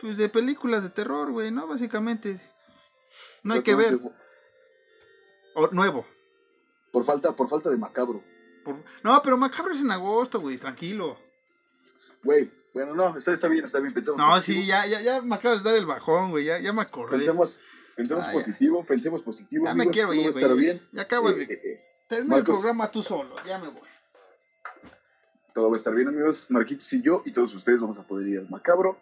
Pues 0.02 0.18
de 0.18 0.28
películas 0.28 0.84
de 0.84 0.90
terror, 0.90 1.32
güey, 1.32 1.50
¿no? 1.52 1.66
Básicamente. 1.68 2.42
No 3.44 3.54
hay 3.54 3.64
que 3.64 3.76
ver. 3.76 3.98
O 5.56 5.68
nuevo. 5.72 6.06
Por 6.92 7.04
falta, 7.06 7.36
por 7.36 7.50
falta 7.50 7.70
de 7.70 7.78
macabro. 7.78 8.24
Por- 8.64 8.84
No, 9.04 9.22
pero 9.24 9.38
Macabro 9.38 9.74
es 9.74 9.82
en 9.82 9.92
agosto, 9.92 10.40
güey, 10.40 10.58
tranquilo. 10.58 11.18
Güey, 12.24 12.50
bueno, 12.74 12.94
no, 12.96 13.18
está, 13.18 13.34
está 13.34 13.48
bien, 13.48 13.66
está 13.66 13.80
bien. 13.80 13.94
Pensemos 13.94 14.18
No, 14.20 14.30
positivo. 14.30 14.62
sí, 14.62 14.68
ya, 14.68 14.86
ya, 14.88 15.02
ya 15.02 15.22
me 15.22 15.36
acabas 15.36 15.64
de 15.64 15.70
dar 15.70 15.78
el 15.78 15.86
bajón, 15.86 16.32
güey, 16.32 16.46
ya, 16.46 16.60
ya 16.60 16.72
me 16.72 16.82
acordé. 16.82 17.18
Pensemos, 17.18 17.60
pensemos 17.96 18.24
Ah, 18.26 18.28
ya. 18.28 18.34
positivo, 18.34 18.86
pensemos 18.86 19.22
positivo. 19.22 19.66
Ya 19.66 19.74
me 19.74 19.88
quiero 19.90 20.14
ir, 20.14 20.30
estar 20.30 20.48
güey. 20.50 20.58
bien. 20.60 20.88
Ya 20.94 21.02
acabas 21.04 21.34
Eh, 21.34 21.36
de 21.36 21.44
eh, 21.54 21.60
eh, 21.64 21.80
terminar 22.08 22.40
el 22.40 22.46
programa 22.46 22.90
tú 22.90 23.04
solo, 23.04 23.36
ya 23.46 23.58
me 23.60 23.68
voy. 23.68 23.82
todo 25.54 25.70
va 25.70 25.76
a 25.76 25.78
estar 25.78 25.94
bien, 25.94 26.08
amigos. 26.08 26.50
Marquitos 26.50 26.92
y 26.94 27.02
yo 27.02 27.22
y 27.26 27.32
todos 27.34 27.54
ustedes 27.54 27.80
vamos 27.82 28.00
a 28.00 28.04
poder 28.08 28.28
ir 28.28 28.40
al 28.40 28.50
macabro. 28.50 28.98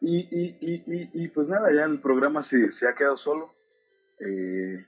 Y, 0.00 0.16
y, 0.30 0.56
y, 0.60 0.74
y, 0.86 1.24
y 1.24 1.28
pues 1.28 1.48
nada, 1.48 1.70
ya 1.74 1.84
el 1.84 2.00
programa 2.00 2.42
se, 2.42 2.70
se 2.72 2.88
ha 2.88 2.94
quedado 2.94 3.18
solo. 3.18 3.52
Eh, 4.20 4.86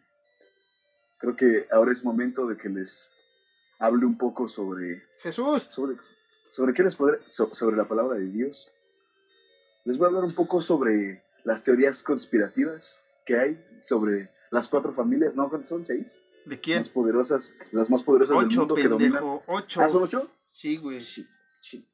creo 1.23 1.35
que 1.37 1.67
ahora 1.73 1.93
es 1.93 2.05
momento 2.05 2.47
de 2.47 2.57
que 2.59 2.69
les 2.69 3.11
hable 3.79 4.05
un 4.05 4.19
poco 4.19 4.47
sobre 4.49 5.03
Jesús, 5.23 5.63
sobre, 5.71 5.97
sobre 6.51 6.75
qué 6.75 6.83
les 6.83 6.95
podré, 6.97 7.19
so- 7.25 7.55
sobre 7.55 7.77
la 7.77 7.87
palabra 7.89 8.19
de 8.19 8.27
Dios. 8.27 8.71
Les 9.85 9.97
voy 9.97 10.05
a 10.05 10.09
hablar 10.09 10.25
un 10.25 10.35
poco 10.35 10.61
sobre 10.61 11.23
las 11.45 11.65
teorías 11.65 12.03
conspirativas 12.03 13.01
que 13.25 13.39
hay 13.39 13.65
sobre 13.81 14.31
las 14.51 14.69
cuatro 14.69 14.93
familias, 14.93 15.35
¿no? 15.35 15.49
¿Cuántas 15.49 15.71
son? 15.71 15.87
¿Seis? 15.87 16.19
¿de 16.45 16.61
quién? 16.61 16.79
Más 16.79 16.89
poderosas, 16.89 17.55
las 17.71 17.89
más 17.89 18.03
poderosas 18.03 18.37
del 18.37 18.49
mundo 18.59 18.75
que 18.75 18.89
dominan. 18.89 19.13
pendejo, 19.13 19.43
ocho. 19.47 19.81
¿Ah, 19.81 19.89
son 19.89 20.03
ocho? 20.03 20.29
Sí, 20.51 20.77
güey. 20.77 21.01
Sí, 21.01 21.25
sí. 21.61 21.89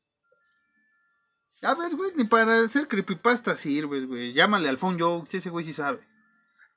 Ya 1.60 1.74
ves, 1.74 1.94
güey, 1.94 2.12
ni 2.16 2.24
para 2.24 2.60
hacer 2.60 2.88
creepypasta 2.88 3.56
sirves, 3.56 4.06
güey. 4.06 4.32
Llámale 4.32 4.68
al 4.68 4.78
phone 4.78 4.98
jokes, 4.98 5.36
ese 5.36 5.50
güey 5.50 5.64
sí 5.66 5.72
sabe. 5.74 6.00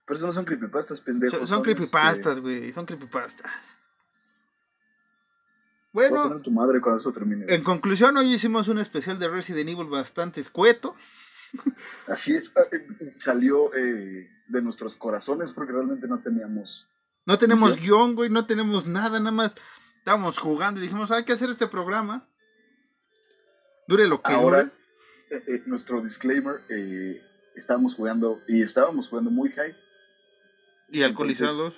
Pero 0.06 0.18
eso 0.18 0.28
no 0.28 0.34
son 0.34 0.46
creepypastas, 0.46 1.00
pendejos. 1.00 1.38
Son, 1.38 1.48
son 1.48 1.58
este, 1.60 1.76
creepypastas, 1.76 2.40
güey, 2.40 2.72
son 2.74 2.86
creepypastas. 2.86 3.52
Voy 5.94 6.06
a 6.06 6.10
Bueno, 6.10 6.40
tu 6.42 6.52
madre 6.52 6.80
cuando 6.80 7.02
eso 7.02 7.12
termine. 7.12 7.54
en 7.54 7.64
conclusión, 7.64 8.16
hoy 8.18 8.34
hicimos 8.34 8.68
un 8.68 8.80
especial 8.80 9.20
de 9.20 9.28
Resident 9.28 9.70
Evil 9.70 9.88
bastante 9.88 10.40
escueto. 10.40 10.96
Así 12.08 12.36
es. 12.36 12.54
ah, 12.56 12.62
eh, 12.72 13.16
Salió 13.20 13.74
eh, 13.76 14.30
de 14.48 14.62
nuestros 14.62 14.96
corazones 14.96 15.52
porque 15.52 15.74
realmente 15.74 16.08
no 16.08 16.20
teníamos. 16.20 16.88
No 17.26 17.38
tenemos 17.38 17.76
¿Yo? 17.76 17.82
guion, 17.82 18.16
güey, 18.16 18.30
no 18.30 18.46
tenemos 18.46 18.86
nada, 18.86 19.20
nada 19.20 19.32
más 19.32 19.56
estábamos 19.98 20.40
jugando 20.40 20.80
y 20.80 20.84
dijimos, 20.84 21.12
hay 21.12 21.24
que 21.26 21.34
hacer 21.34 21.50
este 21.50 21.68
programa. 21.68 22.26
Dure 23.88 24.08
lo 24.08 24.22
que 24.22 24.32
Ahora, 24.32 24.64
dure. 24.64 24.74
eh, 25.30 25.44
eh, 25.48 25.64
nuestro 25.66 26.02
disclaimer: 26.02 26.62
estábamos 27.56 27.96
jugando 27.96 28.40
y 28.48 28.62
estábamos 28.62 29.10
jugando 29.10 29.30
muy 29.30 29.50
high. 29.52 29.76
Y 30.92 31.04
alcoholizados. 31.04 31.76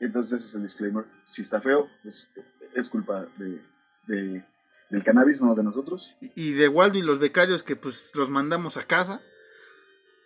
Entonces, 0.00 0.40
ese 0.40 0.48
es 0.48 0.54
el 0.54 0.62
disclaimer. 0.62 1.04
Si 1.26 1.42
está 1.42 1.60
feo, 1.60 1.88
es, 2.04 2.28
es 2.74 2.88
culpa 2.88 3.26
de, 3.36 3.60
de- 4.06 4.44
del 4.90 5.04
cannabis, 5.04 5.40
no 5.40 5.54
de 5.54 5.62
nosotros. 5.62 6.14
Y 6.34 6.52
de 6.52 6.68
Waldo 6.68 6.98
y 6.98 7.02
los 7.02 7.18
becarios 7.18 7.62
que 7.62 7.76
pues 7.76 8.10
los 8.14 8.28
mandamos 8.28 8.76
a 8.76 8.82
casa. 8.82 9.20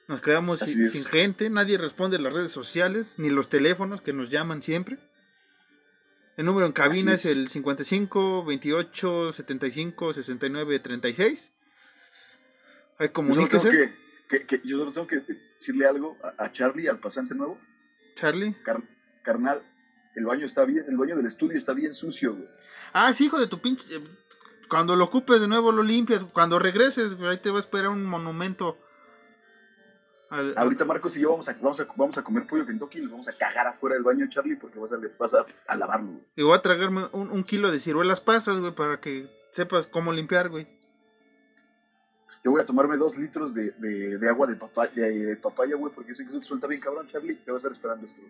Nos 0.08 0.20
quedamos 0.20 0.60
sin, 0.60 0.88
sin 0.88 1.04
gente, 1.04 1.50
nadie 1.50 1.78
responde 1.78 2.18
las 2.18 2.32
redes 2.32 2.52
sociales, 2.52 3.14
ni 3.16 3.28
los 3.30 3.48
teléfonos 3.48 4.00
que 4.02 4.12
nos 4.12 4.30
llaman 4.30 4.62
siempre. 4.62 4.98
El 6.36 6.46
número 6.46 6.66
en 6.66 6.72
cabina 6.72 7.14
es. 7.14 7.24
es. 7.24 7.32
el 7.32 7.48
55 7.48 8.44
28 8.44 9.32
75 9.32 10.12
69 10.12 10.78
36. 10.80 11.52
Ahí 12.98 13.08
Yo 13.08 13.12
solo 13.12 13.12
tengo 13.12 13.12
comuníquese, 13.12 13.70
que, 13.70 13.94
que- 14.28 14.46
que- 14.46 14.68
yo 14.68 14.78
solo 14.78 14.92
tengo 14.92 15.06
que 15.06 15.20
decirle 15.58 15.86
algo 15.86 16.16
a, 16.22 16.44
a 16.44 16.52
Charlie, 16.52 16.88
al 16.88 16.98
pasante 16.98 17.34
nuevo. 17.34 17.58
Charlie. 18.16 18.54
Car- 18.64 18.82
carnal, 19.22 19.62
el 20.16 20.24
baño 20.26 20.44
está 20.46 20.64
bien, 20.64 20.84
el 20.88 20.96
baño 20.96 21.14
del 21.16 21.26
estudio 21.26 21.56
está 21.56 21.72
bien 21.74 21.94
sucio, 21.94 22.34
güey. 22.34 22.48
Ah, 22.92 23.12
sí, 23.12 23.26
hijo 23.26 23.38
de 23.38 23.46
tu 23.46 23.60
pinche. 23.60 23.84
eh, 23.94 24.00
Cuando 24.68 24.96
lo 24.96 25.04
ocupes 25.04 25.40
de 25.40 25.46
nuevo 25.46 25.70
lo 25.70 25.84
limpias. 25.84 26.24
Cuando 26.32 26.58
regreses, 26.58 27.12
ahí 27.20 27.38
te 27.38 27.50
va 27.50 27.58
a 27.58 27.60
esperar 27.60 27.88
un 27.90 28.04
monumento. 28.04 28.76
al- 30.30 30.48
al- 30.50 30.58
Ahorita 30.58 30.84
Marcos 30.84 31.16
y 31.16 31.20
yo 31.20 31.30
vamos 31.30 31.48
a, 31.48 31.52
vamos 31.60 31.78
a, 31.80 31.86
vamos 31.96 32.18
a 32.18 32.22
comer 32.24 32.46
pollo 32.48 32.66
Kentucky 32.66 32.98
y 32.98 33.02
nos 33.02 33.12
vamos 33.12 33.28
a 33.28 33.32
cagar 33.36 33.68
afuera 33.68 33.94
del 33.94 34.02
baño, 34.02 34.26
Charlie, 34.28 34.56
porque 34.56 34.78
vas 34.80 34.92
a, 34.92 34.96
vas 35.18 35.34
a, 35.34 35.46
a 35.68 35.76
lavarlo, 35.76 36.08
güey. 36.12 36.24
Y 36.34 36.42
voy 36.42 36.56
a 36.58 36.62
tragarme 36.62 37.06
un, 37.12 37.30
un 37.30 37.44
kilo 37.44 37.70
de 37.70 37.78
ciruelas 37.78 38.20
pasas, 38.20 38.58
güey, 38.58 38.74
para 38.74 39.00
que 39.00 39.30
sepas 39.52 39.86
cómo 39.86 40.12
limpiar, 40.12 40.48
güey. 40.48 40.66
Yo 42.46 42.52
voy 42.52 42.60
a 42.60 42.64
tomarme 42.64 42.96
dos 42.96 43.16
litros 43.16 43.52
de, 43.54 43.72
de, 43.72 44.18
de 44.18 44.28
agua 44.28 44.46
de, 44.46 44.54
papaya, 44.54 44.92
de, 44.94 45.10
de 45.26 45.36
papaya, 45.36 45.74
güey, 45.74 45.92
porque 45.92 46.14
sé 46.14 46.22
que 46.22 46.28
eso 46.30 46.38
te 46.38 46.46
suelta 46.46 46.68
bien 46.68 46.80
cabrón, 46.80 47.08
Charlie. 47.08 47.34
Te 47.34 47.50
voy 47.50 47.54
a 47.54 47.56
estar 47.56 47.72
esperando 47.72 48.06
esto. 48.06 48.22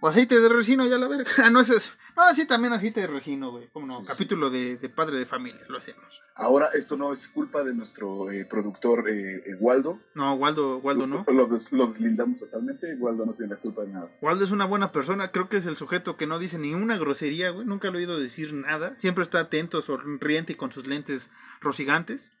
O 0.00 0.08
aceite 0.08 0.40
de 0.40 0.48
resino, 0.48 0.84
ya 0.86 0.98
la 0.98 1.06
verga. 1.06 1.30
Ah, 1.38 1.50
no, 1.50 1.60
es. 1.60 1.92
No, 2.16 2.34
sí, 2.34 2.48
también 2.48 2.72
aceite 2.72 3.02
de 3.02 3.06
resino, 3.06 3.52
güey. 3.52 3.68
Como 3.68 3.86
no, 3.86 4.00
Sí, 4.00 4.06
sí. 4.06 4.08
capítulo 4.08 4.50
de, 4.50 4.76
de 4.76 4.88
padre 4.88 5.18
de 5.18 5.24
familia, 5.26 5.60
lo 5.68 5.78
hacemos. 5.78 6.02
Ahora, 6.34 6.70
esto 6.74 6.96
no 6.96 7.12
es 7.12 7.28
culpa 7.28 7.62
de 7.62 7.72
nuestro 7.72 8.28
eh, 8.32 8.44
productor 8.50 9.08
eh, 9.08 9.36
eh, 9.36 9.54
Waldo. 9.60 10.00
No, 10.16 10.34
Waldo, 10.34 10.78
Waldo 10.78 11.06
no. 11.06 11.24
Lo, 11.28 11.46
des- 11.46 11.70
lo 11.70 11.86
deslindamos 11.86 12.40
totalmente. 12.40 12.96
Waldo 12.96 13.24
no 13.24 13.34
tiene 13.34 13.54
la 13.54 13.60
culpa 13.60 13.82
de 13.82 13.92
nada. 13.92 14.10
Waldo 14.20 14.44
es 14.44 14.50
una 14.50 14.64
buena 14.64 14.90
persona, 14.90 15.30
creo 15.30 15.48
que 15.48 15.58
es 15.58 15.66
el 15.66 15.76
sujeto 15.76 16.16
que 16.16 16.26
no 16.26 16.40
dice 16.40 16.58
ni 16.58 16.74
una 16.74 16.98
grosería, 16.98 17.50
güey. 17.50 17.66
Nunca 17.66 17.88
lo 17.90 17.98
he 17.98 18.00
oído 18.00 18.18
decir 18.18 18.52
nada. 18.52 18.96
Siempre 18.96 19.22
está 19.22 19.38
atento, 19.38 19.80
sonriente 19.80 20.54
y 20.54 20.56
con 20.56 20.72
sus 20.72 20.88
lentes 20.88 21.30
rosigantes. 21.60 22.32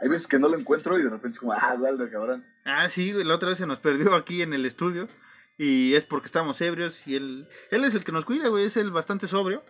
Hay 0.00 0.08
veces 0.08 0.26
que 0.26 0.38
no 0.38 0.48
lo 0.48 0.58
encuentro 0.58 0.98
y 0.98 1.02
de 1.02 1.10
repente 1.10 1.34
es 1.36 1.40
como, 1.40 1.52
ah, 1.52 1.76
Waldo, 1.78 2.08
cabrón. 2.10 2.44
Ah, 2.64 2.88
sí, 2.88 3.12
güey, 3.12 3.24
la 3.24 3.34
otra 3.36 3.50
vez 3.50 3.58
se 3.58 3.66
nos 3.66 3.78
perdió 3.78 4.14
aquí 4.14 4.42
en 4.42 4.52
el 4.52 4.66
estudio. 4.66 5.08
Y 5.56 5.94
es 5.94 6.04
porque 6.04 6.26
estábamos 6.26 6.60
ebrios 6.60 7.06
y 7.06 7.14
él, 7.14 7.48
él 7.70 7.84
es 7.84 7.94
el 7.94 8.02
que 8.04 8.10
nos 8.12 8.24
cuida, 8.24 8.48
güey, 8.48 8.64
es 8.64 8.76
el 8.76 8.90
bastante 8.90 9.28
sobrio. 9.28 9.62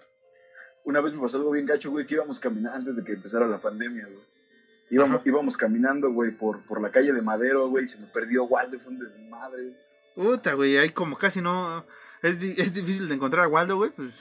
Una 0.85 1.01
vez 1.03 1.12
me 1.12 1.20
pasó 1.20 1.37
algo 1.37 1.51
bien 1.51 1.66
gacho, 1.66 1.91
güey, 1.91 2.07
que 2.07 2.14
íbamos 2.14 2.41
caminando 2.41 2.79
antes 2.79 2.97
de 2.97 3.05
que 3.05 3.12
empezara 3.12 3.47
la 3.47 3.59
pandemia, 3.61 4.07
güey. 4.07 4.25
Íbamos, 4.91 5.16
Ajá. 5.20 5.29
íbamos 5.29 5.57
caminando, 5.57 6.11
güey, 6.11 6.31
por, 6.31 6.64
por 6.66 6.81
la 6.81 6.91
calle 6.91 7.12
de 7.12 7.20
Madero, 7.22 7.68
güey, 7.68 7.85
y 7.85 7.89
se 7.89 7.99
me 8.01 8.07
perdió 8.07 8.45
Waldo, 8.45 8.79
fue 8.81 8.93
un 8.93 8.99
desmadre. 8.99 9.75
Puta, 10.14 10.55
güey, 10.55 10.77
ahí 10.79 10.91
como 10.91 11.16
casi 11.18 11.41
no... 11.43 11.85
Es, 12.22 12.39
di- 12.41 12.55
es 12.57 12.72
difícil 12.72 13.09
de 13.09 13.14
encontrar 13.14 13.45
a 13.45 13.49
Waldo, 13.49 13.77
güey, 13.77 13.91
pues... 13.91 14.14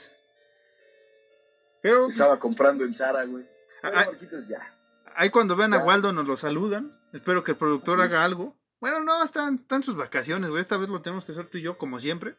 Pero 1.82 2.08
Estaba 2.08 2.38
comprando 2.38 2.84
en 2.84 2.94
Zara, 2.94 3.24
güey. 3.24 3.44
Ah, 3.82 3.90
ah. 3.94 4.06
Ya. 4.48 4.73
Ahí 5.16 5.30
cuando 5.30 5.56
vean 5.56 5.74
a. 5.74 5.78
Waldo 5.78 6.12
nos 6.12 6.26
lo 6.26 6.36
saludan. 6.36 6.92
Espero 7.12 7.44
que 7.44 7.52
el 7.52 7.56
productor 7.58 8.00
Así 8.00 8.08
es. 8.08 8.14
haga 8.14 8.24
algo. 8.24 8.56
Bueno, 8.80 9.00
no, 9.00 9.22
están, 9.22 9.56
están 9.56 9.82
sus 9.82 9.96
vacaciones, 9.96 10.50
güey. 10.50 10.60
Esta 10.60 10.76
vez 10.76 10.88
lo 10.88 11.00
tenemos 11.00 11.24
que 11.24 11.32
hacer 11.32 11.46
tú 11.46 11.58
y 11.58 11.62
yo, 11.62 11.78
como 11.78 12.00
siempre. 12.00 12.34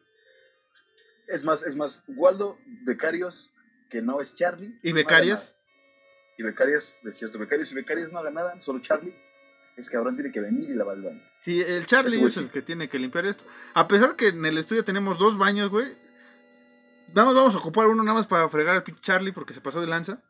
Es 1.26 1.44
más, 1.44 1.64
es 1.64 1.74
más, 1.74 2.04
Waldo, 2.06 2.58
becarios, 2.84 3.52
que 3.90 4.00
no 4.00 4.20
es 4.20 4.34
Charlie. 4.34 4.78
¿Y 4.82 4.90
haga 4.90 4.96
becarias? 4.96 5.56
Y 6.38 6.42
becarias, 6.42 6.94
es 7.02 7.18
cierto, 7.18 7.38
becarios 7.38 7.72
y 7.72 7.74
becarias 7.74 8.12
no 8.12 8.18
hagan 8.20 8.34
nada, 8.34 8.60
solo 8.60 8.80
Charlie. 8.80 9.14
Es 9.76 9.90
cabrón, 9.90 10.14
tiene 10.14 10.30
que 10.30 10.40
venir 10.40 10.70
y 10.70 10.74
lavar 10.74 10.96
el 10.96 11.02
baño. 11.02 11.22
Sí, 11.42 11.60
el 11.60 11.86
Charlie 11.86 12.22
es 12.22 12.36
el 12.36 12.50
que 12.50 12.62
tiene 12.62 12.88
que 12.88 12.98
limpiar 12.98 13.26
esto. 13.26 13.44
A 13.74 13.88
pesar 13.88 14.16
que 14.16 14.28
en 14.28 14.44
el 14.44 14.56
estudio 14.56 14.84
tenemos 14.84 15.18
dos 15.18 15.36
baños, 15.36 15.70
güey. 15.70 15.94
Nada 17.08 17.26
más 17.26 17.34
vamos 17.34 17.54
a 17.54 17.58
ocupar 17.58 17.86
uno 17.86 18.02
nada 18.02 18.18
más 18.18 18.26
para 18.26 18.48
fregar 18.48 18.76
al 18.76 18.82
pinche 18.82 19.02
Charlie 19.02 19.32
porque 19.32 19.52
se 19.52 19.60
pasó 19.60 19.80
de 19.80 19.86
lanza. 19.86 20.22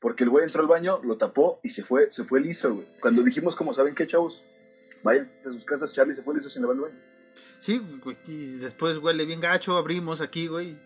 Porque 0.00 0.24
el 0.24 0.30
güey 0.30 0.44
entró 0.44 0.60
al 0.62 0.68
baño, 0.68 1.00
lo 1.02 1.16
tapó 1.16 1.58
y 1.64 1.70
se 1.70 1.82
fue, 1.82 2.10
se 2.12 2.24
fue 2.24 2.40
liso, 2.40 2.72
güey. 2.74 2.86
Cuando 3.00 3.22
dijimos, 3.22 3.56
como 3.56 3.74
saben 3.74 3.94
qué, 3.94 4.06
chavos, 4.06 4.44
vayan 5.02 5.30
a 5.40 5.42
sus 5.50 5.64
casas, 5.64 5.92
Charlie 5.92 6.14
se 6.14 6.22
fue 6.22 6.34
liso 6.34 6.48
sin 6.48 6.62
lavar 6.62 6.76
el 6.76 6.82
baño. 6.82 6.94
Sí, 7.60 7.78
güey, 8.02 8.16
y 8.26 8.56
después 8.58 8.98
huele 8.98 9.24
bien 9.24 9.40
gacho, 9.40 9.76
abrimos 9.76 10.20
aquí, 10.20 10.46
güey. 10.46 10.78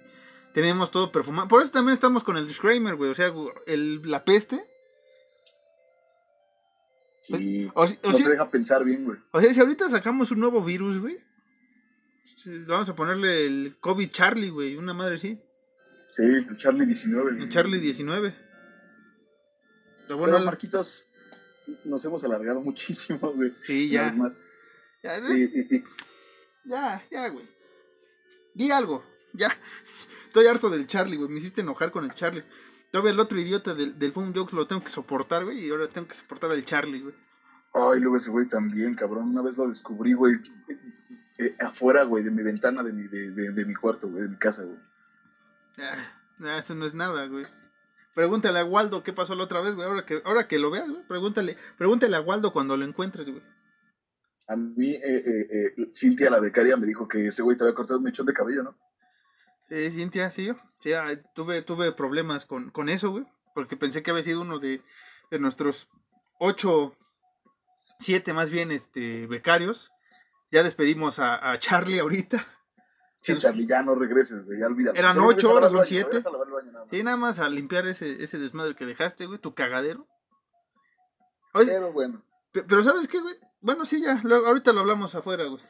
Tenemos 0.55 0.91
todo 0.91 1.13
perfumado. 1.13 1.49
Por 1.49 1.63
eso 1.63 1.71
también 1.73 1.95
estamos 1.95 2.25
con 2.25 2.37
el 2.37 2.47
disclaimer, 2.47 2.95
güey. 2.95 3.11
O 3.11 3.15
sea, 3.15 3.33
el, 3.67 4.03
la 4.11 4.25
peste. 4.25 4.63
Sí. 7.21 7.71
O, 7.75 7.87
si- 7.87 7.99
o 8.03 8.11
no 8.11 8.17
si- 8.17 8.25
te 8.25 8.31
deja 8.31 8.51
pensar 8.51 8.85
bien, 8.85 9.05
güey. 9.05 9.19
o 9.31 9.41
sea, 9.41 9.53
si 9.55 9.61
ahorita 9.61 9.89
sacamos 9.89 10.31
un 10.31 10.41
nuevo 10.41 10.63
virus, 10.63 10.99
güey. 10.99 11.19
sí, 12.37 12.51
Vamos 12.67 12.89
a 12.89 12.97
ponerle 12.97 13.47
el 13.47 13.77
COVID 13.81 14.11
Charlie, 14.11 14.51
güey. 14.51 14.77
Una 14.77 14.93
madre 14.93 15.15
así. 15.17 15.41
Sí, 16.17 16.23
el 16.23 16.59
Charlie 16.59 16.85
19. 16.87 17.43
El. 17.45 17.49
Charlie 17.49 17.79
19. 17.79 18.35
Pero 20.07 20.19
Bueno, 20.19 20.39
Marquitos, 20.41 21.07
nos 21.85 22.05
hemos 22.05 22.23
alargado 22.25 22.61
muchísimo, 22.63 23.33
güey. 23.33 23.55
sí, 23.63 23.89
Una 23.91 23.95
ya. 23.95 24.05
vez 24.05 24.17
más. 24.17 24.41
Ya, 25.03 25.19
y- 25.19 25.85
ya, 26.65 27.03
ya, 27.11 27.29
güey. 27.29 27.45
Di 28.55 28.71
algo. 28.71 29.05
Ya. 29.33 29.57
Estoy 30.27 30.47
harto 30.47 30.71
del 30.71 30.87
Charlie, 30.87 31.17
güey. 31.17 31.29
Me 31.29 31.41
hiciste 31.41 31.61
enojar 31.61 31.91
con 31.91 32.05
el 32.05 32.15
Charlie. 32.15 32.45
Todavía 32.91 33.13
el 33.13 33.21
otro 33.21 33.39
idiota 33.41 33.75
del, 33.75 33.99
del 33.99 34.13
Phone 34.13 34.35
Jokes 34.35 34.55
lo 34.55 34.67
tengo 34.67 34.83
que 34.85 34.91
soportar, 34.91 35.45
güey. 35.45 35.67
Y 35.67 35.71
ahora 35.71 35.89
tengo 35.89 36.07
que 36.09 36.15
soportar 36.15 36.51
al 36.51 36.65
Charlie, 36.65 37.01
güey. 37.01 37.15
Ay, 37.75 38.01
luego 38.01 38.17
ese 38.17 38.31
güey 38.31 38.47
también, 38.49 38.95
cabrón. 38.95 39.31
Una 39.31 39.43
vez 39.43 39.57
lo 39.57 39.67
descubrí, 39.69 40.13
güey. 40.13 40.35
eh, 41.39 41.57
afuera, 41.61 42.05
güey, 42.05 42.23
de 42.23 42.31
mi 42.31 42.43
ventana, 42.43 42.83
de 42.83 42.93
mi, 42.93 43.09
de, 43.09 43.31
de- 43.31 43.51
de 43.51 43.65
mi 43.65 43.75
cuarto, 43.75 44.09
güey, 44.09 44.23
de 44.25 44.29
mi 44.29 44.37
casa, 44.37 44.63
güey. 44.63 44.79
Ah, 45.79 46.59
eso 46.59 46.75
no 46.75 46.85
es 46.87 46.93
nada, 46.95 47.27
güey. 47.27 47.47
Pregúntale 48.15 48.59
a 48.59 48.65
Waldo 48.65 49.03
qué 49.03 49.13
pasó 49.13 49.35
la 49.35 49.45
otra 49.45 49.61
vez, 49.61 49.75
güey. 49.75 49.89
Ahora 49.89 50.05
que, 50.05 50.23
ahora 50.25 50.49
que 50.49 50.59
lo 50.59 50.71
veas, 50.71 50.89
güey. 50.89 51.03
Pregúntale, 51.07 51.57
pregúntale 51.79 52.17
a 52.17 52.21
Waldo 52.21 52.53
cuando 52.53 52.77
lo 52.77 52.85
encuentres, 52.85 53.29
güey. 53.29 53.43
A 54.49 54.57
mí, 54.57 54.91
eh, 54.91 55.01
eh, 55.03 55.73
eh, 55.79 55.89
Cintia, 55.93 56.29
la 56.29 56.41
becaria, 56.41 56.77
me 56.77 56.87
dijo 56.87 57.09
que 57.09 57.29
ese 57.29 57.43
güey 57.43 57.57
te 57.57 57.65
había 57.65 57.75
cortado 57.75 57.99
un 57.99 58.05
mechón 58.05 58.27
de 58.27 58.35
cabello, 58.35 58.65
¿no? 58.65 58.77
Sí, 59.69 59.91
Cintia, 59.91 60.31
sí, 60.31 60.47
yo. 60.47 60.57
Sí, 60.81 60.91
tuve, 61.35 61.63
tuve 61.63 61.93
problemas 61.93 62.45
con, 62.45 62.71
con 62.71 62.89
eso, 62.89 63.11
güey. 63.11 63.25
Porque 63.55 63.77
pensé 63.77 64.03
que 64.03 64.11
había 64.11 64.25
sido 64.25 64.43
uno 64.43 64.59
de, 64.59 64.83
de 65.31 65.39
nuestros 65.39 65.89
ocho, 66.39 66.97
siete 67.99 68.33
más 68.33 68.51
bien, 68.51 68.73
este, 68.73 69.27
becarios. 69.27 69.91
Ya 70.51 70.63
despedimos 70.63 71.19
a, 71.19 71.53
a 71.53 71.59
Charlie 71.59 72.01
ahorita. 72.01 72.47
Sí, 73.23 73.39
Charlie, 73.39 73.67
ya 73.69 73.83
no 73.83 73.95
regreses, 73.95 74.45
güey, 74.45 74.59
ya 74.59 74.67
olvídate. 74.67 74.99
Eran 74.99 75.15
Solo 75.15 75.27
ocho, 75.29 75.55
lavar 75.55 75.71
son 75.71 75.85
siete. 75.87 76.23
Sí, 76.91 77.03
nada 77.05 77.17
más 77.17 77.39
a 77.39 77.49
limpiar 77.49 77.87
ese, 77.87 78.23
ese 78.23 78.39
desmadre 78.39 78.75
que 78.75 78.85
dejaste, 78.85 79.27
güey, 79.27 79.39
tu 79.39 79.55
cagadero. 79.55 80.07
Oye, 81.55 81.71
Pero 81.71 81.93
bueno, 81.93 82.25
pe- 82.53 82.65
pero 82.65 82.83
¿sabes 82.83 83.07
qué, 83.09 83.21
güey? 83.21 83.35
Bueno, 83.61 83.85
sí, 83.85 84.03
ya, 84.03 84.21
luego- 84.25 84.47
ahorita 84.47 84.73
lo 84.73 84.81
hablamos 84.81 85.15
afuera, 85.15 85.45
güey. 85.45 85.63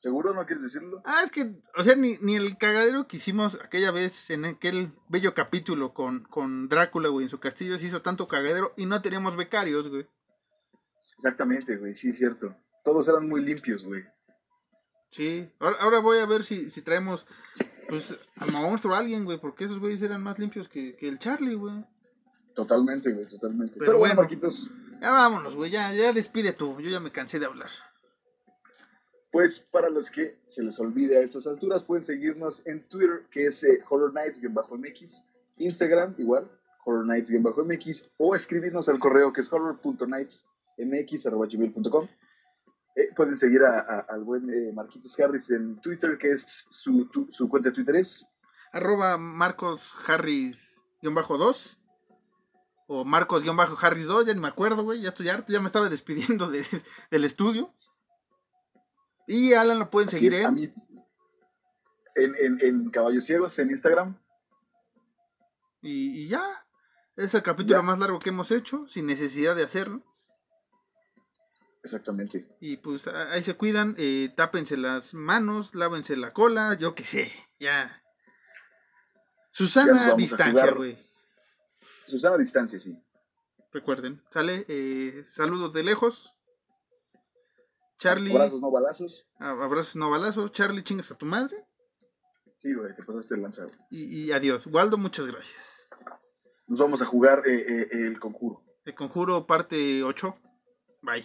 ¿seguro 0.00 0.34
no 0.34 0.44
quieres 0.44 0.64
decirlo? 0.64 1.00
Ah, 1.06 1.22
es 1.24 1.30
que, 1.30 1.54
o 1.78 1.82
sea, 1.82 1.94
ni, 1.96 2.18
ni 2.20 2.36
el 2.36 2.58
cagadero 2.58 3.06
que 3.08 3.16
hicimos 3.16 3.58
aquella 3.64 3.90
vez 3.90 4.28
en 4.28 4.44
aquel 4.44 4.92
bello 5.08 5.32
capítulo 5.32 5.94
con, 5.94 6.24
con 6.24 6.68
Drácula, 6.68 7.08
güey, 7.08 7.24
en 7.24 7.30
su 7.30 7.40
castillo 7.40 7.78
se 7.78 7.86
hizo 7.86 8.02
tanto 8.02 8.28
cagadero 8.28 8.74
y 8.76 8.84
no 8.84 9.00
teníamos 9.00 9.34
becarios, 9.34 9.88
güey. 9.88 10.06
Exactamente, 11.16 11.76
güey, 11.78 11.94
sí, 11.94 12.10
es 12.10 12.18
cierto. 12.18 12.54
Todos 12.84 13.08
eran 13.08 13.26
muy 13.28 13.42
limpios, 13.42 13.82
güey. 13.86 14.04
Sí, 15.14 15.48
ahora, 15.60 15.76
ahora 15.80 16.00
voy 16.00 16.18
a 16.18 16.26
ver 16.26 16.42
si, 16.42 16.72
si 16.72 16.82
traemos, 16.82 17.24
pues, 17.88 18.16
al 18.36 18.50
monstruo 18.50 18.96
a 18.96 18.98
alguien, 18.98 19.24
güey, 19.24 19.38
porque 19.38 19.62
esos 19.64 19.78
güeyes 19.78 20.02
eran 20.02 20.24
más 20.24 20.40
limpios 20.40 20.68
que, 20.68 20.96
que 20.96 21.06
el 21.06 21.20
Charlie, 21.20 21.54
güey. 21.54 21.84
Totalmente, 22.52 23.12
güey, 23.12 23.28
totalmente. 23.28 23.74
Pero 23.78 23.92
Pero, 23.92 23.98
bueno, 23.98 24.16
bueno. 24.16 24.28
Marquitos, 24.28 24.72
Ya 25.00 25.12
vámonos, 25.12 25.54
güey, 25.54 25.70
ya, 25.70 25.94
ya 25.94 26.12
despide 26.12 26.52
tú, 26.52 26.80
yo 26.80 26.90
ya 26.90 26.98
me 26.98 27.12
cansé 27.12 27.38
de 27.38 27.46
hablar. 27.46 27.70
pues 29.30 29.60
para 29.70 29.88
los 29.88 30.10
que 30.10 30.36
se 30.48 30.64
les 30.64 30.80
olvide 30.80 31.18
a 31.18 31.20
estas 31.20 31.46
alturas, 31.46 31.84
pueden 31.84 32.02
seguirnos 32.02 32.66
en 32.66 32.82
Twitter, 32.88 33.22
que 33.30 33.46
es 33.46 33.62
eh, 33.62 33.84
Horror 33.88 34.12
Nights-MX, 34.14 35.22
Instagram, 35.58 36.16
igual, 36.18 36.50
Horror 36.84 37.06
Nights-MX, 37.06 38.10
o 38.18 38.34
escribirnos 38.34 38.88
al 38.88 38.98
correo 38.98 39.32
que 39.32 39.42
es 39.42 39.52
horror.nightsmx.gmail.com. 39.52 42.08
Eh, 42.96 43.10
pueden 43.16 43.36
seguir 43.36 43.62
a- 43.64 43.80
a- 43.80 44.06
al 44.08 44.22
buen 44.24 44.48
eh, 44.50 44.72
Marquitos 44.72 45.18
Harris 45.18 45.50
en 45.50 45.80
Twitter, 45.80 46.16
que 46.18 46.30
es 46.32 46.66
su, 46.70 47.06
tu- 47.06 47.26
su 47.30 47.48
cuenta 47.48 47.70
de 47.70 47.74
Twitter 47.74 47.96
es 47.96 48.26
Arroba 48.72 49.16
Marcos 49.18 49.92
Harris-2 50.06 51.76
o 52.86 53.04
Marcos-Harris 53.04 54.06
2, 54.06 54.26
ya 54.26 54.34
ni 54.34 54.40
me 54.40 54.48
acuerdo, 54.48 54.82
güey, 54.84 55.00
ya 55.00 55.08
estoy 55.08 55.28
harto, 55.28 55.52
ya 55.52 55.60
me 55.60 55.66
estaba 55.66 55.88
despidiendo 55.88 56.50
de- 56.50 56.64
del 57.10 57.24
estudio. 57.24 57.72
Y 59.26 59.54
Alan 59.54 59.78
lo 59.78 59.90
pueden 59.90 60.08
Así 60.08 60.16
seguir 60.18 60.34
es, 60.34 60.44
a 60.44 60.48
en... 60.48 60.54
mí, 60.54 60.72
en, 62.16 62.34
en, 62.40 62.58
en 62.60 62.90
Caballos 62.90 63.24
Ciegos, 63.24 63.58
en 63.58 63.70
Instagram. 63.70 64.18
Y, 65.82 66.24
y 66.24 66.28
ya. 66.28 66.42
Es 67.16 67.32
el 67.34 67.42
capítulo 67.42 67.76
Ya. 67.78 67.82
más 67.82 67.98
largo 67.98 68.18
que 68.18 68.30
hemos 68.30 68.50
hecho, 68.50 68.86
sin 68.88 69.06
necesidad 69.06 69.54
de 69.56 69.62
hacerlo. 69.64 70.02
Exactamente. 71.84 72.48
Y 72.60 72.78
pues 72.78 73.06
ahí 73.06 73.42
se 73.42 73.54
cuidan, 73.54 73.94
eh, 73.98 74.32
tápense 74.36 74.76
las 74.76 75.14
manos, 75.14 75.74
lávense 75.74 76.16
la 76.16 76.32
cola, 76.32 76.74
yo 76.78 76.94
qué 76.94 77.04
sé, 77.04 77.30
ya. 77.60 77.68
Ya 77.86 78.02
Susana 79.52 79.92
vamos 79.92 80.14
a 80.14 80.16
distancia, 80.16 80.70
güey. 80.72 80.98
Susana 82.06 82.36
Distancia, 82.38 82.78
sí. 82.78 82.98
Recuerden, 83.72 84.22
sale, 84.30 84.64
eh, 84.68 85.24
saludos 85.28 85.72
de 85.72 85.84
lejos. 85.84 86.34
Charlie, 87.98 88.32
Abrazos, 88.32 88.60
no 88.60 88.70
balazos. 88.70 89.26
a- 89.38 89.50
abrazos 89.50 89.96
no 89.96 90.10
balazos. 90.10 90.50
Charlie, 90.52 90.82
chingas 90.82 91.10
a 91.12 91.16
tu 91.16 91.26
madre. 91.26 91.64
Sí, 92.56 92.72
güey, 92.74 92.94
te 92.94 93.02
pasaste 93.02 93.34
el 93.34 93.42
lanzado. 93.42 93.70
Y, 93.90 94.24
y 94.24 94.32
adiós. 94.32 94.66
Waldo, 94.66 94.96
muchas 94.96 95.26
gracias. 95.26 95.62
Nos 96.66 96.78
vamos 96.78 97.02
a 97.02 97.06
jugar 97.06 97.42
eh, 97.46 97.54
eh, 97.68 97.88
el 97.92 98.18
conjuro. 98.18 98.64
Te 98.84 98.94
conjuro 98.94 99.46
parte 99.46 100.02
8. 100.02 100.36
Bye. 101.02 101.24